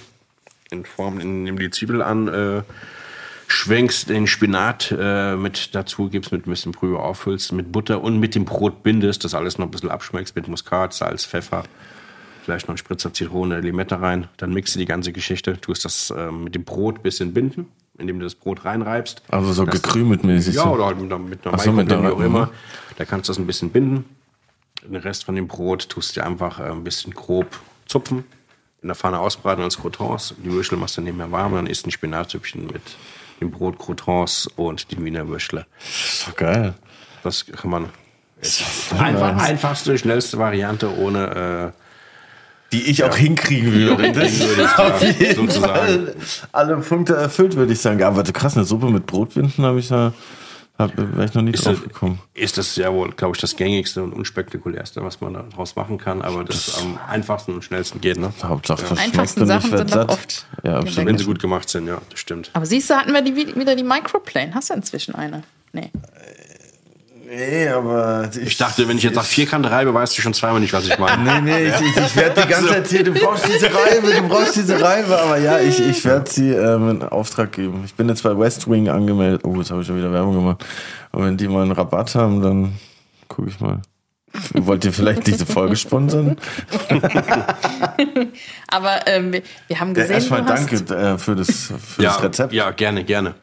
[0.71, 2.61] in Form, in dem die Zwiebel an, äh,
[3.47, 8.19] schwenkst den Spinat äh, mit dazu, gibst mit ein bisschen Brühe auffüllst, mit Butter und
[8.19, 11.63] mit dem Brot bindest, das alles noch ein bisschen abschmeckst mit Muskat, Salz, Pfeffer,
[12.43, 14.27] vielleicht noch ein Spritzer Zitrone, Limette rein.
[14.37, 17.67] Dann mixt du die ganze Geschichte, tust das ähm, mit dem Brot ein bisschen binden,
[17.97, 19.21] indem du das Brot reinreibst.
[19.29, 20.55] Also so gekrümeltmäßig.
[20.55, 22.49] ja, oder halt mit einer, mit einer so, mit der- wie auch immer.
[22.97, 24.05] Da kannst du das ein bisschen binden.
[24.83, 27.47] Den Rest von dem Brot tust du einfach äh, ein bisschen grob
[27.87, 28.23] zupfen,
[28.81, 30.35] in der Pfanne ausbraten als Croutons.
[30.43, 32.81] Die Würstel machst du nebenher warm, dann isst ein Spinatsüppchen mit
[33.41, 35.65] dem Brot, Croutons und die Wiener Würstle.
[35.87, 36.73] Ist doch geil.
[37.23, 37.89] Das kann man.
[38.41, 38.63] Ist
[38.97, 41.73] einfach, einfachste, schnellste Variante ohne
[42.71, 44.11] Die ich auch hinkriegen würde.
[44.11, 45.73] Das auf äh, jeden sozusagen.
[45.73, 46.15] Fall
[46.51, 48.03] alle Punkte erfüllt, würde ich sagen.
[48.03, 50.13] Aber du krass, eine Suppe mit Brotwinden habe ich ja,
[50.77, 52.19] hab, wäre ich noch nie Ist drauf das- gekommen.
[52.33, 56.21] Ist das ja wohl, glaube ich, das gängigste und unspektakulärste, was man daraus machen kann,
[56.21, 58.33] aber das, am einfachsten und schnellsten geht, ne?
[58.43, 61.07] Hauptsache, das Einfachsten Sachen sind doch oft Ja, absolut.
[61.07, 62.49] Wenn sie gut gemacht sind, ja, das stimmt.
[62.53, 64.53] Aber siehst du, hatten wir die, wieder die Microplane.
[64.53, 65.43] Hast du inzwischen eine?
[65.73, 65.91] Nee.
[67.27, 70.59] Nee, aber ich, Ich dachte, wenn ich jetzt nach Vierkant reibe, weißt du schon zweimal
[70.59, 71.23] nicht, was ich meine.
[71.23, 74.27] Nee, nee, ich, ich, ich werde die ganze Zeit hier, du brauchst diese Reibe, du
[74.27, 77.81] brauchst diese Reibe, aber ja, ich, ich werde sie ähm, in Auftrag geben.
[77.85, 79.41] Ich bin jetzt bei West Wing angemeldet.
[79.43, 80.63] Oh, jetzt habe ich schon wieder Werbung gemacht.
[81.11, 82.73] Und wenn die mal einen Rabatt haben, dann
[83.27, 83.81] gucke ich mal.
[84.53, 86.35] Wollt ihr vielleicht diese Folge sponsern?
[88.67, 89.31] Aber ähm,
[89.67, 92.53] wir, haben Ja, gesehen, erstmal du hast, danke äh, für, das, für Ja, das Rezept.
[92.53, 93.35] ja, gerne, gerne.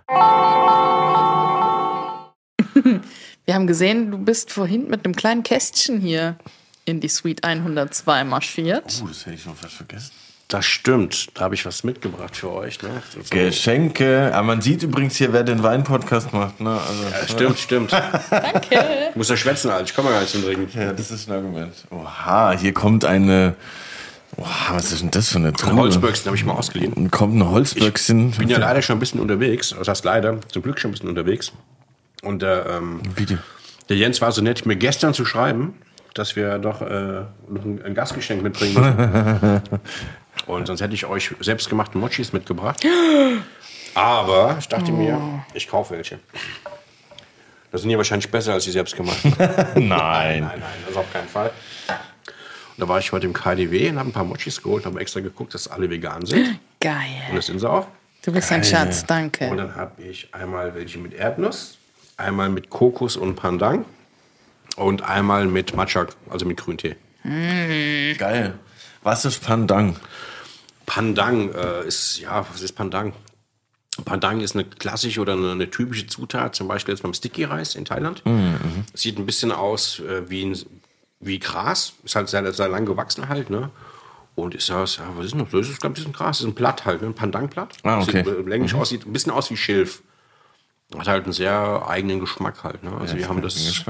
[3.45, 6.37] Wir haben gesehen, du bist vorhin mit einem kleinen Kästchen hier
[6.85, 9.01] in die Suite 102 marschiert.
[9.03, 10.11] Oh, das hätte ich noch fast vergessen.
[10.49, 11.29] Das stimmt.
[11.35, 12.83] Da habe ich was mitgebracht für euch.
[12.83, 12.91] Ne?
[13.31, 14.31] Geschenke.
[14.35, 16.61] Aber man sieht übrigens hier, wer den Wein-Podcast macht.
[16.61, 16.71] Ne?
[16.79, 17.93] Also, Ja, stimmt, stimmt.
[18.31, 18.85] Danke.
[19.11, 19.85] Ich muss ja schwätzen, Alter.
[19.85, 20.69] Ich komme ja gar nicht zum Trinken.
[20.79, 21.73] Ja, das ist ein Argument.
[21.91, 23.55] Oha, hier kommt eine.
[24.37, 25.75] Oha, was ist denn das für eine Ein Truhe?
[25.75, 27.11] Holzböckchen habe ich mal ausgeliehen.
[27.11, 28.31] Kommt ein Holzböckchen.
[28.31, 29.75] Ich bin ja leider schon ein bisschen unterwegs.
[29.79, 31.53] Das heißt leider, zum Glück schon ein bisschen unterwegs.
[32.23, 33.39] Und der, ähm, Video.
[33.89, 35.75] der Jens war so nett, mir gestern zu schreiben,
[36.15, 39.63] dass wir doch äh, noch ein, Gastgeschenk mitbringen müssen.
[40.47, 42.85] Und sonst hätte ich euch selbstgemachte Mochis mitgebracht.
[43.95, 46.19] Aber ich dachte mir, ich kaufe welche.
[47.71, 49.35] Das sind ja wahrscheinlich besser als die selbstgemachten.
[49.39, 49.89] Nein.
[49.89, 51.51] Nein, nein, das auf keinen Fall.
[51.89, 55.21] Und da war ich heute im KDW und habe ein paar Mochis geholt, habe extra
[55.21, 56.47] geguckt, dass alle vegan sind.
[56.49, 57.23] Und Geil.
[57.35, 57.87] das sind sie auch.
[58.23, 59.57] Du bist ein Schatz, Und danke.
[59.57, 61.79] dann habe ich einmal welche mit Erdnuss,
[62.23, 63.85] einmal mit Kokos und Pandang
[64.77, 66.97] und einmal mit Matcha, also mit Grüntee.
[67.23, 68.59] Geil.
[69.03, 69.97] Was ist Pandang?
[70.87, 73.13] Pandang äh, ist, ja, was ist Pandang?
[74.05, 77.85] Pandang ist eine klassische oder eine, eine typische Zutat, zum Beispiel jetzt beim Sticky-Reis in
[77.85, 78.23] Thailand.
[78.95, 80.59] Sieht ein bisschen aus äh, wie, ein,
[81.21, 83.71] wie Gras, ist halt sehr, sehr lang gewachsen halt, ne?
[84.35, 85.51] Und ist das, ja, was ist noch?
[85.51, 87.09] Das ist, glaube ich, ein Gras, das ist ein Blatt halt, ne?
[87.09, 87.77] ein Pandang-Blatt.
[87.83, 88.25] Ah, okay.
[88.25, 90.03] Sieht äh, länglich aus, sieht ein bisschen aus wie Schilf.
[90.99, 92.93] Hat halt einen sehr eigenen Geschmack halt, ne?
[93.01, 93.85] Also wir haben das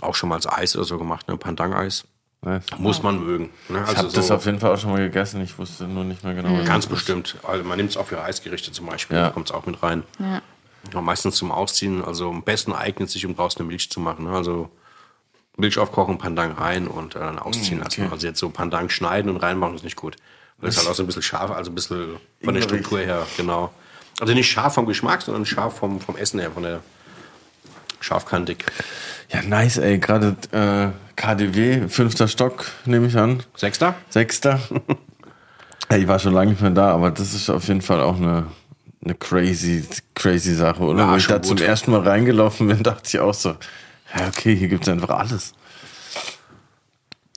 [0.00, 1.36] auch schon mal als Eis oder so gemacht, ne?
[1.36, 2.04] Pandang-Eis.
[2.42, 2.64] Nice.
[2.76, 3.44] Muss man mögen.
[3.70, 3.78] Ne?
[3.82, 5.40] Ich Also habe das so- auf jeden Fall auch schon mal gegessen.
[5.40, 6.50] Ich wusste nur nicht mehr genau.
[6.58, 6.88] was Ganz das ist.
[6.90, 7.36] bestimmt.
[7.42, 9.16] Also man nimmt es auch für Eisgerichte zum Beispiel.
[9.16, 9.24] Ja.
[9.24, 10.02] Da kommt es auch mit rein.
[10.18, 10.42] Ja.
[10.92, 12.04] Ja, meistens zum Ausziehen.
[12.04, 14.26] Also am besten eignet sich, um draußen eine Milch zu machen.
[14.26, 14.32] Ne?
[14.36, 14.68] Also
[15.56, 18.02] Milch aufkochen, Pandang rein und äh, dann ausziehen lassen.
[18.02, 18.10] okay.
[18.12, 20.16] Also jetzt so Pandang schneiden und reinmachen ist nicht gut.
[20.58, 22.60] Weil es halt auch so ein bisschen scharf, also ein bisschen von der.
[22.62, 23.72] Struktur her, genau.
[24.20, 26.80] Also nicht scharf vom Geschmack, sondern scharf vom, vom Essen her, von der
[28.00, 28.64] scharfkantig.
[29.30, 29.98] Ja, nice, ey.
[29.98, 33.42] Gerade äh, KDW, fünfter Stock, nehme ich an.
[33.56, 33.94] Sechster?
[34.10, 34.60] Sechster.
[35.88, 38.16] Ey, ich war schon lange nicht mehr da, aber das ist auf jeden Fall auch
[38.16, 38.46] eine,
[39.04, 39.84] eine crazy,
[40.14, 41.10] crazy Sache, oder?
[41.10, 43.50] Wo ich da zum ersten Mal reingelaufen bin, dachte ich auch so,
[44.16, 45.52] ja, okay, hier gibt's einfach alles.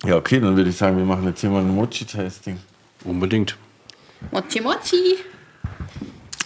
[0.03, 2.59] Ja, okay, dann würde ich sagen, wir machen jetzt hier mal ein Mochi-Tasting.
[3.03, 3.57] Unbedingt.
[4.31, 5.17] Mochi Mochi.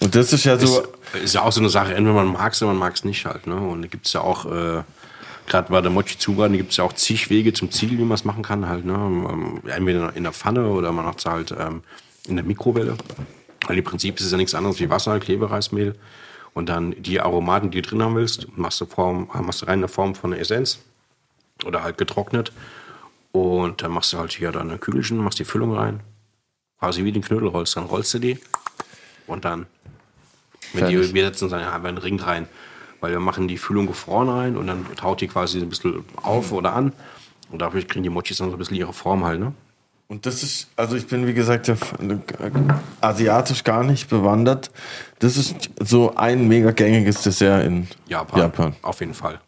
[0.02, 0.82] Und das ist ja so,
[1.14, 3.06] Ist, ist ja auch so eine Sache, entweder man mag es oder man mag es
[3.06, 3.46] nicht halt.
[3.46, 3.56] Ne?
[3.56, 4.82] Und da gibt es ja auch, äh,
[5.46, 8.16] gerade bei der Mochi Zubereitung, gibt es ja auch zig Wege zum Ziel, wie man
[8.16, 8.84] es machen kann halt.
[8.84, 8.94] Ne?
[8.94, 11.84] Ähm, Entweder in der Pfanne oder man macht es halt ähm,
[12.28, 12.98] in der Mikrowelle.
[13.68, 15.96] Weil im Prinzip ist es ja nichts anderes wie Wasser, Klebereismehl.
[16.54, 19.76] Und dann die Aromaten, die du drin haben willst, machst du, Form, machst du rein
[19.76, 20.80] in der Form von einer Essenz
[21.64, 22.52] oder halt getrocknet.
[23.32, 26.00] Und dann machst du halt hier dann ein Kügelchen, machst die Füllung rein.
[26.80, 27.78] Quasi wie den Knödel rollst.
[27.78, 28.40] Dann rollst du die
[29.32, 29.66] und dann
[30.74, 32.48] wenn die, wir setzen dann einfach einen Ring rein,
[33.00, 36.52] weil wir machen die Füllung gefroren rein und dann taut die quasi ein bisschen auf
[36.52, 36.94] oder an.
[37.52, 39.54] Und dafür kriegen die Mochis dann so ein bisschen ihre Form halt, ne?
[40.08, 41.76] Und das ist, also ich bin wie gesagt ja
[43.00, 44.70] asiatisch gar nicht bewandert.
[45.20, 48.40] Das ist so ein mega gängiges Dessert in Japan.
[48.40, 48.76] Japan.
[48.82, 49.40] Auf jeden Fall.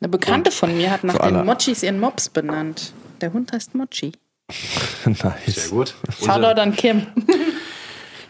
[0.00, 2.92] Eine Bekannte von mir hat nach den Mochis ihren Mops benannt.
[3.20, 4.12] Der Hund heißt Mochi.
[5.04, 5.70] Sehr nice.
[5.70, 5.94] gut.
[6.20, 7.06] Shoutout an Kim.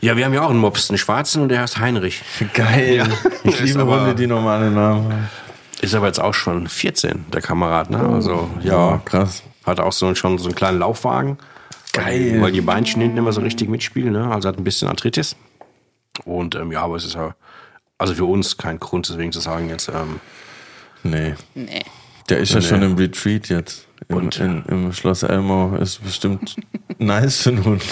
[0.00, 2.22] Ja, wir haben ja auch einen Mops, einen schwarzen und der heißt Heinrich.
[2.54, 3.06] Geil.
[3.44, 5.28] Ich Ist liebe aber- Hunde, die normale Namen haben.
[5.80, 7.98] Ist aber jetzt auch schon 14, der Kamerad, ne?
[8.00, 9.42] Also, ja, krass.
[9.64, 11.38] hat auch so, schon so einen kleinen Laufwagen.
[11.92, 12.40] Geil.
[12.40, 14.30] Weil die Beinchen hinten immer so richtig mitspielen, ne?
[14.30, 15.36] Also hat ein bisschen Arthritis.
[16.24, 17.34] Und ähm, ja, aber es ist ja,
[17.98, 20.20] also für uns kein Grund, deswegen zu sagen jetzt, ähm,
[21.02, 21.34] Nee.
[21.54, 21.82] Nee.
[22.28, 22.66] Der ist ja Nee.
[22.66, 23.86] schon im Retreat jetzt.
[24.16, 26.56] Und- in, Im Schloss Elmau ist bestimmt
[26.98, 27.82] nice für einen Hund.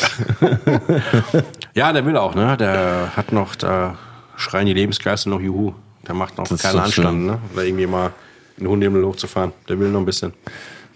[1.74, 2.56] Ja, der will auch, ne?
[2.56, 3.96] Der hat noch, da
[4.36, 5.72] schreien die Lebensgeister noch Juhu.
[6.06, 7.26] Der macht noch Das keinen Anstand, schön.
[7.26, 7.38] ne?
[7.52, 8.12] Oder irgendwie mal
[8.56, 9.52] in den Hundehimmel hochzufahren.
[9.68, 10.32] Der will noch ein bisschen.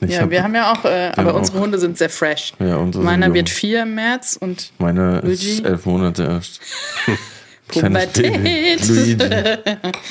[0.01, 2.55] Ich Ja, hab- wir haben ja auch, äh, aber auch- unsere Hunde sind sehr fresh.
[2.59, 5.51] Ja, unsere sind Meiner wird vier im März und Meine Luigi?
[5.51, 6.61] ist elf Monate erst.
[7.69, 8.89] Pubertät.
[8.89, 9.16] Luigi.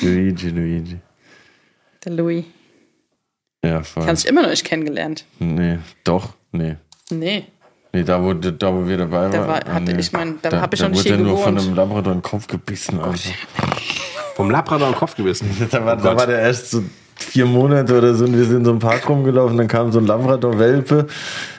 [0.00, 0.96] Luigi, Luigi.
[2.04, 2.44] Der Louis.
[3.64, 4.02] Ja, voll.
[4.02, 5.24] Ich habe sich immer noch nicht kennengelernt.
[5.38, 6.76] Nee, doch, nee.
[7.10, 7.44] Nee.
[7.92, 9.48] Nee, da wo, da, wo wir dabei Da waren.
[9.48, 10.00] war- ah, hatte nee.
[10.00, 11.68] ich mein- da hab ich noch da nicht wurde hier er nur von gewohnt.
[11.68, 12.98] einem Labrador in den Kopf gebissen.
[13.00, 13.30] Einfach.
[14.34, 15.50] Vom Labrador im Kopf gebissen.
[15.70, 16.82] Da war, Oh da war der erst so
[17.22, 19.56] vier Monate oder so und wir sind in so einem Park rumgelaufen.
[19.56, 21.06] Dann kam so ein Labrador-Welpe,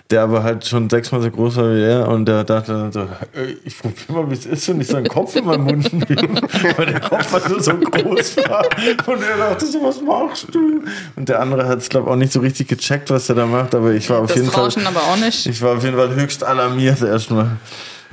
[0.09, 3.07] der aber halt schon sechsmal so groß war wie er und der dachte dann so,
[3.33, 6.09] ey, ich probier mal, wie es ist und ich so einen Kopf in meinen Mund
[6.09, 6.39] nehmen,
[6.77, 8.65] weil der Kopf halt nur so groß war.
[9.07, 10.83] Und er dachte so, was machst du?
[11.15, 13.45] Und der andere hat es, glaube ich, auch nicht so richtig gecheckt, was er da
[13.45, 14.65] macht, aber ich war auf Das jeden Fall...
[14.65, 15.45] Rauschen aber auch nicht.
[15.45, 17.57] Ich war auf jeden Fall höchst alarmiert erstmal.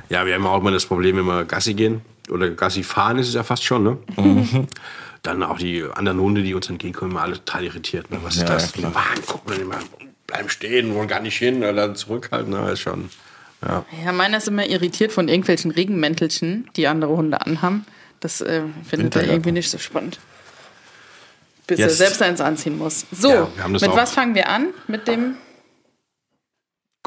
[0.09, 3.29] Ja, wir haben auch immer das Problem, wenn wir Gassi gehen oder Gassi fahren, ist
[3.29, 3.97] es ja fast schon, ne?
[5.23, 8.09] Dann auch die anderen Hunde, die uns entgegenkommen, immer alle total irritiert.
[8.09, 8.19] Ne?
[8.23, 8.71] Was ist Ja, das?
[8.73, 8.91] klar.
[8.91, 9.77] Mann, guck mal, immer
[10.25, 12.51] bleiben stehen, wollen gar nicht hin oder dann zurückhalten.
[12.51, 12.71] Ne?
[12.71, 13.09] Ist schon.
[13.61, 13.85] Ja.
[14.03, 17.85] Ja, meiner ist immer irritiert von irgendwelchen Regenmäntelchen, die andere Hunde anhaben.
[18.19, 20.19] Das äh, findet er irgendwie nicht so spannend.
[21.67, 21.91] Bis Yes.
[21.91, 23.05] er selbst eins anziehen muss.
[23.11, 23.95] So, Ja, wir haben das mit auch.
[23.97, 24.69] was fangen wir an?
[24.87, 25.35] Mit dem.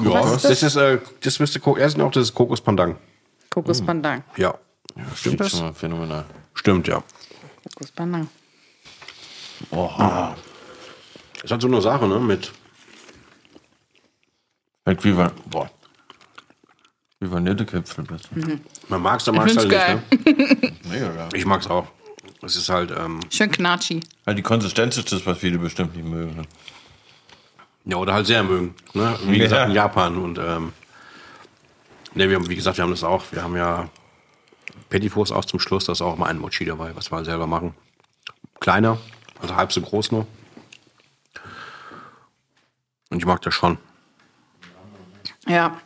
[0.01, 0.63] Ja, Was ist das?
[0.63, 2.97] ist, äh, das müsste erst noch das Kokos Pandang.
[3.51, 4.23] Kokos Pandang.
[4.37, 4.55] Ja.
[5.17, 5.51] Stimmt das?
[5.53, 6.25] Schon mal phänomenal.
[6.55, 7.03] Stimmt, ja.
[7.65, 8.29] Kokos Pandang.
[11.43, 12.19] Ist halt so eine Sache, ne?
[12.21, 12.53] Mit
[14.87, 15.71] Halt wie, Van boah.
[17.21, 18.61] wie Vanillekäpfel bitte.
[18.89, 20.03] man mag es, dann Ich mag es find's halt geil.
[20.11, 20.63] nicht.
[20.63, 20.73] Ne?
[20.91, 21.29] Mega geil.
[21.33, 21.87] Ich mag es auch.
[22.43, 24.01] Es ist halt, ähm, Schön knatschi.
[24.27, 26.37] Halt die Konsistenz ist das, was viele bestimmt nicht mögen.
[26.37, 26.43] Ne?
[27.87, 28.75] ja, oder halt sehr mögen.
[28.93, 29.19] Ne?
[29.25, 29.45] Wie Ja.
[29.45, 30.19] gesagt, in Japan.
[30.19, 30.73] Und ähm,
[32.15, 33.23] ne, wir haben, wie gesagt, wir haben das auch.
[33.33, 33.89] Wir haben ja
[34.95, 35.87] Pettifos auch zum Schluss.
[35.87, 37.75] Da ist auch mal ein Mochi dabei, was wir selber machen.
[38.61, 38.97] Kleiner,
[39.41, 40.25] also halb so groß nur.
[43.11, 43.77] Und ich mag das schon.
[45.49, 45.81] Ja.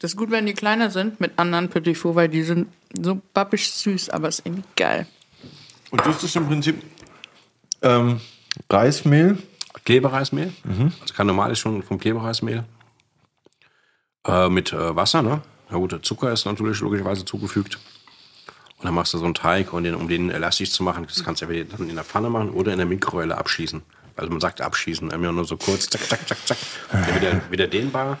[0.00, 2.66] Das ist gut, wenn die kleiner sind mit anderen Petit Four, weil die sind
[3.00, 5.06] so babbisch süß, aber ist irgendwie geil.
[5.90, 6.82] Und das ist im Prinzip
[7.82, 8.20] ähm,
[8.68, 9.38] Reismehl.
[9.84, 10.52] Klebereismehl.
[11.00, 12.64] Also kein normales schon vom Klebereismehl.
[14.26, 15.42] Äh, mit äh, Wasser, ne?
[15.70, 17.78] Ja gut, der Zucker ist natürlich logischerweise zugefügt.
[18.78, 21.24] Und dann machst du so einen Teig und den, um den elastisch zu machen, das
[21.24, 23.82] kannst du entweder dann in der Pfanne machen oder in der Mikrowelle abschießen.
[24.16, 26.58] Also man sagt abschießen, immer nur so kurz, zack, zack, zack, zack.
[27.14, 28.18] Wieder, wieder dehnbar.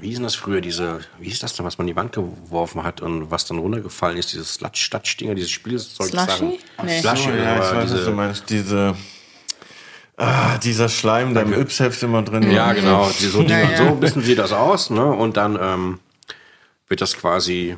[0.00, 2.12] Wie hieß denn das früher, diese, wie hieß das denn, was man in die Wand
[2.12, 6.08] geworfen hat und was dann runtergefallen ist, dieses Slatsch-Statsch-Dinger, dieses Spielzeug.
[6.08, 6.58] Slushy?
[6.82, 7.00] Nee.
[7.00, 8.50] Slushy, Oh, ja, ich weiß, was du diese, meinst.
[8.50, 8.96] Diese,
[10.16, 12.50] ah, dieser Schleim, der im Yps-Heft immer drin.
[12.50, 13.10] Ja, genau.
[13.10, 13.76] So, die, Ja, ja.
[13.76, 15.04] so wissen sie das aus, ne?
[15.04, 16.00] Und dann ähm,
[16.88, 17.76] wird das quasi,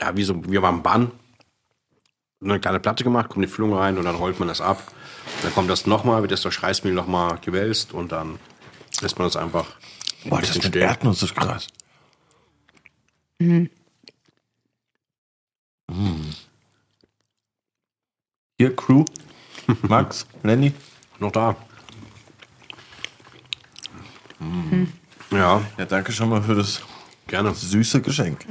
[0.00, 1.10] ja, wie so, wie beim Bann,
[2.42, 4.82] eine kleine Platte gemacht, kommt die Füllung rein und dann rollt man das ab.
[5.42, 8.38] Dann kommt das nochmal, wird das durch Reismehl nochmal gewälzt und dann
[9.00, 9.66] lässt man das einfach
[10.24, 10.82] ein Boah, das mit stehen.
[10.82, 11.66] Erdnuss ist krass.
[13.38, 13.66] Mm.
[18.58, 19.04] Hier, Crew.
[19.82, 20.72] Max, Lenny.
[21.18, 21.56] Noch da.
[25.30, 26.82] Ja, Ja, danke schon mal für das
[27.26, 27.54] gerne.
[27.54, 28.46] süße Geschenk.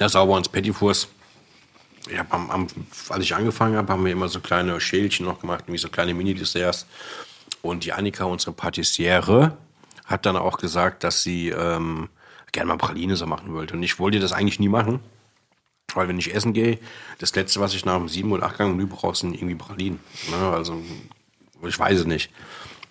[0.00, 1.08] Ja, sauber ins Petitfours.
[2.08, 2.66] Ich am, am,
[3.10, 6.14] als ich angefangen habe, haben wir immer so kleine Schälchen noch gemacht, nämlich so kleine
[6.14, 6.86] Mini-Desserts.
[7.60, 9.58] Und die Annika, unsere Patissiere,
[10.06, 12.08] hat dann auch gesagt, dass sie ähm,
[12.52, 13.74] gerne mal Praline so machen wollte.
[13.74, 15.00] Und ich wollte das eigentlich nie machen,
[15.92, 16.78] weil wenn ich essen gehe,
[17.18, 20.00] das Letzte, was ich nach dem sieben oder acht Gang Menü brauche, sind irgendwie Pralinen.
[20.30, 20.50] Ne?
[20.50, 20.82] Also,
[21.62, 22.32] ich weiß es nicht.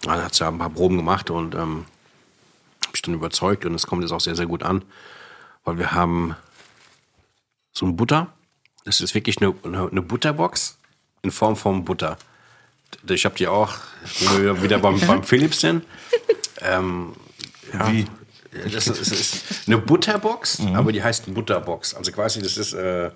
[0.04, 1.86] Dann hat sie ein paar Proben gemacht und ähm,
[2.86, 4.84] habe ich dann überzeugt und es kommt jetzt auch sehr, sehr gut an,
[5.64, 6.36] weil wir haben
[7.72, 8.34] so ein Butter.
[8.86, 10.78] Das ist wirklich eine, eine, Butterbox
[11.22, 12.18] in Form von Butter.
[13.08, 13.78] Ich habe die auch,
[14.62, 15.86] wieder beim, beim Philips sind.
[16.62, 17.14] Ähm,
[17.74, 18.06] ja, Wie?
[18.72, 21.94] Das ist, das ist eine Butterbox, aber die heißt Butterbox.
[21.94, 23.12] Also quasi, das ist äh,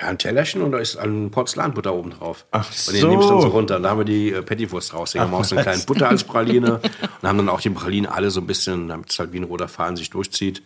[0.00, 2.46] ja, ein Tellerchen und da ist ein Porzellanbutter oben drauf.
[2.50, 3.48] Ach Und den nimmst du dann so so.
[3.48, 3.78] runter.
[3.78, 5.12] Da haben wir die äh, Petitwurst raus.
[5.12, 6.80] Da haben wir auch so eine kleine Butter als Praline
[7.22, 9.44] und haben dann auch die Praline alle so ein bisschen, damit es halt wie ein
[9.44, 10.62] roter Faden sich durchzieht,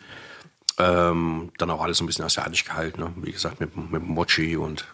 [0.79, 3.01] ähm, dann auch alles so ein bisschen asiatisch gehalten.
[3.01, 3.13] Ne?
[3.17, 4.87] Wie gesagt, mit, mit Mochi und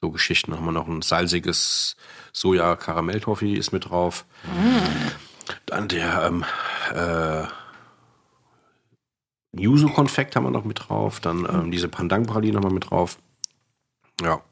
[0.00, 0.50] so Geschichten.
[0.50, 1.96] Dann haben wir noch ein salziges
[2.32, 4.24] Soja-Karamell-Toffee ist mit drauf.
[5.64, 6.44] Dann der ähm,
[6.94, 7.46] äh,
[9.58, 11.20] Yuzu-Konfekt haben wir noch mit drauf.
[11.20, 13.18] Dann ähm, diese Pandang-Praline haben wir mit drauf.
[14.22, 14.42] Ja,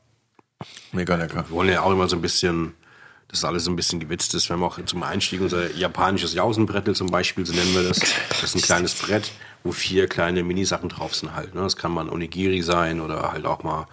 [0.93, 1.49] Mega lecker.
[1.49, 2.75] wir wollen ja auch immer so ein bisschen,
[3.29, 4.49] dass alles so ein bisschen gewitzt ist.
[4.49, 8.01] Wir haben auch zum Einstieg unser japanisches Jausenbrettel zum Beispiel, so nennen wir das.
[8.29, 9.33] Das ist ein kleines Brett,
[9.65, 11.55] wo vier kleine Minisachen drauf sind halt.
[11.55, 11.63] Ne?
[11.63, 13.87] Das kann mal ein Onigiri sein oder halt auch mal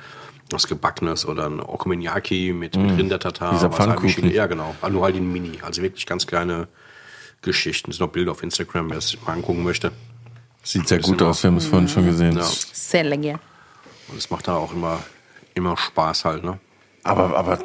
[0.51, 3.53] was Gebackenes oder ein Okonomiyaki mit, mit Rindertatar.
[3.53, 4.29] Dieser Pfannkuchen.
[4.31, 4.75] Ja, genau.
[4.81, 5.59] Aber nur halt in Mini.
[5.61, 6.67] Also wirklich ganz kleine
[7.41, 7.89] Geschichten.
[7.89, 9.91] Es sind noch Bilder auf Instagram, wer es sich mal angucken möchte.
[10.63, 12.37] Sieht sehr gut aus, wir haben es vorhin schon gesehen.
[12.37, 12.43] Ja.
[12.73, 13.39] Sehr lecker.
[14.09, 14.99] Und es macht da auch immer,
[15.55, 16.59] immer Spaß halt, ne?
[17.03, 17.57] Aber, aber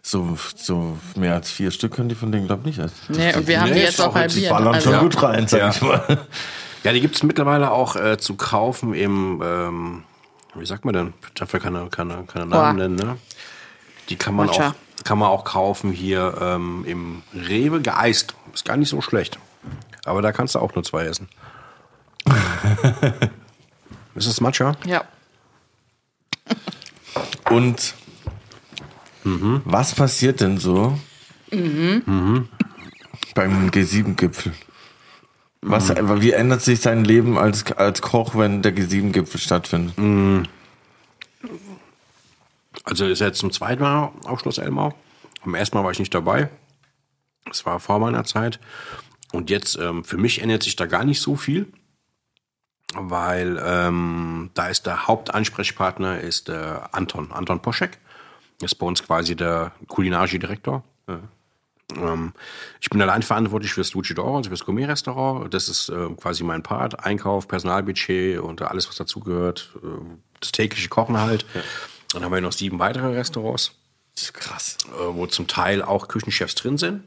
[0.00, 2.96] so, so mehr als vier Stück können die von denen, glaube ich, nicht essen.
[3.10, 4.50] Nee, und wir haben Nee, die jetzt auch halbiert.
[4.50, 5.70] Ballern Also, schon gut rein, sag Ja.
[5.70, 6.18] ich mal.
[6.84, 10.04] Ja, die gibt es mittlerweile auch äh, zu kaufen im, ähm,
[10.54, 11.14] wie sagt man denn?
[11.28, 12.82] Ich darf ja keine, keine, keine Namen Boah.
[12.82, 13.18] nennen, ne?
[14.08, 14.70] Die kann man, Matcha.
[14.70, 18.34] auch, kann man auch kaufen hier ähm, im Rewe geeist.
[18.52, 19.38] Ist gar nicht so schlecht.
[20.04, 21.28] Aber da kannst du auch nur zwei essen.
[24.14, 24.74] ist das Matcha?
[24.84, 25.04] Ja.
[27.50, 27.94] Und
[29.24, 30.98] was passiert denn so
[33.34, 34.52] beim G7-Gipfel?
[35.64, 39.94] Was, Wie ändert sich dein Leben als, als Koch, wenn der G7-Gipfel stattfindet?
[42.84, 44.92] Also ist jetzt zum zweiten Mal auf Schloss Elmau.
[45.42, 46.50] Am ersten Mal war ich nicht dabei.
[47.46, 48.58] Das war vor meiner Zeit.
[49.32, 51.72] Und jetzt, ähm, für mich ändert sich da gar nicht so viel,
[52.94, 57.98] weil ähm, da ist der Hauptansprechpartner ist der Anton, Anton Poschek.
[58.60, 60.84] Ist bei uns quasi der kulinarische Direktor.
[61.08, 61.20] Ja.
[61.96, 62.32] Ähm,
[62.80, 65.52] ich bin allein verantwortlich fürs Luchidoro, also fürs Gourmet-Restaurant.
[65.52, 67.04] Das ist ähm, quasi mein Part.
[67.04, 69.72] Einkauf, Personalbudget und alles, was dazugehört.
[69.82, 69.86] Äh,
[70.40, 71.46] das tägliche Kochen halt.
[72.12, 73.72] Dann haben wir noch sieben weitere Restaurants
[74.32, 74.76] krass.
[74.88, 77.02] äh, wo zum Teil auch Küchenchefs drin sind.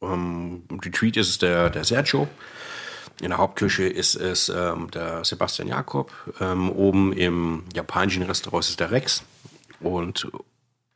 [0.00, 2.28] Ähm, Im Retreat ist es der, der Sergio.
[3.20, 6.12] In der Hauptküche ist es ähm, der Sebastian Jakob.
[6.40, 9.22] Ähm, oben im japanischen Restaurant ist es der Rex.
[9.80, 10.28] Und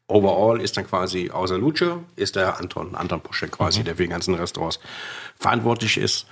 [0.09, 4.09] overall ist dann quasi außer Luce ist der Anton, Anton Poschek quasi, der für die
[4.09, 4.80] ganzen Restaurants
[5.39, 6.26] verantwortlich ist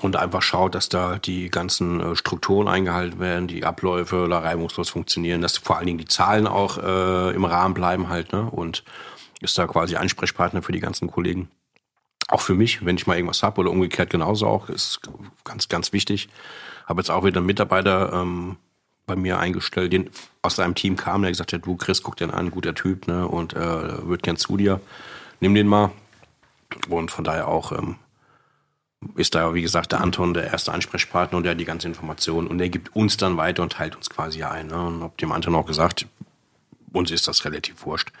[0.00, 4.88] und einfach schaut, dass da die ganzen äh, Strukturen eingehalten werden, die Abläufe da reibungslos
[4.90, 8.48] funktionieren, dass vor allen Dingen die Zahlen auch äh, im Rahmen bleiben halt, ne?
[8.50, 8.84] Und
[9.40, 11.48] ist da quasi Ansprechpartner für die ganzen Kollegen.
[12.28, 15.00] Auch für mich, wenn ich mal irgendwas habe oder umgekehrt genauso auch, ist
[15.44, 16.28] ganz, ganz wichtig.
[16.86, 18.56] Habe jetzt auch wieder einen Mitarbeiter ähm,
[19.08, 20.10] bei mir eingestellt, den
[20.42, 23.26] aus seinem Team kam, der gesagt hat, du Chris, guck den an, guter Typ, ne?
[23.26, 24.80] Und äh, wird gern zu dir.
[25.40, 25.90] Nimm den mal.
[26.88, 27.96] Und von daher auch ähm,
[29.16, 32.46] ist da, wie gesagt, der Anton der erste Ansprechpartner und der hat die ganze Information
[32.46, 34.68] und der gibt uns dann weiter und teilt uns quasi ein.
[34.68, 34.80] Ne?
[34.80, 36.06] Und hab dem Anton auch gesagt,
[36.92, 38.12] uns ist das relativ wurscht.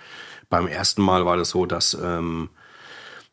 [0.48, 2.48] Beim ersten Mal war das so, dass ähm,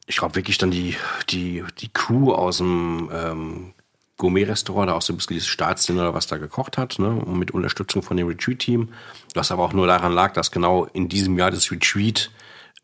[0.08, 0.96] ich glaube wirklich dann die,
[1.30, 3.74] die, die Crew aus dem ähm,
[4.18, 7.10] Gourmet-Restaurant, da auch so ein bisschen dieses Staatsdinner was da gekocht hat, ne?
[7.10, 8.90] und mit Unterstützung von dem Retreat-Team.
[9.34, 12.32] Was aber auch nur daran lag, dass genau in diesem Jahr das Retreat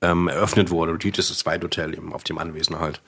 [0.02, 0.94] ähm, eröffnet wurde.
[0.94, 3.02] Retreat ist das zweite Hotel eben auf dem Anwesen halt.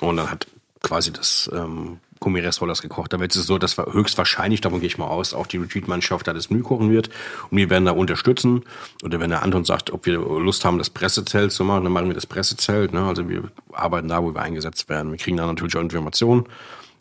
[0.00, 0.46] Und dann hat
[0.82, 3.14] quasi das ähm, Gourmet-Restaurant das gekocht.
[3.14, 6.26] Aber jetzt ist es so, dass höchstwahrscheinlich, davon gehe ich mal aus, auch die Retreat-Mannschaft
[6.26, 7.08] da das Menü kochen wird.
[7.50, 8.64] Und wir werden da unterstützen.
[9.02, 12.08] Oder wenn der Anton sagt, ob wir Lust haben, das Pressezelt zu machen, dann machen
[12.08, 12.92] wir das Pressezelt.
[12.92, 13.04] Ne?
[13.04, 15.10] Also wir arbeiten da, wo wir eingesetzt werden.
[15.10, 16.46] Wir kriegen da natürlich auch Informationen.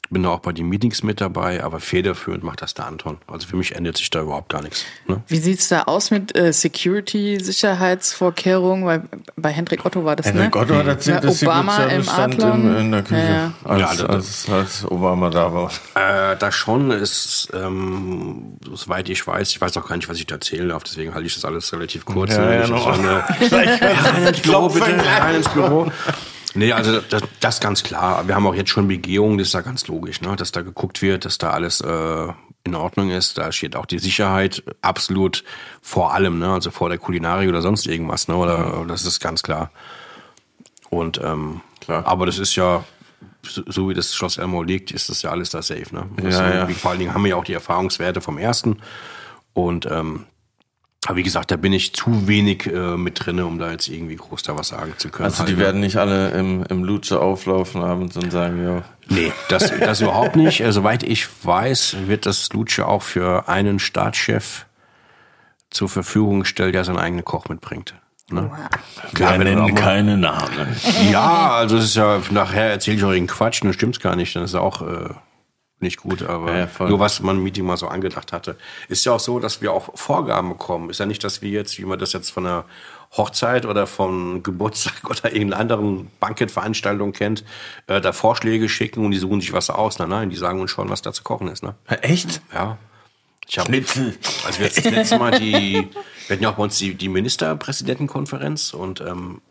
[0.09, 3.17] Bin da auch bei den Meetings mit dabei, aber federführend macht das der Anton.
[3.27, 4.85] Also für mich ändert sich da überhaupt gar nichts.
[5.05, 5.21] Ne?
[5.27, 8.85] Wie sieht's da aus mit äh, Security-Sicherheitsvorkehrungen?
[8.85, 9.01] Weil
[9.35, 10.61] bei Hendrik Otto war das, Henrik ne?
[10.61, 13.51] Otto hat erzählt, Ja, dass Obama im stand in, in der Küche, Ja, ja.
[13.65, 15.71] Als, Ja, das- als, als Obama da war.
[15.95, 20.25] Äh, da schon ist, ähm, soweit ich weiß, ich weiß auch gar nicht, was ich
[20.27, 22.33] da erzählen darf, deswegen halte ich das alles relativ kurz.
[22.33, 22.55] Ja, ne?
[22.55, 22.83] ja, ich noch.
[22.95, 23.23] so eine,
[24.29, 24.85] ins Büro, bitte,
[25.19, 25.91] rein ins Büro.
[26.57, 28.27] Nee, also das, das ganz klar.
[28.27, 30.35] Wir haben auch jetzt schon Begehungen, das ist ja ganz logisch, ne?
[30.35, 32.27] dass da geguckt wird, dass da alles äh,
[32.63, 33.37] in Ordnung ist.
[33.37, 35.43] Da steht auch die Sicherheit absolut
[35.83, 36.51] vor allem, ne?
[36.51, 38.27] also vor der Kulinarik oder sonst irgendwas.
[38.27, 38.35] Ne?
[38.35, 39.69] Oder das ist ganz klar.
[40.89, 42.07] Und ähm, Klar.
[42.07, 42.83] aber das ist ja,
[43.43, 45.93] so, so wie das Schloss Elmau liegt, ist das ja alles da safe.
[45.93, 46.07] Ne?
[46.17, 46.67] Ja, Also, ja.
[46.69, 48.79] Vor allen Dingen haben wir ja auch die Erfahrungswerte vom ersten.
[49.53, 50.25] Und ähm,
[51.05, 54.15] aber wie gesagt, da bin ich zu wenig äh, mit drinne, um da jetzt irgendwie
[54.17, 55.25] groß da was sagen zu können.
[55.25, 55.59] Also Halt, die ne?
[55.59, 60.35] werden nicht alle im, im Lutsche auflaufen abends und sagen, ja, Nee, das, das überhaupt
[60.35, 60.59] nicht.
[60.59, 64.65] Äh, Soweit ich weiß, wird das Lutsche auch für einen Staatschef
[65.69, 67.95] zur Verfügung gestellt, der seinen eigenen Koch mitbringt.
[68.29, 68.51] Ne?
[69.13, 70.75] Klar, auch mal- keine Namen.
[71.09, 74.35] Ja, also es ist ja, nachher erzähle ich auch irgendeinen Quatsch, dann stimmt's gar nicht,
[74.35, 75.09] dann ist auch äh,
[75.79, 78.57] nicht gut, aber Ja, ja, nur was man im Meeting mal so angedacht hatte.
[78.89, 80.89] Ist ja auch so, dass wir auch Vorgaben bekommen.
[80.89, 82.65] Ist ja nicht, dass wir jetzt, wie man das jetzt von einer
[83.11, 87.43] Hochzeit oder von Geburtstag oder irgendeiner anderen Bankettveranstaltung kennt,
[87.85, 89.99] äh, da Vorschläge schicken und die suchen sich was aus.
[89.99, 91.63] Nein, nein, die sagen uns schon, was da zu kochen ist.
[91.63, 91.75] Ne?
[92.01, 92.41] Echt?
[92.53, 92.77] Ja.
[93.47, 94.17] Ich hab, Schnitzel.
[94.45, 95.87] also wir jetzt das letzte Mal die,
[96.27, 99.41] wir hatten ja auch bei uns die, die Ministerpräsidentenkonferenz und ähm,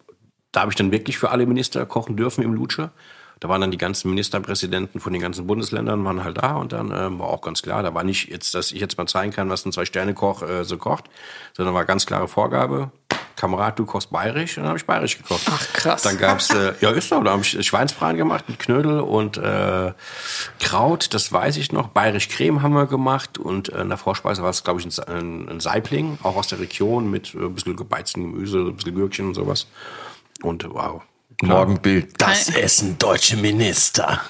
[0.53, 2.90] da habe ich dann wirklich für alle Minister kochen dürfen im Lutsche.
[3.40, 6.90] Da waren dann die ganzen Ministerpräsidenten von den ganzen Bundesländern waren halt da und dann
[6.90, 9.50] ähm, war auch ganz klar, da war nicht jetzt, dass ich jetzt mal zeigen kann,
[9.50, 11.04] was ein Zwei-Sterne-Koch äh, so kocht,
[11.54, 12.90] sondern war ganz klare Vorgabe.
[13.36, 15.42] Kamerad, du kochst bayerisch, und dann habe ich bayerisch gekocht.
[15.50, 16.02] Ach, krass.
[16.02, 19.92] Dann gab's äh, ja ist so, da habe ich Schweinsbraten gemacht mit Knödel und äh,
[20.58, 21.88] Kraut, das weiß ich noch.
[21.88, 25.48] Bayerisch Creme haben wir gemacht und äh, in der Vorspeise war es, glaube ich, ein,
[25.48, 29.26] ein, Saibling, auch aus der Region mit äh, ein bisschen gebeiztem Gemüse, ein bisschen Gürkchen
[29.26, 29.66] und sowas.
[30.42, 31.02] Und äh, wow.
[31.42, 32.14] Morgenbild.
[32.18, 34.20] Das Kein- essen deutsche Minister.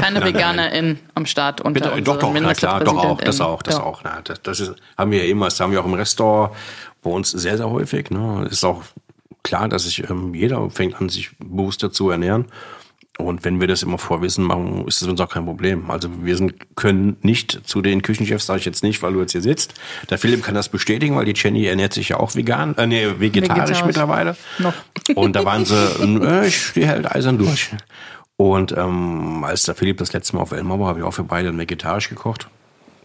[0.00, 3.76] Keine VeganerIn am Start unter Bitte, doch, doch, na klar, doch auch, das auch, das
[3.76, 3.84] Doch.
[3.84, 4.00] auch.
[4.04, 6.54] Na, das, das ist, haben wir ja immer, das haben wir auch im Restaurant
[7.02, 8.10] bei uns sehr, sehr häufig.
[8.10, 8.46] Ne?
[8.50, 8.82] Ist auch
[9.42, 12.46] klar, dass sich ähm, jeder fängt an, sich bewusster zu ernähren.
[13.20, 15.90] Und wenn wir das immer vorwissen machen, ist es uns auch kein Problem.
[15.90, 19.32] Also wir sind, können nicht zu den Küchenchefs, sage ich jetzt nicht, weil du jetzt
[19.32, 19.74] hier sitzt.
[20.08, 23.06] Der Philipp kann das bestätigen, weil die Jenny ernährt sich ja auch vegan, äh, nee,
[23.18, 23.84] vegetarisch, Vegetarisch.
[23.84, 24.36] mittlerweile.
[24.58, 24.74] Noch.
[25.14, 27.70] Und da waren sie, äh, ich die hält eisern durch.
[28.36, 31.24] Und ähm, als der Philipp das letzte Mal auf Elmar war, habe ich auch für
[31.24, 32.48] beide vegetarisch gekocht.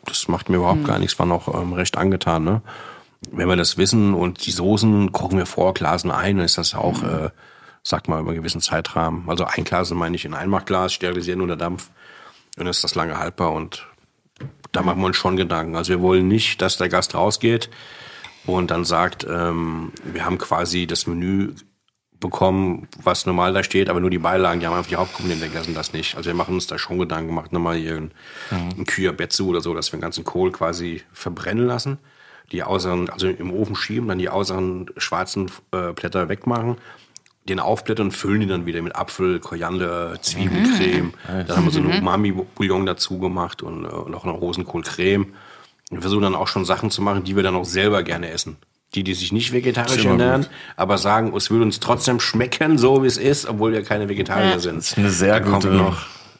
[0.05, 2.43] Das macht mir überhaupt gar nichts, war noch ähm, recht angetan.
[2.43, 2.61] Ne?
[3.31, 6.73] Wenn wir das wissen und die Soßen kochen wir vor, glasen ein, dann ist das
[6.73, 7.29] auch, äh,
[7.85, 9.29] sag mal, über einen gewissen Zeitrahmen.
[9.29, 11.91] Also einglasen meine ich in Einmachglas, sterilisieren unter Dampf.
[12.57, 13.87] Dann ist das lange haltbar und
[14.71, 15.75] da machen wir uns schon Gedanken.
[15.75, 17.69] Also wir wollen nicht, dass der Gast rausgeht
[18.47, 21.53] und dann sagt, ähm, wir haben quasi das Menü
[22.19, 25.75] bekommen, was normal da steht, aber nur die Beilagen, die haben einfach die Hauptkomponenten gegessen,
[25.75, 26.15] das nicht.
[26.15, 28.11] Also wir machen uns da schon Gedanken, machen nochmal hier ein,
[28.51, 31.99] ein Küherbetzu oder so, dass wir den ganzen Kohl quasi verbrennen lassen,
[32.51, 36.77] die äußeren, also im Ofen schieben, dann die äußeren schwarzen äh, Blätter wegmachen,
[37.47, 41.13] den aufblättern und füllen die dann wieder mit Apfel, Koriander, Zwiebelcreme.
[41.27, 45.27] Dann haben wir so eine Umami-Bouillon dazu gemacht und äh, noch eine Rosenkohlcreme.
[45.91, 48.57] Wir versuchen dann auch schon Sachen zu machen, die wir dann auch selber gerne essen.
[48.95, 50.45] Die, die sich nicht vegetarisch ernähren,
[50.77, 54.51] aber sagen, es würde uns trotzdem schmecken, so wie es ist, obwohl wir keine Vegetarier
[54.51, 54.59] Ja.
[54.59, 54.77] sind.
[54.77, 55.97] Das ist eine sehr da gute- noch.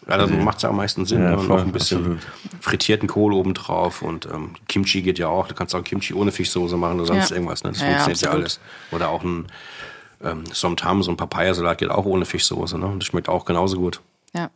[0.07, 1.21] Ja, das macht ja am meisten Sinn.
[1.21, 1.37] Ja, ne?
[1.37, 2.19] und voll, noch ein bisschen absolut.
[2.61, 5.47] frittierten Kohl oben drauf und ähm, Kimchi geht ja auch.
[5.47, 7.35] Du kannst auch Kimchi ohne Fischsoße machen oder sonst Ja.
[7.37, 7.63] irgendwas.
[7.63, 7.71] Ne?
[7.71, 8.59] Das Ja, funktioniert ja alles.
[8.91, 9.47] Oder auch ein
[10.23, 12.77] ähm, Somtam, so ein Papayasalat geht auch ohne Fischsoße.
[12.77, 12.85] Ne?
[12.85, 14.01] Und das schmeckt auch genauso gut.
[14.33, 14.49] Ja.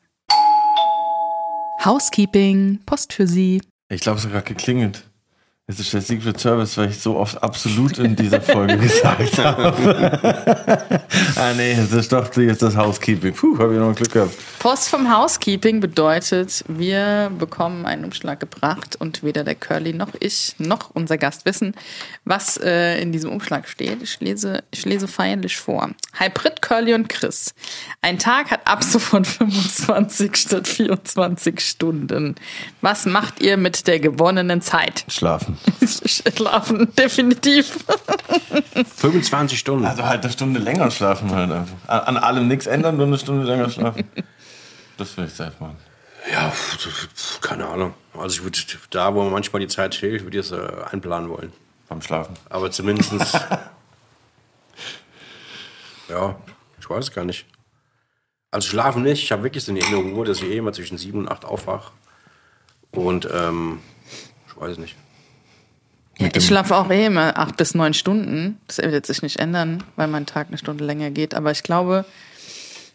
[1.84, 3.62] Housekeeping, Post für Sie.
[3.90, 5.04] Ich glaube, es hat gerade geklingelt.
[5.70, 10.20] Es ist der Secret Service, weil ich so oft absolut in dieser Folge gesagt habe.
[11.36, 13.34] ah nee, es ist doch jetzt das Housekeeping.
[13.34, 14.34] Puh, habe ich noch Glück gehabt.
[14.60, 20.54] Post vom Housekeeping bedeutet, wir bekommen einen Umschlag gebracht und weder der Curly noch ich
[20.58, 21.74] noch unser Gast wissen,
[22.26, 24.04] was äh, in diesem Umschlag steht.
[24.04, 25.92] Ich lese, ich lese feierlich vor.
[26.20, 27.54] Hi Brit, Curly und Chris.
[28.02, 32.36] Ein Tag hat ab sofort 25 statt 24 Stunden.
[32.82, 35.06] Was macht ihr mit der gewonnenen Zeit?
[35.08, 35.58] Schlafen.
[36.06, 37.86] Schlafen, definitiv.
[38.98, 39.86] 25 Stunden.
[39.86, 41.78] Also halt eine Stunde länger schlafen halt einfach.
[41.88, 44.04] An, an allem nichts ändern, nur eine Stunde länger schlafen.
[45.00, 45.78] Das will ich safe machen.
[46.30, 46.54] Ja,
[47.40, 47.94] keine Ahnung.
[48.14, 48.60] Also ich würde
[48.90, 51.54] da, wo mir manchmal die Zeit fehlt, würde ich das äh, einplanen wollen.
[51.88, 52.36] Beim Schlafen.
[52.50, 53.34] Aber zumindest.
[56.10, 56.36] ja,
[56.80, 57.46] ich weiß es gar nicht.
[58.52, 59.24] Also schlafen nicht.
[59.24, 61.46] Ich habe wirklich so eine innere Ruhe, dass ich eh immer zwischen sieben und acht
[61.46, 61.92] aufwach.
[62.92, 63.80] Und ähm,
[64.48, 64.98] ich weiß es nicht.
[66.18, 68.60] Ich schlafe auch eh immer acht bis neun Stunden.
[68.68, 71.34] Das wird sich nicht ändern, weil mein Tag eine Stunde länger geht.
[71.34, 72.04] Aber ich glaube,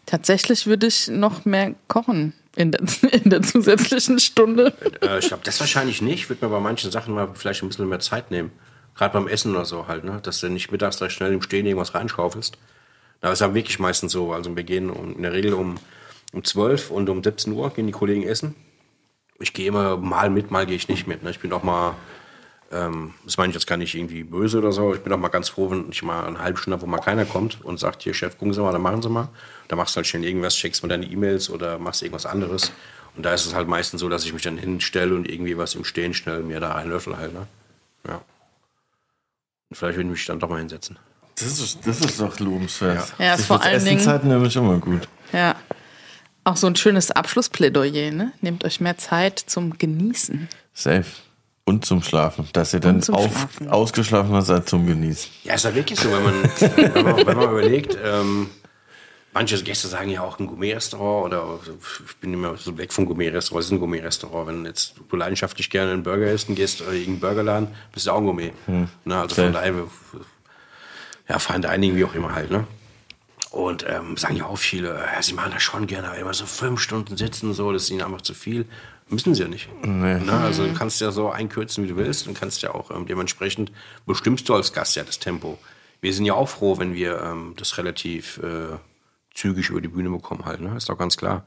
[0.05, 4.73] tatsächlich würde ich noch mehr kochen in der, in der zusätzlichen Stunde.
[5.01, 6.21] Äh, ich glaube, das wahrscheinlich nicht.
[6.21, 8.51] Ich würde mir bei manchen Sachen mal vielleicht ein bisschen mehr Zeit nehmen.
[8.95, 10.19] Gerade beim Essen oder so halt, ne?
[10.23, 12.57] Dass du nicht mittags da schnell im Stehen irgendwas reinschaufelst.
[13.21, 14.31] Da ist ja wirklich meistens so.
[14.31, 15.75] Also wir gehen um, in der Regel um,
[16.31, 18.55] um 12 und um 17 Uhr gehen die Kollegen essen.
[19.39, 21.23] Ich gehe immer mal mit, mal gehe ich nicht mit.
[21.23, 21.31] Ne?
[21.31, 21.95] Ich bin auch mal,
[22.71, 24.93] ähm, das meine ich jetzt gar nicht irgendwie böse oder so.
[24.93, 26.99] Ich bin auch mal ganz froh, wenn ich mal eine halbe Stunde habe, wo mal
[26.99, 29.29] keiner kommt und sagt, hier Chef, gucken Sie mal, dann machen Sie mal.
[29.67, 32.71] Da machst du halt schnell irgendwas, checkst mal deine E-Mails oder machst irgendwas anderes.
[33.15, 35.75] Und da ist es halt meistens so, dass ich mich dann hinstelle und irgendwie was
[35.75, 37.33] im Stehen schnell mir da reinlöffel halt.
[37.33, 37.47] Ne?
[38.07, 38.21] Ja.
[39.69, 40.97] Und vielleicht würde ich mich dann doch mal hinsetzen.
[41.35, 43.13] Das ist, das ist doch lobenswert.
[43.19, 45.07] Ja, ist Sich vor allen Dingen- Zeit nämlich immer gut.
[45.33, 45.55] Ja.
[46.43, 48.31] Auch so ein schönes Abschlussplädoyer, ne?
[48.41, 50.47] Nehmt euch mehr Zeit zum Genießen.
[50.73, 51.05] Safe.
[51.67, 52.47] Und zum Schlafen.
[52.53, 53.69] Dass ihr dann auf, Schlafen.
[53.69, 55.31] ausgeschlafen seid zum Genießen.
[55.43, 56.43] Ja, ist ja wirklich so, wenn man,
[56.93, 58.51] wenn man, wenn man überlegt, ähm,
[59.33, 61.59] manche Gäste sagen ja auch ein Gourmet-Restaurant oder
[62.07, 64.47] ich bin immer so weg vom Gourmet-Restaurant, es ist ein Gourmet-Restaurant.
[64.47, 68.11] Wenn jetzt du leidenschaftlich gerne einen Burger isst und gehst oder irgendeinen Burgerladen, bist du
[68.11, 68.53] auch ein Gourmet.
[69.03, 69.47] Na, also Safe.
[69.47, 69.73] von daher,
[71.27, 72.67] ja, Fine Dining, wie auch immer halt, ne?
[73.49, 76.45] Und ähm, sagen ja auch viele, ja, sie machen das schon gerne, aber immer so
[76.45, 78.65] fünf Stunden sitzen, so, das ist ihnen einfach zu viel.
[79.09, 79.69] Müssen sie ja nicht.
[79.83, 80.19] Nee.
[80.25, 83.05] Na, also du kannst ja so einkürzen, wie du willst und kannst ja auch ähm,
[83.05, 83.71] dementsprechend
[84.07, 85.59] bestimmst du als Gast ja das Tempo.
[86.01, 88.77] Wir sind ja auch froh, wenn wir ähm, das relativ äh,
[89.33, 90.75] zügig über die Bühne bekommen halt, ne?
[90.75, 91.45] Ist doch ganz klar.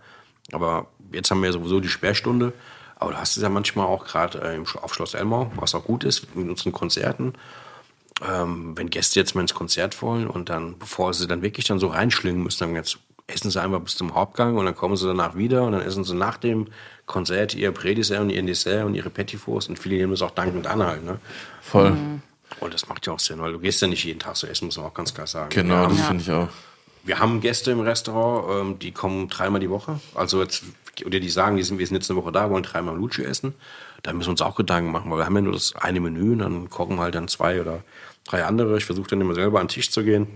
[0.53, 2.53] Aber jetzt haben wir ja sowieso die Sperrstunde.
[2.97, 6.05] Aber du hast es ja manchmal auch gerade äh, auf Schloss Elmau, was auch gut
[6.05, 7.35] ist mit unseren Konzerten.
[8.27, 11.79] Ähm, wenn Gäste jetzt mal ins Konzert wollen und dann, bevor sie dann wirklich dann
[11.79, 12.99] so reinschlingen müssen, dann jetzt
[13.29, 16.03] essen sie einfach bis zum Hauptgang und dann kommen sie danach wieder und dann essen
[16.03, 16.67] sie nach dem
[17.07, 20.67] Konzert ihr Prädessert und ihr Dessert und ihre Petitfours und viele nehmen das auch dankend
[20.67, 21.21] an halt, ne?
[21.61, 21.97] Voll.
[22.61, 24.65] Und das macht ja auch Sinn, weil du gehst ja nicht jeden Tag so essen,
[24.67, 25.51] muss man auch ganz klar sagen.
[25.51, 26.49] Genau, haben, das finde ich auch.
[27.05, 30.01] wir haben Gäste im Restaurant, ähm, die kommen dreimal die Woche.
[30.15, 30.65] Also jetzt,
[31.05, 33.55] oder die sagen, die sind, wir sind jetzt eine Woche da, wollen dreimal Lutsche essen.
[34.03, 36.33] Da müssen wir uns auch Gedanken machen, weil wir haben ja nur das eine Menü
[36.33, 37.83] und dann kochen halt dann zwei oder
[38.25, 38.79] drei andere.
[38.79, 40.27] Ich versuche dann immer selber an den Tisch zu gehen.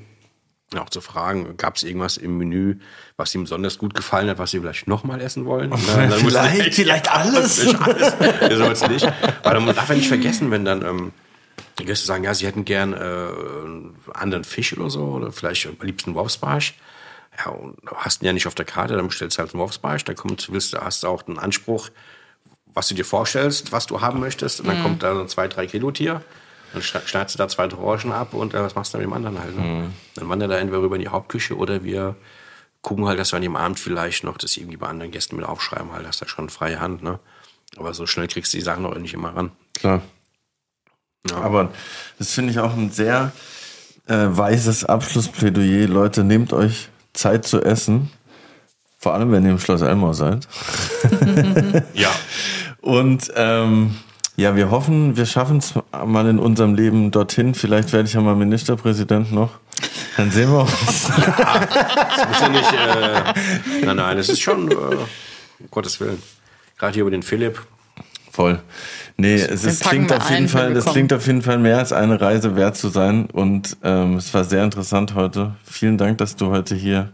[0.78, 2.76] Auch zu fragen, gab es irgendwas im Menü,
[3.16, 5.70] was ihm besonders gut gefallen hat, was sie vielleicht nochmal essen wollen?
[5.96, 7.60] Na, Vielleicht- vielleicht alles.
[7.60, 7.80] Vielleicht
[8.60, 8.88] alles.
[8.88, 9.12] Nicht.
[9.42, 11.12] Weil man darf ja nicht vergessen, wenn dann ähm,
[11.78, 15.66] die Gäste sagen, ja, sie hätten gern äh, einen anderen Fisch oder so, oder vielleicht
[15.66, 16.74] am liebsten Wurfsbarsch.
[17.38, 19.60] Ja, und du hast ihn ja nicht auf der Karte, dann bestellst du halt einen
[19.60, 21.88] Wurfsbarsch, dann kommt, willst du, hast du auch den Anspruch,
[22.74, 24.82] was du dir vorstellst, was du haben möchtest, und dann Mhm.
[24.82, 26.22] kommt da so ein zwei, drei Kilo Tier.
[26.72, 29.12] Dann schne- schneidest du da zwei Orangen ab und äh, was machst du mit dem
[29.12, 29.56] anderen halt?
[29.56, 29.62] Ne?
[29.62, 29.92] Mhm.
[30.14, 32.16] Dann wandert er entweder rüber in die Hauptküche oder wir
[32.80, 35.44] gucken halt, dass wir an dem Abend vielleicht noch das irgendwie bei anderen Gästen mit
[35.44, 37.18] aufschreiben, halt, hast da schon freie Hand, ne?
[37.76, 39.50] Aber so schnell kriegst du die Sachen auch nicht immer ran.
[39.74, 40.02] Klar.
[41.32, 41.70] Aber
[42.18, 43.32] das finde ich auch ein sehr
[44.08, 45.86] äh, weises Abschlussplädoyer.
[45.86, 48.10] Leute, nehmt euch Zeit zu essen.
[48.98, 50.48] Vor allem, wenn ihr im Schloss Elmau seid.
[51.94, 52.10] Ja.
[52.80, 53.96] Und ähm,
[54.36, 55.74] ja, wir hoffen, wir schaffen es
[56.06, 57.54] mal in unserem Leben dorthin.
[57.54, 59.50] Vielleicht werde ich ja mal Ministerpräsident noch.
[60.16, 61.10] Dann sehen wir uns.
[62.12, 62.72] Das muss ja nicht.
[62.72, 65.06] Äh, nein, nein, es ist schon, äh, um
[65.70, 66.22] Gottes Willen.
[66.78, 67.60] Gerade hier über den Philipp.
[68.30, 68.60] Voll.
[69.16, 72.20] Nee, es ist, klingt auf jeden Fall, das klingt auf jeden Fall mehr als eine
[72.20, 73.26] Reise wert zu sein.
[73.26, 75.54] Und ähm, es war sehr interessant heute.
[75.64, 77.12] Vielen Dank, dass du heute hier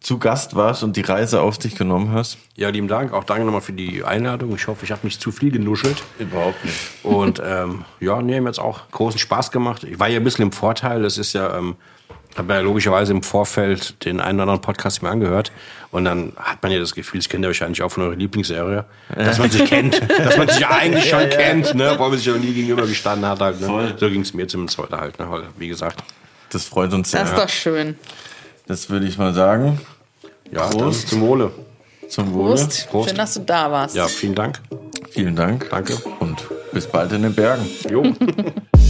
[0.00, 2.38] zu Gast warst und die Reise auf dich genommen hast.
[2.56, 3.12] Ja, lieben Dank.
[3.12, 4.54] Auch danke nochmal für die Einladung.
[4.54, 6.02] Ich hoffe, ich habe nicht zu viel genuschelt.
[6.18, 6.78] Überhaupt nicht.
[7.02, 9.84] Und ähm, ja, nee, mir hat's auch großen Spaß gemacht.
[9.84, 11.02] Ich war ja ein bisschen im Vorteil.
[11.02, 11.76] Das ist ja, ähm,
[12.34, 15.52] habe ja logischerweise im Vorfeld den einen oder anderen Podcast mir angehört.
[15.90, 18.86] Und dann hat man ja das Gefühl, das kennt ihr wahrscheinlich auch von eurer Lieblingsserie,
[19.14, 20.00] dass man sich kennt.
[20.18, 21.92] Dass man sich ja eigentlich schon kennt, ne?
[21.92, 23.40] Obwohl man sich ja noch nie gegenüber gestanden hat.
[23.40, 23.94] Halt, ne?
[23.98, 25.18] So ging's mir zumindest heute halt.
[25.18, 25.30] Ne?
[25.30, 26.02] Weil, Wie gesagt.
[26.52, 27.20] Das freut uns sehr.
[27.20, 27.96] Das ist doch schön.
[28.70, 29.80] Das würde ich mal sagen.
[30.52, 30.78] Ja, Prost.
[30.78, 31.08] Prost.
[31.08, 31.50] zum Wohle.
[32.08, 32.54] Zum Wohle.
[32.54, 32.88] Prost.
[32.88, 33.08] Prost.
[33.08, 33.96] Schön, dass du da warst.
[33.96, 34.60] Ja, vielen Dank.
[35.10, 35.68] Vielen Dank.
[35.70, 35.96] Danke.
[36.20, 37.68] Und bis bald in den Bergen.
[37.90, 38.04] Jo.